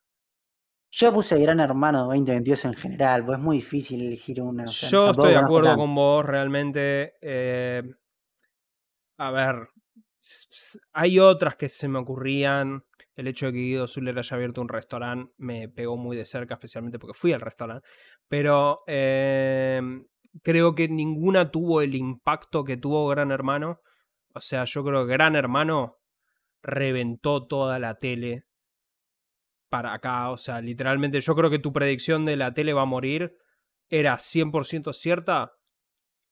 Yo 0.91 1.13
puse 1.13 1.39
Gran 1.39 1.59
Hermano 1.59 2.05
2022 2.05 2.65
en 2.65 2.73
general, 2.73 3.23
pues 3.25 3.37
es 3.37 3.43
muy 3.43 3.57
difícil 3.57 4.01
elegir 4.01 4.41
una. 4.41 4.63
o 4.63 4.67
sea, 4.67 4.89
Yo 4.89 5.11
estoy 5.11 5.31
de 5.31 5.37
acuerdo 5.37 5.75
con 5.75 5.93
vos, 5.93 6.25
realmente. 6.25 7.13
eh, 7.21 7.83
a 9.17 9.31
ver, 9.31 9.69
hay 10.93 11.19
otras 11.19 11.55
que 11.55 11.69
se 11.69 11.87
me 11.87 11.99
ocurrían. 11.99 12.85
El 13.15 13.27
hecho 13.27 13.47
de 13.47 13.51
que 13.51 13.57
Guido 13.59 13.87
Zuller 13.87 14.17
haya 14.17 14.35
abierto 14.35 14.61
un 14.61 14.69
restaurante 14.69 15.33
me 15.37 15.67
pegó 15.67 15.97
muy 15.97 16.15
de 16.15 16.23
cerca, 16.25 16.53
especialmente 16.53 16.99
porque 16.99 17.13
fui 17.13 17.33
al 17.33 17.41
restaurante. 17.41 17.85
Pero 18.29 18.83
eh, 18.87 19.81
creo 20.43 20.75
que 20.75 20.87
ninguna 20.87 21.51
tuvo 21.51 21.81
el 21.81 21.95
impacto 21.95 22.63
que 22.63 22.77
tuvo 22.77 23.07
Gran 23.07 23.31
Hermano. 23.31 23.81
O 24.33 24.41
sea, 24.41 24.63
yo 24.65 24.83
creo 24.83 25.05
que 25.05 25.13
Gran 25.13 25.35
Hermano 25.35 25.97
reventó 26.61 27.45
toda 27.47 27.79
la 27.79 27.95
tele 27.99 28.45
para 29.69 29.93
acá. 29.93 30.29
O 30.29 30.37
sea, 30.37 30.61
literalmente 30.61 31.21
yo 31.21 31.35
creo 31.35 31.49
que 31.49 31.59
tu 31.59 31.73
predicción 31.73 32.25
de 32.25 32.37
la 32.37 32.53
tele 32.53 32.73
va 32.73 32.83
a 32.83 32.85
morir 32.85 33.35
era 33.89 34.17
100% 34.17 34.93
cierta 34.93 35.53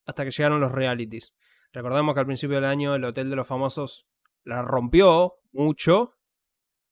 hasta 0.06 0.24
que 0.24 0.30
llegaron 0.30 0.60
los 0.60 0.72
realities. 0.72 1.34
Recordemos 1.72 2.14
que 2.14 2.20
al 2.20 2.26
principio 2.26 2.56
del 2.56 2.64
año 2.64 2.94
el 2.94 3.04
Hotel 3.04 3.30
de 3.30 3.36
los 3.36 3.46
Famosos 3.46 4.06
la 4.44 4.62
rompió 4.62 5.34
mucho, 5.52 6.14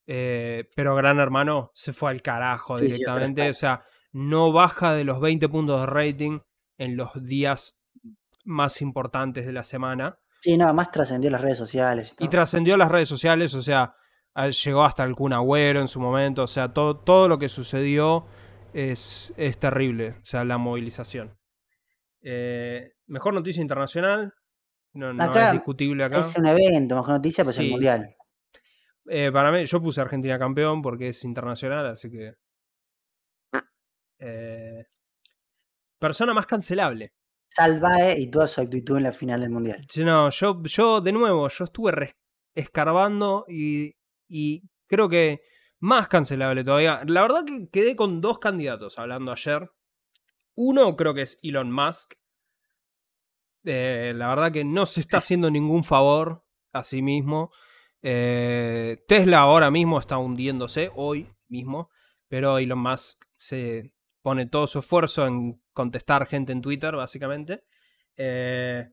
eh, 0.07 0.69
pero 0.75 0.95
Gran 0.95 1.19
Hermano 1.19 1.71
se 1.75 1.93
fue 1.93 2.11
al 2.11 2.21
carajo 2.21 2.79
Sí, 2.79 2.89
sí, 2.89 2.95
directamente. 2.97 3.49
o 3.49 3.55
sea, 3.55 3.85
no 4.13 4.53
baja 4.53 4.95
de 4.95 5.05
los 5.05 5.21
20 5.21 5.49
puntos 5.49 5.81
de 5.81 5.87
rating 5.87 6.41
en 6.79 6.97
los 6.97 7.11
días 7.23 7.79
más 8.45 8.81
importantes 8.81 9.47
de 9.47 9.53
la 9.53 9.65
semana. 9.65 10.19
Sí, 10.41 10.57
nada 10.57 10.73
más 10.73 10.91
trascendió 10.91 11.31
las 11.31 11.41
redes 11.41 11.59
sociales. 11.59 12.15
Y 12.19 12.29
trascendió 12.29 12.77
las 12.77 12.91
redes 12.91 13.09
sociales, 13.09 13.55
o 13.55 13.63
sea, 13.63 13.95
llegó 14.65 14.85
hasta 14.85 15.03
el 15.05 15.15
Kun 15.15 15.33
Agüero 15.33 15.81
en 15.81 15.89
su 15.89 16.01
momento, 16.01 16.45
o 16.45 16.47
sea, 16.47 16.73
todo, 16.73 16.97
todo 16.99 17.27
lo 17.29 17.39
que 17.39 17.49
sucedió 17.49 18.27
es, 18.73 19.33
es 19.37 19.59
terrible, 19.59 20.17
o 20.21 20.25
sea, 20.25 20.45
la 20.45 20.59
movilización. 20.59 21.37
Eh, 22.23 22.93
mejor 23.07 23.35
noticia 23.35 23.63
internacional, 23.63 24.35
no, 24.93 25.13
no 25.13 25.25
Acá 25.25 25.49
es 25.49 25.53
discutible 25.53 26.05
acá. 26.05 26.19
Es 26.21 26.37
un 26.37 26.47
evento, 26.47 26.97
mejor 26.97 27.15
noticia, 27.15 27.45
pues 27.45 27.57
Sí. 27.57 27.65
el 27.67 27.71
Mundial. 27.73 28.15
Eh, 29.09 29.31
para 29.33 29.53
mí, 29.53 29.65
yo 29.67 29.81
puse 29.81 30.01
Argentina 30.01 30.39
campeón 30.39 30.83
porque 30.83 31.09
es 31.09 31.25
internacional, 31.25 31.87
así 31.87 32.11
que... 32.11 32.35
Eh, 34.19 34.85
persona 36.07 36.35
más 36.35 36.47
cancelable. 36.47 37.13
Salvae 37.49 38.21
y 38.21 38.31
toda 38.31 38.47
su 38.47 38.61
actitud 38.61 38.97
en 38.97 39.05
la 39.05 39.13
final 39.13 39.41
del 39.41 39.51
mundial. 39.51 39.87
No, 39.97 40.31
yo, 40.31 40.63
yo 40.65 41.01
de 41.01 41.13
nuevo, 41.13 41.49
yo 41.49 41.65
estuve 41.65 42.15
escarbando 42.55 43.45
y, 43.49 43.95
y 44.29 44.63
creo 44.87 45.09
que 45.09 45.43
más 45.81 46.09
cancelable 46.09 46.65
todavía. 46.65 47.03
La 47.07 47.23
verdad 47.23 47.45
que 47.45 47.69
quedé 47.71 47.97
con 47.97 48.21
dos 48.21 48.39
candidatos 48.39 48.99
hablando 48.99 49.33
ayer. 49.33 49.71
Uno 50.55 50.97
creo 50.97 51.15
que 51.15 51.23
es 51.23 51.39
Elon 51.43 51.71
Musk. 51.71 52.15
Eh, 53.65 54.13
la 54.15 54.29
verdad 54.29 54.53
que 54.53 54.65
no 54.65 54.87
se 54.87 55.01
está 55.01 55.19
haciendo 55.19 55.51
ningún 55.51 55.85
favor 55.85 56.45
a 56.73 56.85
sí 56.85 57.03
mismo. 57.03 57.51
Eh, 58.03 59.05
Tesla 59.09 59.41
ahora 59.41 59.71
mismo 59.71 59.99
está 59.99 60.19
hundiéndose, 60.19 60.91
hoy 60.95 61.29
mismo, 61.49 61.91
pero 62.29 62.59
Elon 62.59 62.79
Musk 62.79 63.25
se 63.37 63.93
pone 64.27 64.47
todo 64.47 64.67
su 64.67 64.81
esfuerzo 64.81 65.25
en 65.29 65.63
contestar 65.73 66.27
gente 66.27 66.51
en 66.51 66.61
Twitter, 66.61 66.97
básicamente. 66.97 67.63
Eh, 68.17 68.91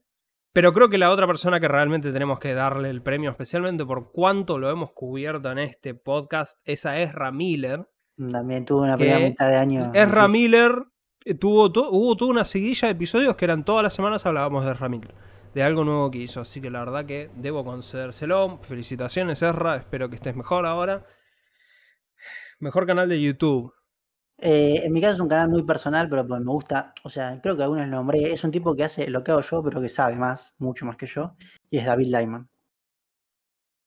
pero 0.54 0.74
creo 0.74 0.90
que 0.90 1.00
la 1.00 1.10
otra 1.10 1.26
persona 1.26 1.60
que 1.60 1.68
realmente 1.68 2.14
tenemos 2.14 2.40
que 2.40 2.54
darle 2.54 2.92
el 2.92 3.02
premio, 3.02 3.32
especialmente 3.32 3.84
por 3.84 4.12
cuánto 4.12 4.60
lo 4.60 4.70
hemos 4.70 4.92
cubierto 4.92 5.52
en 5.52 5.58
este 5.58 5.96
podcast, 5.96 6.60
esa 6.66 7.00
es 7.00 7.10
Ezra 7.10 7.32
Miller. 7.32 7.90
También 8.32 8.64
tuvo 8.64 8.84
una 8.84 8.96
primera 8.96 9.22
mitad 9.22 9.50
de 9.50 9.56
año. 9.56 9.92
Ezra. 9.96 10.28
Miller 10.28 10.86
eh, 11.26 11.34
tuvo, 11.34 11.66
hubo 11.90 12.16
toda 12.16 12.30
una 12.30 12.46
seguidilla 12.46 12.90
de 12.90 12.92
episodios 12.92 13.36
que 13.36 13.46
eran 13.46 13.66
todas 13.66 13.82
las 13.82 13.96
semanas 13.96 14.28
hablábamos 14.28 14.64
de 14.64 14.74
Ezra 14.74 14.88
Miller, 14.88 15.16
de 15.56 15.64
algo 15.64 15.84
nuevo 15.84 16.12
que 16.12 16.20
hizo. 16.20 16.42
Así 16.42 16.62
que 16.62 16.70
la 16.70 16.82
verdad 16.82 17.08
que 17.08 17.32
debo 17.38 17.66
concedérselo. 17.66 18.60
Felicitaciones, 18.62 19.42
Ezra. 19.42 19.78
Espero 19.78 20.12
que 20.12 20.16
estés 20.16 20.36
mejor 20.36 20.68
ahora. 20.68 21.08
Mejor 22.60 22.86
canal 22.86 23.10
de 23.10 23.20
YouTube. 23.20 23.74
Eh, 24.46 24.82
en 24.86 24.92
mi 24.92 25.00
caso 25.00 25.14
es 25.16 25.20
un 25.22 25.30
canal 25.30 25.48
muy 25.50 25.64
personal, 25.64 26.10
pero 26.10 26.28
pues 26.28 26.42
me 26.42 26.52
gusta, 26.52 26.94
o 27.04 27.10
sea, 27.10 27.40
creo 27.42 27.56
que 27.56 27.64
algunos 27.64 27.88
lo 27.88 27.96
nombré. 27.96 28.34
Es 28.34 28.44
un 28.44 28.52
tipo 28.52 28.76
que 28.76 28.84
hace 28.84 29.10
lo 29.10 29.24
que 29.24 29.32
hago 29.32 29.42
yo, 29.42 29.64
pero 29.64 29.82
que 29.82 29.88
sabe 29.88 30.16
más, 30.18 30.54
mucho 30.58 30.86
más 30.86 30.98
que 30.98 31.08
yo. 31.08 31.36
Y 31.70 31.78
es 31.78 31.86
David 31.86 32.08
Lyman. 32.08 32.50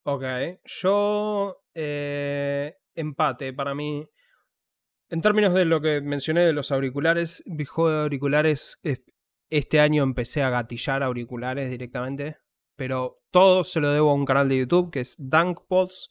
Ok, 0.05 0.23
yo 0.65 1.63
eh, 1.75 2.75
empate 2.95 3.53
para 3.53 3.75
mí. 3.75 4.09
En 5.09 5.21
términos 5.21 5.53
de 5.53 5.65
lo 5.67 5.81
que 5.81 6.01
mencioné 6.01 6.41
de 6.41 6.53
los 6.53 6.73
auriculares, 6.73 7.43
juego 7.69 7.91
de 7.91 8.03
auriculares, 8.05 8.79
es- 8.83 9.03
este 9.51 9.79
año 9.81 10.03
empecé 10.03 10.43
a 10.43 10.51
gatillar 10.51 11.03
auriculares 11.03 11.71
directamente, 11.71 12.39
pero 12.77 13.21
todo 13.31 13.63
se 13.63 13.81
lo 13.81 13.91
debo 13.91 14.11
a 14.11 14.15
un 14.15 14.25
canal 14.25 14.49
de 14.49 14.59
YouTube 14.59 14.91
que 14.91 15.01
es 15.01 15.15
DunkPods, 15.19 16.09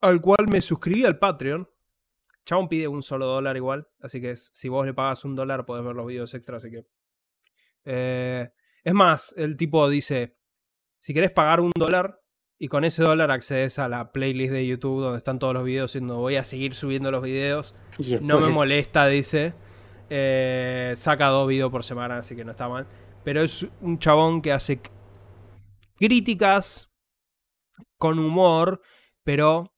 al 0.00 0.20
cual 0.20 0.46
me 0.48 0.60
suscribí 0.60 1.04
al 1.04 1.18
Patreon. 1.18 1.68
Chabón 2.44 2.68
pide 2.68 2.88
un 2.88 3.02
solo 3.02 3.26
dólar 3.26 3.56
igual, 3.56 3.88
así 4.00 4.20
que 4.20 4.36
si 4.36 4.68
vos 4.68 4.84
le 4.84 4.94
pagas 4.94 5.24
un 5.24 5.34
dólar 5.34 5.64
podés 5.64 5.84
ver 5.84 5.94
los 5.94 6.06
videos 6.06 6.34
extras, 6.34 6.62
así 6.64 6.72
que... 6.72 6.86
Eh, 7.84 8.50
es 8.84 8.94
más, 8.94 9.34
el 9.36 9.56
tipo 9.56 9.88
dice, 9.88 10.36
si 10.98 11.14
querés 11.14 11.30
pagar 11.30 11.60
un 11.60 11.72
dólar 11.76 12.20
y 12.58 12.68
con 12.68 12.84
ese 12.84 13.02
dólar 13.02 13.32
accedes 13.32 13.80
a 13.80 13.88
la 13.88 14.12
playlist 14.12 14.52
de 14.52 14.64
YouTube 14.64 15.00
donde 15.00 15.18
están 15.18 15.40
todos 15.40 15.52
los 15.52 15.64
videos 15.64 15.96
y 15.96 15.98
donde 15.98 16.14
voy 16.14 16.36
a 16.36 16.44
seguir 16.44 16.74
subiendo 16.74 17.10
los 17.10 17.22
videos. 17.22 17.74
No 18.20 18.38
me 18.38 18.50
molesta, 18.50 19.06
dice. 19.08 19.54
Eh, 20.08 20.92
saca 20.94 21.26
dos 21.26 21.48
videos 21.48 21.72
por 21.72 21.82
semana, 21.82 22.18
así 22.18 22.36
que 22.36 22.44
no 22.44 22.52
está 22.52 22.68
mal. 22.68 22.86
Pero 23.24 23.42
es 23.42 23.66
un 23.80 23.98
chabón 23.98 24.42
que 24.42 24.52
hace 24.52 24.80
críticas 25.96 26.92
con 27.98 28.20
humor, 28.20 28.80
pero 29.24 29.74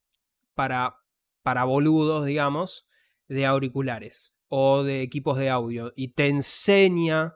para, 0.53 0.97
para 1.45 1.63
boludos, 1.63 2.25
digamos, 2.25 2.87
de 3.27 3.45
auriculares 3.45 4.33
o 4.47 4.81
de 4.81 5.03
equipos 5.03 5.37
de 5.37 5.51
audio. 5.51 5.93
Y 5.95 6.07
te 6.07 6.27
enseña 6.27 7.35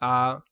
a 0.00 0.42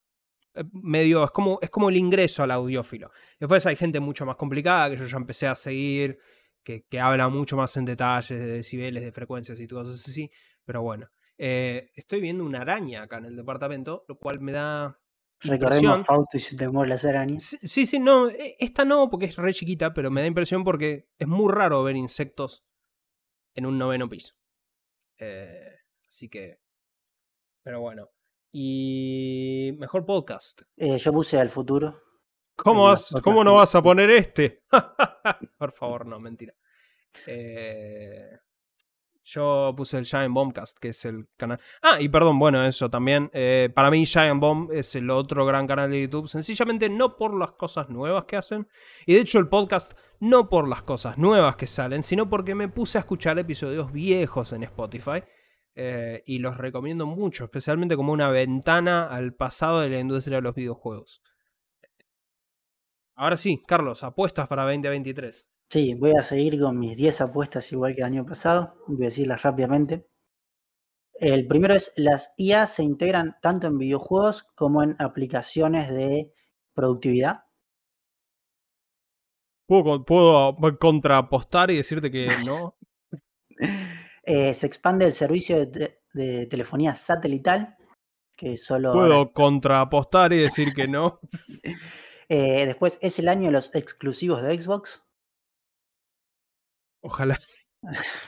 eh, 0.54 0.62
medio, 0.72 1.24
es 1.24 1.32
como, 1.32 1.58
es 1.60 1.68
como 1.68 1.88
el 1.88 1.96
ingreso 1.96 2.44
al 2.44 2.52
audiófilo. 2.52 3.10
Después 3.40 3.66
hay 3.66 3.74
gente 3.74 3.98
mucho 3.98 4.24
más 4.24 4.36
complicada 4.36 4.88
que 4.88 4.96
yo 4.96 5.06
ya 5.06 5.16
empecé 5.16 5.48
a 5.48 5.56
seguir, 5.56 6.16
que, 6.62 6.84
que 6.88 7.00
habla 7.00 7.28
mucho 7.28 7.56
más 7.56 7.76
en 7.76 7.86
detalles 7.86 8.38
de 8.38 8.46
decibeles, 8.46 9.02
de 9.02 9.10
frecuencias 9.10 9.58
y 9.58 9.66
cosas 9.66 9.96
así. 10.08 10.30
Pero 10.64 10.82
bueno, 10.82 11.10
eh, 11.38 11.90
estoy 11.96 12.20
viendo 12.20 12.44
una 12.44 12.60
araña 12.60 13.02
acá 13.02 13.18
en 13.18 13.24
el 13.24 13.34
departamento, 13.34 14.04
lo 14.06 14.16
cual 14.16 14.38
me 14.38 14.52
da 14.52 14.96
Recordemos. 15.40 16.06
Fausto 16.06 16.36
y 16.36 16.40
su 16.40 16.54
temor 16.54 16.88
las 16.88 17.04
arañas. 17.04 17.42
Sí, 17.42 17.58
sí, 17.64 17.84
sí, 17.84 17.98
no, 17.98 18.28
e- 18.28 18.54
esta 18.60 18.84
no, 18.84 19.10
porque 19.10 19.26
es 19.26 19.34
re 19.34 19.52
chiquita, 19.52 19.92
pero 19.92 20.08
me 20.08 20.20
da 20.20 20.28
impresión 20.28 20.62
porque 20.62 21.08
es 21.18 21.26
muy 21.26 21.52
raro 21.52 21.82
ver 21.82 21.96
insectos 21.96 22.64
en 23.54 23.66
un 23.66 23.78
noveno 23.78 24.08
piso. 24.08 24.34
Eh, 25.18 25.76
así 26.08 26.28
que, 26.28 26.60
pero 27.62 27.80
bueno. 27.80 28.10
Y 28.52 29.72
mejor 29.78 30.04
podcast. 30.04 30.62
Eh, 30.76 30.98
yo 30.98 31.12
puse 31.12 31.38
al 31.38 31.48
futuro. 31.48 32.02
¿Cómo, 32.54 32.92
cómo 33.22 33.42
no 33.42 33.54
vas 33.54 33.74
a 33.74 33.82
poner 33.82 34.10
este? 34.10 34.62
Por 35.58 35.72
favor, 35.72 36.06
no, 36.06 36.20
mentira. 36.20 36.54
Eh, 37.26 38.38
yo 39.24 39.72
puse 39.76 39.98
el 39.98 40.04
Giant 40.04 40.34
Bombcast, 40.34 40.78
que 40.78 40.88
es 40.88 41.04
el 41.04 41.28
canal. 41.36 41.60
Ah, 41.80 42.00
y 42.00 42.08
perdón, 42.08 42.38
bueno, 42.38 42.64
eso 42.64 42.90
también. 42.90 43.30
eh, 43.32 43.70
para 43.74 43.90
mí, 43.90 44.04
Giant 44.04 44.40
Bomb 44.40 44.72
es 44.72 44.94
el 44.96 45.10
otro 45.10 45.46
gran 45.46 45.66
canal 45.66 45.90
de 45.90 46.02
YouTube. 46.02 46.28
Sencillamente 46.28 46.88
no 46.88 47.16
por 47.16 47.38
las 47.38 47.52
cosas 47.52 47.88
nuevas 47.88 48.24
que 48.24 48.36
hacen. 48.36 48.68
Y 49.06 49.14
de 49.14 49.20
hecho, 49.20 49.38
el 49.38 49.48
podcast 49.48 49.96
no 50.20 50.48
por 50.48 50.68
las 50.68 50.82
cosas 50.82 51.18
nuevas 51.18 51.56
que 51.56 51.66
salen, 51.66 52.02
sino 52.02 52.28
porque 52.28 52.54
me 52.54 52.68
puse 52.68 52.98
a 52.98 53.02
escuchar 53.02 53.38
episodios 53.38 53.92
viejos 53.92 54.52
en 54.52 54.64
Spotify. 54.64 55.22
eh, 55.74 56.22
y 56.26 56.38
los 56.38 56.58
recomiendo 56.58 57.06
mucho, 57.06 57.44
especialmente 57.44 57.96
como 57.96 58.12
una 58.12 58.28
ventana 58.28 59.06
al 59.06 59.34
pasado 59.34 59.80
de 59.80 59.88
la 59.88 60.00
industria 60.00 60.36
de 60.36 60.42
los 60.42 60.54
videojuegos. 60.54 61.22
Ahora 63.14 63.36
sí, 63.36 63.62
Carlos, 63.66 64.02
apuestas 64.02 64.48
para 64.48 64.64
2023. 64.64 65.51
Sí, 65.70 65.94
voy 65.94 66.12
a 66.16 66.22
seguir 66.22 66.60
con 66.60 66.78
mis 66.78 66.96
10 66.96 67.20
apuestas 67.20 67.72
igual 67.72 67.96
que 67.96 68.02
el 68.02 68.06
año 68.06 68.24
pasado. 68.24 68.76
Voy 68.86 69.02
a 69.02 69.08
decirlas 69.08 69.42
rápidamente. 69.42 70.06
El 71.20 71.46
primero 71.46 71.72
es, 71.72 71.90
las 71.96 72.34
IA 72.36 72.66
se 72.66 72.82
integran 72.82 73.36
tanto 73.40 73.66
en 73.66 73.78
videojuegos 73.78 74.42
como 74.54 74.82
en 74.82 74.94
aplicaciones 74.98 75.90
de 75.90 76.34
productividad. 76.74 77.44
¿Puedo, 79.66 80.04
puedo 80.04 80.56
contrapostar 80.78 81.70
y 81.70 81.76
decirte 81.76 82.10
que 82.10 82.28
no? 82.44 82.76
Eh, 84.24 84.54
se 84.54 84.66
expande 84.66 85.04
el 85.04 85.12
servicio 85.12 85.58
de, 85.58 85.66
te- 85.66 86.00
de 86.14 86.46
telefonía 86.46 86.94
satelital, 86.94 87.76
que 88.36 88.56
solo... 88.56 88.92
¿Puedo 88.92 89.32
contrapostar 89.32 90.32
y 90.32 90.38
decir 90.38 90.72
que 90.74 90.86
no? 90.86 91.20
Eh, 92.28 92.64
después 92.64 92.98
es 93.02 93.18
el 93.18 93.28
año 93.28 93.46
de 93.46 93.52
los 93.52 93.74
exclusivos 93.74 94.42
de 94.42 94.58
Xbox. 94.58 95.02
Ojalá. 97.02 97.38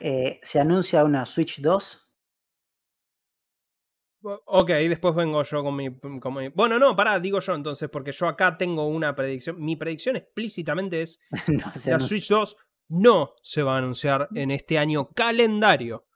Eh, 0.00 0.40
se 0.42 0.58
anuncia 0.58 1.04
una 1.04 1.26
Switch 1.26 1.60
2. 1.60 2.08
Ok, 4.22 4.68
después 4.70 5.14
vengo 5.14 5.42
yo 5.42 5.62
con 5.62 5.76
mi, 5.76 5.98
con 6.18 6.34
mi- 6.34 6.48
Bueno, 6.48 6.78
no, 6.78 6.96
pará, 6.96 7.20
digo 7.20 7.40
yo 7.40 7.54
entonces, 7.54 7.90
porque 7.90 8.12
yo 8.12 8.26
acá 8.26 8.56
tengo 8.56 8.86
una 8.86 9.14
predicción. 9.14 9.62
Mi 9.62 9.76
predicción 9.76 10.16
explícitamente 10.16 11.02
es 11.02 11.20
no 11.48 11.58
la 11.58 11.64
anuncia. 11.64 12.00
Switch 12.00 12.28
2 12.28 12.56
no 12.88 13.34
se 13.42 13.62
va 13.62 13.74
a 13.74 13.78
anunciar 13.78 14.28
en 14.34 14.50
este 14.50 14.78
año 14.78 15.10
calendario. 15.10 16.06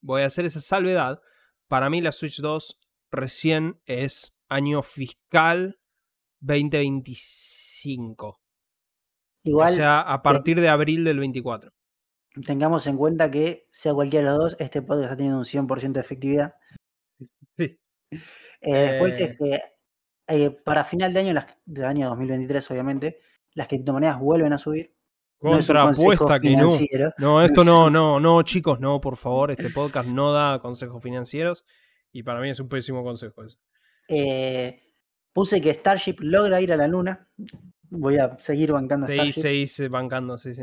Voy 0.00 0.22
a 0.22 0.26
hacer 0.26 0.44
esa 0.44 0.60
salvedad. 0.60 1.20
Para 1.68 1.90
mí 1.90 2.00
la 2.00 2.12
Switch 2.12 2.40
2 2.40 2.78
recién 3.10 3.80
es 3.86 4.36
año 4.48 4.82
fiscal 4.82 5.80
2025. 6.40 8.41
Igual 9.44 9.72
o 9.72 9.76
sea, 9.76 10.00
a 10.00 10.22
partir 10.22 10.60
de 10.60 10.68
abril 10.68 11.04
del 11.04 11.18
24. 11.18 11.72
tengamos 12.46 12.86
en 12.86 12.96
cuenta 12.96 13.30
que, 13.30 13.68
sea 13.72 13.92
cualquiera 13.94 14.32
de 14.32 14.38
los 14.38 14.44
dos, 14.44 14.56
este 14.58 14.82
podcast 14.82 15.04
está 15.04 15.16
teniendo 15.16 15.38
un 15.38 15.44
100% 15.44 15.92
de 15.92 16.00
efectividad. 16.00 16.54
Sí. 17.58 17.78
Eh, 18.60 18.90
después 18.92 19.18
Eh. 19.18 19.24
es 19.24 19.38
que 19.38 19.62
eh, 20.28 20.50
para 20.50 20.84
final 20.84 21.12
de 21.12 21.20
año, 21.20 21.32
las, 21.34 21.46
del 21.64 21.84
año 21.84 22.08
2023, 22.08 22.70
obviamente, 22.70 23.20
las 23.54 23.68
criptomonedas 23.68 24.18
vuelven 24.18 24.52
a 24.52 24.58
subir. 24.58 24.94
No 25.40 25.50
Contrapuesta 25.50 26.38
que 26.38 26.56
no. 26.56 26.78
No, 27.18 27.42
esto 27.42 27.64
no, 27.64 27.90
no, 27.90 28.20
no, 28.20 28.42
chicos, 28.42 28.80
no, 28.80 29.00
por 29.00 29.16
favor, 29.16 29.50
este 29.50 29.70
podcast 29.70 30.08
no 30.08 30.32
da 30.32 30.60
consejos 30.60 31.02
financieros 31.02 31.64
y 32.12 32.22
para 32.22 32.40
mí 32.40 32.50
es 32.50 32.60
un 32.60 32.68
pésimo 32.68 33.02
consejo 33.02 33.44
eso. 33.44 33.58
Eh, 34.08 34.80
puse 35.32 35.60
que 35.60 35.74
Starship 35.74 36.16
logra 36.20 36.60
ir 36.60 36.72
a 36.72 36.76
la 36.76 36.86
luna. 36.86 37.28
Voy 37.94 38.16
a 38.18 38.38
seguir 38.38 38.72
bancando 38.72 39.04
a 39.04 39.08
Se 39.08 39.14
Starship. 39.14 39.28
hice, 39.40 39.54
hice 39.54 39.88
bancando, 39.88 40.38
sí, 40.38 40.54
sí. 40.54 40.62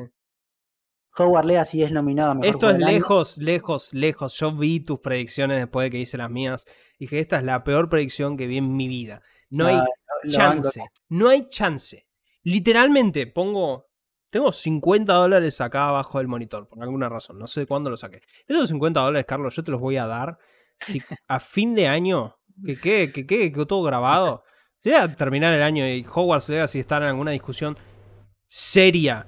Howard 1.17 1.45
Legacy 1.45 1.83
es 1.83 1.91
nominado 1.91 2.31
a 2.31 2.35
mejor 2.35 2.49
Esto 2.49 2.69
es 2.69 2.75
año. 2.75 2.87
lejos, 2.87 3.37
lejos, 3.37 3.93
lejos. 3.93 4.33
Yo 4.39 4.55
vi 4.55 4.79
tus 4.79 4.99
predicciones 4.99 5.57
después 5.57 5.85
de 5.85 5.91
que 5.91 5.99
hice 5.99 6.17
las 6.17 6.29
mías 6.29 6.65
y 6.97 7.07
que 7.07 7.19
esta 7.19 7.37
es 7.37 7.43
la 7.43 7.63
peor 7.63 7.89
predicción 7.89 8.37
que 8.37 8.47
vi 8.47 8.57
en 8.57 8.75
mi 8.75 8.87
vida. 8.87 9.21
No 9.49 9.67
hay 9.67 9.79
chance, 10.27 10.81
no 11.09 11.29
hay 11.29 11.47
chance. 11.49 12.07
Literalmente 12.43 13.27
pongo, 13.27 13.87
tengo 14.29 14.51
50 14.51 15.13
dólares 15.13 15.59
acá 15.61 15.89
abajo 15.89 16.19
del 16.19 16.27
monitor, 16.27 16.67
por 16.67 16.81
alguna 16.81 17.09
razón, 17.09 17.37
no 17.37 17.47
sé 17.47 17.61
de 17.61 17.65
cuándo 17.67 17.89
lo 17.89 17.97
saqué. 17.97 18.21
Esos 18.47 18.69
50 18.69 18.99
dólares, 19.01 19.25
Carlos, 19.27 19.55
yo 19.55 19.63
te 19.63 19.71
los 19.71 19.81
voy 19.81 19.97
a 19.97 20.07
dar 20.07 20.37
si 20.77 21.01
a 21.27 21.39
fin 21.39 21.75
de 21.75 21.87
año, 21.87 22.37
que 22.65 22.79
quede, 22.79 23.11
que 23.11 23.25
quede 23.27 23.65
todo 23.65 23.83
grabado, 23.83 24.43
si 24.81 24.93
a 24.93 25.13
terminar 25.13 25.53
el 25.53 25.61
año 25.61 25.87
y 25.87 26.05
Hogwarts 26.05 26.49
Legacy 26.49 26.79
está 26.79 26.97
en 26.97 27.03
alguna 27.03 27.31
discusión 27.31 27.77
seria 28.47 29.27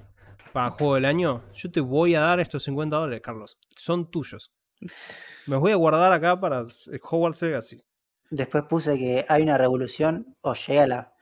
para 0.53 0.71
juego 0.71 0.95
del 0.95 1.05
año, 1.05 1.43
yo 1.53 1.71
te 1.71 1.81
voy 1.81 2.15
a 2.15 2.21
dar 2.21 2.39
estos 2.39 2.63
50 2.63 2.95
dólares, 2.95 3.21
Carlos. 3.21 3.57
Son 3.75 4.09
tuyos. 4.09 4.53
Me 5.47 5.57
voy 5.57 5.71
a 5.71 5.75
guardar 5.75 6.11
acá 6.11 6.39
para 6.39 6.65
Hogwarts 7.03 7.41
Legacy. 7.41 7.83
Después 8.29 8.63
puse 8.69 8.97
que 8.97 9.25
hay 9.27 9.43
una 9.43 9.57
revolución, 9.57 10.37
o 10.41 10.53
llega 10.53 10.87
la 10.87 11.13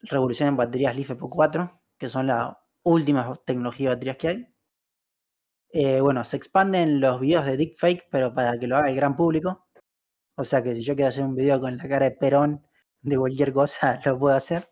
revolución 0.00 0.48
en 0.48 0.56
baterías 0.56 0.96
LiFePO 0.96 1.28
4, 1.28 1.82
que 1.98 2.08
son 2.08 2.26
las 2.26 2.54
últimas 2.82 3.44
tecnologías 3.44 3.90
de 3.90 3.94
baterías 3.94 4.16
que 4.16 4.28
hay. 4.28 4.46
Eh, 5.70 6.00
bueno, 6.00 6.24
se 6.24 6.38
expanden 6.38 7.00
los 7.00 7.20
videos 7.20 7.44
de 7.44 7.58
deepfake, 7.58 8.08
pero 8.10 8.34
para 8.34 8.58
que 8.58 8.66
lo 8.66 8.76
haga 8.76 8.88
el 8.88 8.96
gran 8.96 9.16
público. 9.16 9.68
O 10.36 10.44
sea 10.44 10.62
que 10.62 10.74
si 10.74 10.82
yo 10.82 10.94
quiero 10.94 11.10
hacer 11.10 11.24
un 11.24 11.34
video 11.34 11.60
con 11.60 11.76
la 11.76 11.88
cara 11.88 12.08
de 12.08 12.16
Perón 12.16 12.67
de 13.02 13.16
cualquier 13.16 13.52
cosa, 13.52 14.00
lo 14.04 14.18
puedo 14.18 14.34
hacer. 14.36 14.68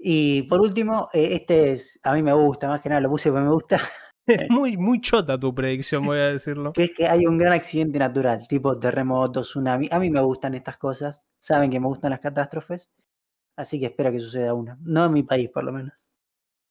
Y 0.00 0.42
por 0.42 0.60
último, 0.60 1.08
eh, 1.12 1.30
este 1.32 1.72
es, 1.72 1.98
a 2.04 2.14
mí 2.14 2.22
me 2.22 2.32
gusta, 2.32 2.68
más 2.68 2.80
que 2.80 2.88
nada 2.88 3.00
lo 3.00 3.10
puse 3.10 3.30
porque 3.30 3.44
me 3.44 3.52
gusta. 3.52 3.78
Es 4.28 4.50
muy, 4.50 4.76
muy 4.76 5.00
chota 5.00 5.40
tu 5.40 5.54
predicción, 5.54 6.04
voy 6.04 6.18
a 6.18 6.28
decirlo. 6.32 6.74
que 6.74 6.84
es 6.84 6.90
que 6.94 7.08
hay 7.08 7.24
un 7.24 7.38
gran 7.38 7.54
accidente 7.54 7.98
natural, 7.98 8.46
tipo 8.46 8.78
terremoto, 8.78 9.40
tsunami. 9.40 9.88
A 9.90 9.98
mí 9.98 10.10
me 10.10 10.20
gustan 10.20 10.54
estas 10.54 10.76
cosas. 10.76 11.22
Saben 11.38 11.70
que 11.70 11.80
me 11.80 11.86
gustan 11.86 12.10
las 12.10 12.20
catástrofes. 12.20 12.90
Así 13.56 13.80
que 13.80 13.86
espero 13.86 14.12
que 14.12 14.20
suceda 14.20 14.52
una. 14.52 14.76
No 14.82 15.06
en 15.06 15.12
mi 15.14 15.22
país, 15.22 15.48
por 15.48 15.64
lo 15.64 15.72
menos. 15.72 15.94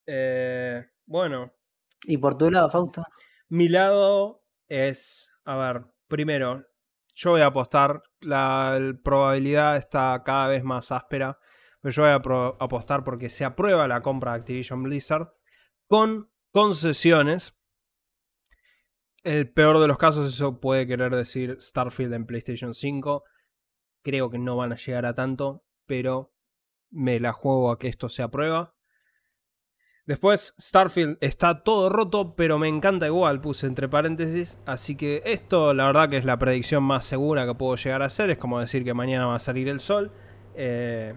Eh, 0.05 0.85
bueno. 1.07 1.51
¿Y 2.03 2.17
por 2.17 2.37
tu 2.37 2.51
lado, 2.51 2.69
Fausto? 2.69 3.03
Mi 3.49 3.67
lado 3.69 4.43
es, 4.67 5.33
a 5.43 5.57
ver, 5.57 5.85
primero, 6.07 6.63
yo 7.17 7.31
voy 7.31 7.41
a 7.41 7.47
apostar, 7.47 8.03
la 8.21 8.79
probabilidad 9.03 9.75
está 9.75 10.21
cada 10.23 10.47
vez 10.49 10.63
más 10.63 10.91
áspera, 10.91 11.39
pero 11.81 11.91
yo 11.91 12.03
voy 12.03 12.11
a 12.11 12.63
apostar 12.63 13.03
porque 13.03 13.29
se 13.29 13.43
aprueba 13.43 13.87
la 13.87 14.03
compra 14.03 14.33
de 14.33 14.37
Activision 14.37 14.83
Blizzard 14.83 15.33
con 15.87 16.31
concesiones. 16.51 17.57
El 19.23 19.51
peor 19.51 19.79
de 19.79 19.87
los 19.87 19.97
casos, 19.97 20.31
eso 20.31 20.59
puede 20.59 20.85
querer 20.85 21.15
decir 21.15 21.57
Starfield 21.59 22.13
en 22.13 22.27
PlayStation 22.27 22.75
5. 22.75 23.23
Creo 24.03 24.29
que 24.29 24.37
no 24.37 24.55
van 24.55 24.73
a 24.73 24.75
llegar 24.75 25.07
a 25.07 25.15
tanto, 25.15 25.65
pero 25.87 26.35
me 26.91 27.19
la 27.19 27.33
juego 27.33 27.71
a 27.71 27.79
que 27.79 27.87
esto 27.87 28.09
se 28.09 28.21
aprueba. 28.21 28.76
Después, 30.07 30.55
Starfield 30.57 31.17
está 31.19 31.63
todo 31.63 31.89
roto, 31.89 32.33
pero 32.33 32.57
me 32.57 32.69
encanta 32.69 33.05
igual, 33.07 33.41
puse 33.41 33.67
entre 33.67 33.89
paréntesis. 33.89 34.57
Así 34.65 34.95
que 34.95 35.21
esto, 35.25 35.73
la 35.73 35.85
verdad, 35.87 36.09
que 36.09 36.15
es 36.15 36.23
la 36.23 36.39
predicción 36.39 36.81
más 36.83 37.03
segura 37.03 37.45
que 37.45 37.53
puedo 37.53 37.75
llegar 37.75 38.01
a 38.01 38.05
hacer. 38.05 38.29
Es 38.29 38.37
como 38.37 38.61
decir 38.61 38.85
que 38.85 38.93
mañana 38.93 39.27
va 39.27 39.35
a 39.35 39.39
salir 39.39 39.67
el 39.67 39.81
sol. 39.81 40.13
Eh, 40.55 41.13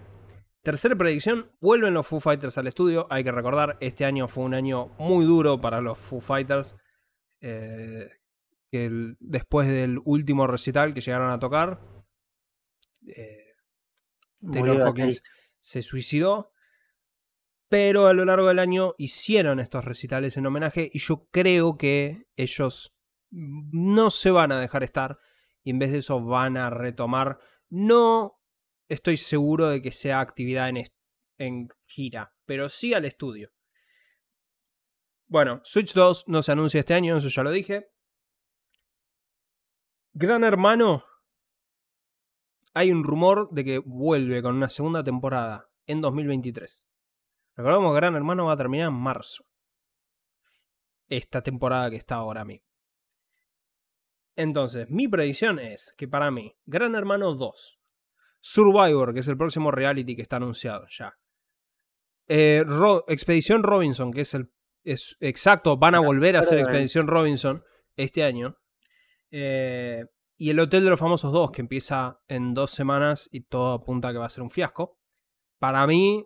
tercera 0.63 0.97
predicción: 0.97 1.53
vuelven 1.61 1.95
los 1.95 2.05
Foo 2.05 2.19
Fighters 2.19 2.59
al 2.59 2.67
estudio. 2.67 3.07
Hay 3.11 3.23
que 3.23 3.31
recordar, 3.31 3.77
este 3.81 4.05
año 4.05 4.27
fue 4.27 4.43
un 4.43 4.55
año 4.55 4.89
muy 4.99 5.25
duro 5.25 5.61
para 5.61 5.81
los 5.81 5.97
Foo 5.97 6.21
Fighters. 6.21 6.75
Eh, 7.41 8.11
que 8.73 9.15
después 9.21 9.69
del 9.69 10.01
último 10.05 10.49
recital 10.49 10.95
que 10.95 11.01
llegaron 11.01 11.31
a 11.31 11.39
tocar, 11.39 11.81
eh, 13.07 13.55
Taylor 14.53 14.83
Hawkins 14.83 15.23
se 15.61 15.83
suicidó 15.83 16.53
pero 17.71 18.09
a 18.09 18.13
lo 18.13 18.25
largo 18.25 18.49
del 18.49 18.59
año 18.59 18.97
hicieron 18.99 19.61
estos 19.61 19.85
recitales 19.85 20.37
en 20.37 20.45
homenaje 20.45 20.91
y 20.93 20.99
yo 20.99 21.29
creo 21.31 21.79
que 21.79 22.27
ellos 22.37 22.97
no 23.31 24.11
se 24.11 24.33
van 24.33 24.51
a 24.51 24.61
dejar 24.61 24.83
estar 24.83 25.21
y 25.63 25.71
en 25.71 25.79
vez 25.79 25.93
de 25.93 25.99
eso 25.99 26.21
van 26.21 26.57
a 26.57 26.69
retomar. 26.69 27.39
No 27.69 28.41
estoy 28.89 29.17
seguro 29.17 29.69
de 29.69 29.81
que 29.81 29.93
sea 29.93 30.19
actividad 30.19 30.69
en, 30.69 30.83
en 31.39 31.69
gira, 31.87 32.35
pero 32.45 32.69
sí 32.69 32.93
al 32.93 33.05
estudio. 33.05 33.53
Bueno, 35.29 35.61
Switch 35.63 35.95
2 35.95 36.25
no 36.27 36.43
se 36.43 36.51
anuncia 36.51 36.81
este 36.81 36.95
año, 36.95 37.19
eso 37.19 37.29
ya 37.29 37.45
lo 37.45 37.53
dije. 37.53 37.93
Gran 40.13 40.43
Hermano, 40.43 41.05
hay 42.75 42.91
un 42.91 43.05
rumor 43.05 43.49
de 43.53 43.65
que 43.65 43.79
vuelve 43.79 44.43
con 44.43 44.57
una 44.57 44.69
segunda 44.69 45.05
temporada 45.05 45.71
en 45.87 46.01
2023. 46.01 46.85
Recordemos 47.61 47.93
que 47.93 47.97
Gran 47.97 48.17
Hermano 48.17 48.47
va 48.47 48.55
a 48.55 48.57
terminar 48.57 48.89
en 48.89 48.95
marzo. 48.95 49.45
Esta 51.11 51.43
temporada 51.43 51.91
que 51.91 51.97
está 51.97 52.15
ahora 52.15 52.41
a 52.41 52.45
mí. 52.47 52.63
Entonces, 54.35 54.89
mi 54.89 55.09
predicción 55.09 55.59
es 55.59 55.93
que 55.99 56.09
para 56.09 56.31
mí, 56.31 56.57
Gran 56.65 56.95
Hermano 56.95 57.35
2, 57.35 57.79
Survivor, 58.41 59.13
que 59.13 59.21
es 59.21 59.29
el 59.29 59.37
próximo 59.37 59.71
reality 59.71 60.17
que 60.17 60.23
está 60.23 60.37
anunciado 60.37 60.87
ya. 60.89 61.19
Eh, 62.29 62.65
Expedición 63.09 63.63
Robinson, 63.63 64.11
que 64.11 64.23
es 64.23 64.33
el. 64.33 64.51
Es, 64.83 65.19
exacto, 65.21 65.77
van 65.77 65.97
a 65.97 66.01
volver 66.01 66.37
a 66.37 66.41
hacer 66.41 66.61
Expedición 66.61 67.09
Robinson 67.09 67.63
este 67.95 68.25
año. 68.25 68.57
Eh, 69.31 70.07
y 70.39 70.49
el 70.49 70.61
Hotel 70.61 70.85
de 70.85 70.91
los 70.91 71.01
Famosos 71.01 71.31
2, 71.31 71.51
que 71.51 71.61
empieza 71.61 72.23
en 72.27 72.55
dos 72.55 72.71
semanas 72.71 73.29
y 73.31 73.43
todo 73.43 73.75
apunta 73.75 74.09
a 74.09 74.13
que 74.13 74.19
va 74.19 74.25
a 74.25 74.31
ser 74.31 74.45
un 74.45 74.51
fiasco. 74.51 74.99
Para 75.59 75.87
mí, 75.87 76.25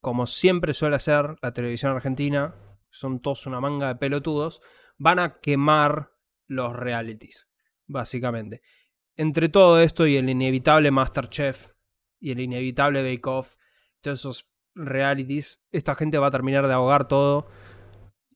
como 0.00 0.26
siempre 0.26 0.74
suele 0.74 0.96
hacer 0.96 1.36
la 1.42 1.52
televisión 1.52 1.94
argentina, 1.94 2.54
son 2.90 3.20
todos 3.20 3.46
una 3.46 3.60
manga 3.60 3.88
de 3.88 3.96
pelotudos, 3.96 4.60
van 4.96 5.18
a 5.18 5.40
quemar 5.40 6.12
los 6.46 6.74
realities, 6.74 7.50
básicamente. 7.86 8.62
Entre 9.16 9.48
todo 9.48 9.80
esto 9.80 10.06
y 10.06 10.16
el 10.16 10.28
inevitable 10.28 10.90
Masterchef 10.90 11.72
y 12.20 12.30
el 12.32 12.40
inevitable 12.40 13.02
Bake 13.02 13.28
Off, 13.28 13.56
todos 14.00 14.20
esos 14.20 14.50
realities, 14.74 15.64
esta 15.72 15.94
gente 15.94 16.18
va 16.18 16.28
a 16.28 16.30
terminar 16.30 16.66
de 16.66 16.72
ahogar 16.72 17.08
todo 17.08 17.48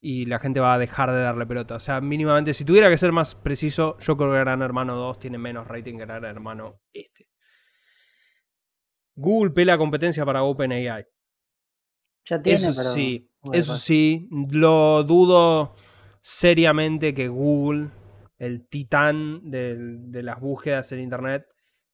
y 0.01 0.27
la 0.27 0.41
gente 0.41 0.59
va 0.59 0.75
a 0.75 0.79
dejar 0.79 1.13
de 1.13 1.21
darle 1.21 1.47
pelota. 1.47 1.77
O 1.77 1.81
sea, 1.81 2.01
mínimamente, 2.01 2.53
si 2.55 2.65
tuviera 2.65 2.91
que 2.91 2.99
ser 2.99 3.13
más 3.13 3.37
preciso, 3.37 3.97
yo 4.01 4.17
creo 4.17 4.33
que 4.33 4.41
Gran 4.41 4.61
Hermano 4.61 4.97
2 4.97 5.21
tiene 5.21 5.39
menos 5.39 5.69
rating 5.69 5.99
que 5.99 6.07
Gran 6.07 6.25
Hermano 6.25 6.81
este. 6.93 7.29
Google 9.15 9.53
pela 9.53 9.79
competencia 9.79 10.27
para 10.27 10.43
OpenAI. 10.43 11.07
Ya 12.25 12.41
tiene, 12.41 12.59
eso 12.59 12.73
sí, 12.73 13.31
eso 13.53 13.77
sí, 13.77 14.29
lo 14.31 15.03
dudo 15.03 15.75
seriamente 16.21 17.15
que 17.15 17.29
Google, 17.29 17.89
el 18.39 18.67
titán 18.69 19.51
de, 19.51 20.23
las 20.23 20.41
búsquedas 20.41 20.93
en 20.93 21.01
Internet, 21.01 21.47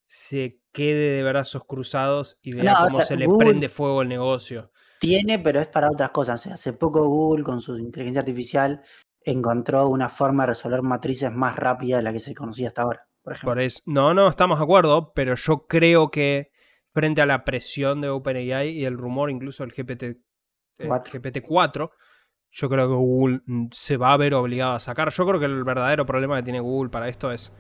se 0.07 0.61
quede 0.73 1.17
de 1.17 1.23
brazos 1.23 1.65
cruzados 1.65 2.39
y 2.43 2.55
vea 2.55 2.77
cómo 2.85 3.03
se 3.03 3.17
le 3.17 3.27
prende 3.39 3.69
fuego 3.69 4.03
el 4.03 4.09
negocio. 4.09 4.71
Tiene, 5.01 5.39
pero 5.39 5.61
es 5.61 5.69
para 5.69 5.91
otras 5.91 6.11
cosas. 6.11 6.47
hace 6.47 6.73
poco 6.73 7.07
Google, 7.07 7.45
con 7.45 7.61
su 7.61 7.79
inteligencia 7.79 8.21
artificial, 8.21 8.83
encontró 9.23 9.89
una 9.89 10.09
forma 10.09 10.45
de 10.45 10.49
resolver 10.49 10.83
matrices 10.83 11.31
más 11.33 11.57
rápida 11.57 11.99
de 11.99 12.03
la 12.03 12.13
que 12.13 12.21
se 12.21 12.35
conocía 12.35 12.69
hasta 12.69 12.83
ahora, 12.83 13.07
por 13.23 13.33
ejemplo. 13.35 13.51
Por 13.51 13.61
eso, 13.61 13.81
no, 13.87 14.15
no, 14.15 14.29
estamos 14.29 14.59
de 14.59 14.65
acuerdo, 14.65 15.13
pero 15.15 15.35
yo 15.35 15.67
creo 15.67 16.11
que 16.11 16.51
frente 16.93 17.21
a 17.21 17.27
la 17.27 17.45
presión 17.45 18.01
de 18.01 18.09
OpenAI 18.09 18.71
y 18.71 18.85
el 18.85 18.97
rumor 18.97 19.31
incluso 19.31 19.65
del 19.65 19.73
GPT, 19.73 20.21
GPT 20.79 21.43
4, 21.43 21.91
yo 22.51 22.69
creo 22.69 22.89
que 22.89 22.95
Google 22.95 23.41
mm, 23.47 23.67
se 23.73 23.97
va 23.97 24.13
a 24.13 24.17
ver 24.17 24.35
obligado 24.35 24.73
a 24.73 24.81
sacar. 24.81 25.11
Yo 25.11 25.27
creo 25.27 25.41
que 25.41 25.47
el 25.47 25.65
verdadero 25.65 26.07
problema 26.07 26.37
que 26.37 26.43
tiene 26.43 26.61
Google 26.61 26.91
para 26.91 27.09
esto 27.09 27.31
es 27.31 27.53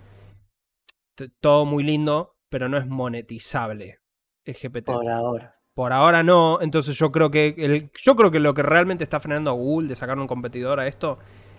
todo 1.40 1.64
muy 1.64 1.82
lindo, 1.82 2.36
pero 2.48 2.68
no 2.68 2.78
es 2.78 2.86
monetizable 2.86 4.00
el 4.44 4.54
GPT. 4.54 4.86
Por 4.86 5.08
ahora. 5.08 5.54
Por 5.74 5.92
ahora 5.92 6.24
no, 6.24 6.58
entonces 6.60 6.96
yo 6.96 7.12
creo 7.12 7.30
que 7.30 7.54
el, 7.56 7.92
yo 8.02 8.16
creo 8.16 8.32
que 8.32 8.40
lo 8.40 8.52
que 8.52 8.64
realmente 8.64 9.04
está 9.04 9.20
frenando 9.20 9.50
a 9.50 9.54
Google 9.54 9.88
de 9.88 9.94
sacar 9.94 10.18
un 10.18 10.26
competidor 10.26 10.80
a 10.80 10.88
esto 10.88 11.18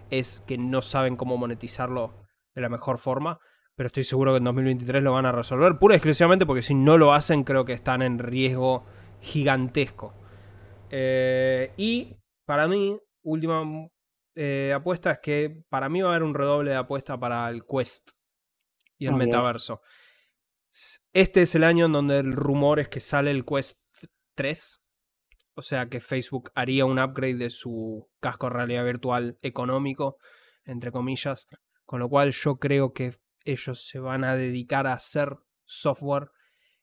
es 0.10 0.42
que 0.42 0.58
no 0.58 0.82
saben 0.82 1.16
cómo 1.16 1.38
monetizarlo 1.38 2.26
de 2.54 2.62
la 2.62 2.68
mejor 2.68 2.98
forma 2.98 3.40
pero 3.80 3.88
estoy 3.88 4.04
seguro 4.04 4.34
que 4.34 4.40
en 4.40 4.44
2023 4.44 5.02
lo 5.02 5.14
van 5.14 5.26
a 5.26 5.32
resolver, 5.32 5.80
pura 5.80 5.96
y 5.96 6.00
exclusivamente 6.00 6.46
porque 6.46 6.62
si 6.62 6.76
no 6.76 6.98
lo 6.98 7.14
hacen 7.14 7.46
creo 7.46 7.64
que 7.64 7.72
están 7.72 8.02
en 8.02 8.20
riesgo 8.20 8.86
gigantesco. 9.22 10.14
Eh, 10.90 11.72
y 11.78 12.18
para 12.44 12.68
mí, 12.68 13.00
última 13.24 13.64
eh, 14.36 14.74
apuesta 14.76 15.12
es 15.12 15.20
que 15.20 15.64
para 15.70 15.88
mí 15.88 16.02
va 16.02 16.10
a 16.10 16.12
haber 16.12 16.24
un 16.24 16.34
redoble 16.34 16.72
de 16.72 16.76
apuesta 16.76 17.18
para 17.18 17.48
el 17.48 17.64
Quest 17.66 18.10
y 18.98 19.06
el 19.06 19.14
metaverso. 19.14 19.80
Este 21.14 21.44
es 21.44 21.56
el 21.56 21.64
año 21.64 21.86
en 21.86 21.94
donde 21.94 22.20
el 22.20 22.34
rumor 22.34 22.82
es 22.82 22.90
que 22.90 23.00
sale 23.00 23.32
el 23.32 23.46
Quest 23.46 23.80
3. 24.36 24.82
O 25.54 25.62
sea 25.62 25.88
que 25.88 26.02
Facebook 26.02 26.52
haría 26.54 26.84
un 26.84 27.00
upgrade 27.00 27.36
de 27.36 27.50
su 27.50 28.10
casco 28.20 28.48
de 28.48 28.56
realidad 28.58 28.84
virtual 28.84 29.40
económico, 29.42 30.18
entre 30.66 30.92
comillas. 30.92 31.48
Con 31.86 32.02
lo 32.02 32.10
cual 32.10 32.34
yo 32.34 32.58
creo 32.58 32.92
que 32.92 33.14
ellos 33.52 33.86
se 33.86 34.00
van 34.00 34.24
a 34.24 34.36
dedicar 34.36 34.88
a 34.88 34.94
hacer 34.94 35.38
software. 35.66 36.32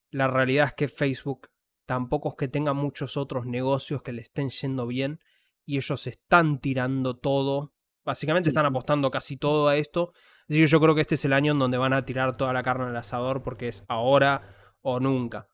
La 0.09 0.27
realidad 0.27 0.67
es 0.67 0.73
que 0.73 0.87
Facebook 0.87 1.49
tampoco 1.85 2.29
es 2.29 2.35
que 2.35 2.47
tenga 2.47 2.73
muchos 2.73 3.17
otros 3.17 3.45
negocios 3.45 4.01
que 4.01 4.11
le 4.11 4.21
estén 4.21 4.49
yendo 4.49 4.87
bien 4.87 5.19
y 5.65 5.77
ellos 5.77 6.07
están 6.07 6.59
tirando 6.59 7.17
todo. 7.17 7.73
Básicamente 8.03 8.49
están 8.49 8.65
apostando 8.65 9.11
casi 9.11 9.37
todo 9.37 9.67
a 9.67 9.75
esto. 9.77 10.13
Así 10.49 10.59
que 10.59 10.67
yo 10.67 10.79
creo 10.79 10.95
que 10.95 11.01
este 11.01 11.15
es 11.15 11.25
el 11.25 11.33
año 11.33 11.51
en 11.51 11.59
donde 11.59 11.77
van 11.77 11.93
a 11.93 12.05
tirar 12.05 12.37
toda 12.37 12.53
la 12.53 12.63
carne 12.63 12.85
al 12.85 12.95
asador 12.95 13.43
porque 13.43 13.67
es 13.67 13.83
ahora 13.87 14.75
o 14.81 14.99
nunca. 14.99 15.49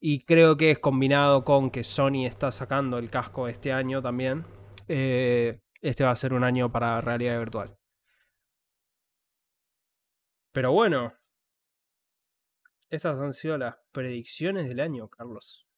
Y 0.00 0.24
creo 0.24 0.56
que 0.56 0.70
es 0.70 0.78
combinado 0.78 1.44
con 1.44 1.70
que 1.70 1.84
Sony 1.84 2.26
está 2.26 2.52
sacando 2.52 2.98
el 2.98 3.10
casco 3.10 3.48
este 3.48 3.72
año 3.72 4.02
también. 4.02 4.44
Eh, 4.86 5.60
este 5.80 6.04
va 6.04 6.10
a 6.10 6.16
ser 6.16 6.34
un 6.34 6.44
año 6.44 6.70
para 6.70 7.00
realidad 7.00 7.38
virtual. 7.38 7.77
Pero 10.58 10.72
bueno, 10.72 11.12
estas 12.90 13.16
han 13.16 13.32
sido 13.32 13.56
las 13.58 13.76
predicciones 13.92 14.66
del 14.66 14.80
año, 14.80 15.06
Carlos. 15.08 15.68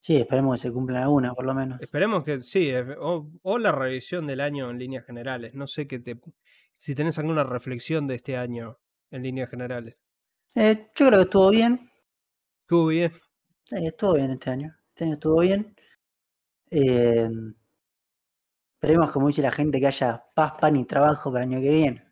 Sí, 0.00 0.16
esperemos 0.16 0.56
que 0.56 0.66
se 0.66 0.74
cumplan 0.74 1.04
algunas, 1.04 1.36
por 1.36 1.46
lo 1.46 1.54
menos. 1.54 1.80
Esperemos 1.80 2.24
que 2.24 2.40
sí, 2.40 2.72
o, 2.98 3.30
o, 3.40 3.58
la 3.58 3.70
revisión 3.70 4.26
del 4.26 4.40
año 4.40 4.70
en 4.70 4.78
líneas 4.80 5.06
generales. 5.06 5.54
No 5.54 5.68
sé 5.68 5.86
qué 5.86 6.00
te, 6.00 6.20
si 6.74 6.96
tenés 6.96 7.16
alguna 7.20 7.44
reflexión 7.44 8.08
de 8.08 8.16
este 8.16 8.36
año 8.36 8.80
en 9.12 9.22
líneas 9.22 9.50
generales. 9.50 9.96
Eh, 10.56 10.90
yo 10.96 11.06
creo 11.06 11.18
que 11.20 11.24
estuvo 11.24 11.50
bien. 11.50 11.88
Estuvo 12.62 12.86
bien. 12.88 13.12
estuvo 13.70 14.14
bien 14.14 14.32
este 14.32 14.50
año. 14.50 14.76
Este 14.88 15.04
año 15.04 15.14
estuvo 15.14 15.40
bien. 15.42 15.76
Eh, 16.72 17.30
esperemos, 18.74 19.12
como 19.12 19.28
dice 19.28 19.42
la 19.42 19.52
gente, 19.52 19.78
que 19.78 19.86
haya 19.86 20.24
paz, 20.34 20.54
pan 20.60 20.74
y 20.74 20.84
trabajo 20.86 21.30
para 21.30 21.44
el 21.44 21.52
año 21.52 21.60
que 21.62 21.70
viene. 21.70 22.07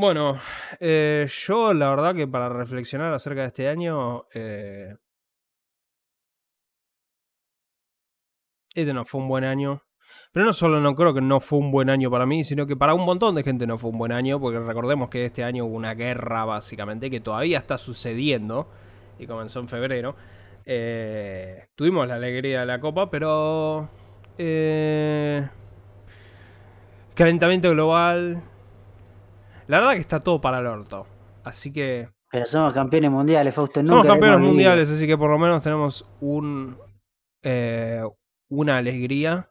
Bueno, 0.00 0.38
eh, 0.78 1.26
yo 1.28 1.74
la 1.74 1.90
verdad 1.90 2.14
que 2.14 2.28
para 2.28 2.48
reflexionar 2.48 3.12
acerca 3.12 3.40
de 3.40 3.48
este 3.48 3.68
año, 3.68 4.26
eh, 4.32 4.94
este 8.76 8.92
no 8.92 9.04
fue 9.04 9.20
un 9.20 9.26
buen 9.26 9.42
año. 9.42 9.82
Pero 10.32 10.46
no 10.46 10.52
solo 10.52 10.78
no 10.78 10.94
creo 10.94 11.14
que 11.14 11.20
no 11.20 11.40
fue 11.40 11.58
un 11.58 11.72
buen 11.72 11.90
año 11.90 12.12
para 12.12 12.26
mí, 12.26 12.44
sino 12.44 12.64
que 12.64 12.76
para 12.76 12.94
un 12.94 13.04
montón 13.04 13.34
de 13.34 13.42
gente 13.42 13.66
no 13.66 13.76
fue 13.76 13.90
un 13.90 13.98
buen 13.98 14.12
año, 14.12 14.38
porque 14.38 14.60
recordemos 14.60 15.10
que 15.10 15.24
este 15.24 15.42
año 15.42 15.64
hubo 15.64 15.74
una 15.74 15.94
guerra 15.94 16.44
básicamente 16.44 17.10
que 17.10 17.18
todavía 17.18 17.58
está 17.58 17.76
sucediendo 17.76 18.70
y 19.18 19.26
comenzó 19.26 19.58
en 19.58 19.68
febrero. 19.68 20.14
Eh, 20.64 21.70
tuvimos 21.74 22.06
la 22.06 22.14
alegría 22.14 22.60
de 22.60 22.66
la 22.66 22.78
copa, 22.78 23.10
pero... 23.10 23.90
Calentamiento 27.16 27.72
global. 27.72 28.44
La 29.68 29.78
verdad 29.78 29.92
que 29.92 30.00
está 30.00 30.20
todo 30.20 30.40
para 30.40 30.58
el 30.58 30.66
orto. 30.66 31.06
Así 31.44 31.72
que... 31.72 32.08
Pero 32.30 32.46
somos 32.46 32.74
campeones 32.74 33.10
mundiales, 33.10 33.54
Fausto. 33.54 33.86
Somos 33.86 34.06
campeones 34.06 34.40
mundiales, 34.40 34.90
así 34.90 35.06
que 35.06 35.16
por 35.16 35.30
lo 35.30 35.38
menos 35.38 35.62
tenemos 35.62 36.06
un... 36.20 36.76
Eh, 37.42 38.02
una 38.48 38.78
alegría 38.78 39.50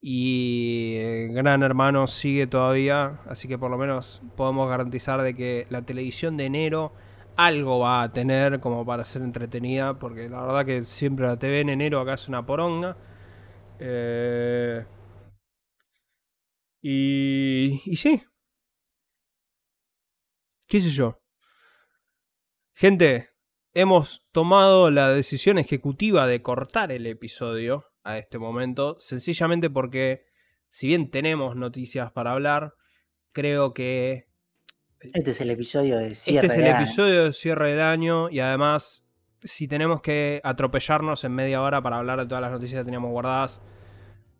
y 0.00 0.96
eh, 0.96 1.28
Gran 1.32 1.62
Hermano 1.62 2.06
sigue 2.06 2.46
todavía, 2.46 3.20
así 3.26 3.48
que 3.48 3.58
por 3.58 3.70
lo 3.70 3.78
menos 3.78 4.22
podemos 4.36 4.68
garantizar 4.68 5.22
de 5.22 5.34
que 5.34 5.66
la 5.70 5.82
televisión 5.82 6.36
de 6.36 6.44
enero 6.44 6.92
algo 7.36 7.78
va 7.78 8.02
a 8.02 8.12
tener 8.12 8.60
como 8.60 8.84
para 8.84 9.04
ser 9.04 9.22
entretenida, 9.22 9.98
porque 9.98 10.28
la 10.28 10.42
verdad 10.42 10.66
que 10.66 10.82
siempre 10.82 11.26
la 11.26 11.38
TV 11.38 11.60
en 11.60 11.70
enero 11.70 12.00
acá 12.00 12.14
es 12.14 12.28
una 12.28 12.44
poronga. 12.44 12.96
Eh, 13.78 14.84
y, 16.82 17.80
y 17.86 17.96
sí. 17.96 18.22
¿Qué 20.68 20.80
sé 20.80 20.90
yo? 20.90 21.20
Gente, 22.72 23.30
hemos 23.72 24.26
tomado 24.32 24.90
la 24.90 25.10
decisión 25.10 25.58
ejecutiva 25.58 26.26
de 26.26 26.42
cortar 26.42 26.90
el 26.90 27.06
episodio 27.06 27.86
a 28.02 28.18
este 28.18 28.38
momento, 28.38 28.96
sencillamente 28.98 29.70
porque 29.70 30.26
si 30.68 30.88
bien 30.88 31.10
tenemos 31.10 31.56
noticias 31.56 32.10
para 32.12 32.32
hablar, 32.32 32.74
creo 33.32 33.74
que... 33.74 34.28
Este 35.00 35.30
es 35.32 35.40
el 35.40 35.50
episodio 35.50 35.98
de 35.98 36.14
cierre. 36.14 36.46
Este 36.46 36.46
es 36.46 36.58
el 36.58 36.66
episodio 36.66 37.24
de 37.24 37.32
cierre 37.32 37.70
del 37.70 37.80
año 37.80 38.30
y 38.30 38.40
además, 38.40 39.06
si 39.42 39.68
tenemos 39.68 40.00
que 40.00 40.40
atropellarnos 40.42 41.24
en 41.24 41.32
media 41.32 41.60
hora 41.60 41.82
para 41.82 41.98
hablar 41.98 42.20
de 42.20 42.26
todas 42.26 42.42
las 42.42 42.52
noticias 42.52 42.80
que 42.80 42.84
teníamos 42.84 43.10
guardadas, 43.10 43.60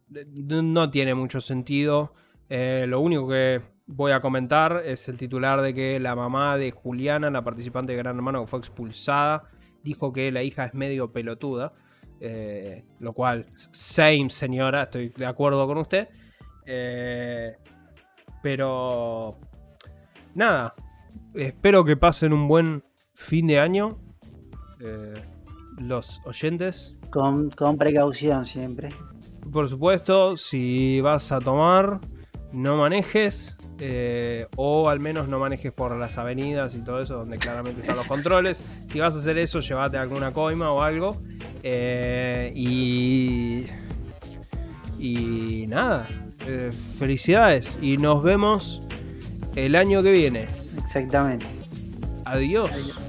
no 0.09 0.91
tiene 0.91 1.15
mucho 1.15 1.41
sentido. 1.41 2.15
Eh, 2.49 2.87
lo 2.89 3.01
único 3.01 3.29
que 3.29 3.74
voy 3.87 4.13
a 4.13 4.21
comentar 4.21 4.83
es 4.85 5.09
el 5.09 5.17
titular 5.17 5.61
de 5.61 5.75
que 5.75 6.01
la 6.01 6.15
mamá 6.15 6.57
de 6.57 6.71
Juliana, 6.71 7.31
la 7.31 7.45
participante 7.45 7.93
de 7.93 7.99
Gran 7.99 8.17
Hermano 8.17 8.43
que 8.43 8.47
fue 8.47 8.59
expulsada, 8.59 9.45
dijo 9.83 10.13
que 10.13 10.33
la 10.33 10.43
hija 10.43 10.65
es 10.65 10.75
medio 10.75 11.13
pelotuda. 11.13 11.73
Eh, 12.21 12.85
lo 13.01 13.13
cual, 13.13 13.47
same 13.55 14.31
señora, 14.31 14.85
estoy 14.85 15.11
de 15.11 15.27
acuerdo 15.27 15.67
con 15.67 15.79
usted. 15.79 16.09
Eh, 16.65 17.57
pero, 18.43 19.39
nada, 20.35 20.75
espero 21.35 21.85
que 21.85 21.97
pasen 21.97 22.33
un 22.33 22.49
buen 22.49 22.85
fin 23.15 23.47
de 23.47 23.59
año. 23.59 23.99
Eh, 24.81 25.15
los 25.79 26.21
oyentes. 26.25 26.97
Con, 27.11 27.51
con 27.51 27.77
precaución 27.77 28.47
siempre. 28.47 28.89
Por 29.53 29.69
supuesto, 29.69 30.37
si 30.37 31.01
vas 31.01 31.31
a 31.33 31.41
tomar, 31.41 32.01
no 32.55 32.77
manejes. 32.77 33.57
Eh, 33.81 34.47
o 34.57 34.89
al 34.89 35.01
menos 35.01 35.27
no 35.29 35.41
manejes 35.41 35.73
por 35.73 35.97
las 35.97 36.17
avenidas 36.17 36.77
y 36.77 36.85
todo 36.85 37.03
eso, 37.03 37.17
donde 37.17 37.39
claramente 37.39 37.81
están 37.81 37.97
los 37.97 38.07
controles. 38.07 38.63
Si 38.89 39.01
vas 39.01 39.17
a 39.17 39.19
hacer 39.19 39.37
eso, 39.37 39.61
llévate 39.61 39.99
alguna 39.99 40.33
coima 40.33 40.71
o 40.71 40.83
algo. 40.83 41.21
Eh, 41.63 42.53
y. 42.55 43.67
Y 44.99 45.67
nada. 45.67 46.07
Eh, 46.47 46.71
felicidades. 46.99 47.79
Y 47.83 47.97
nos 47.97 48.23
vemos 48.23 48.81
el 49.57 49.75
año 49.75 50.03
que 50.03 50.13
viene. 50.13 50.47
Exactamente. 50.79 51.47
Adiós. 52.25 53.04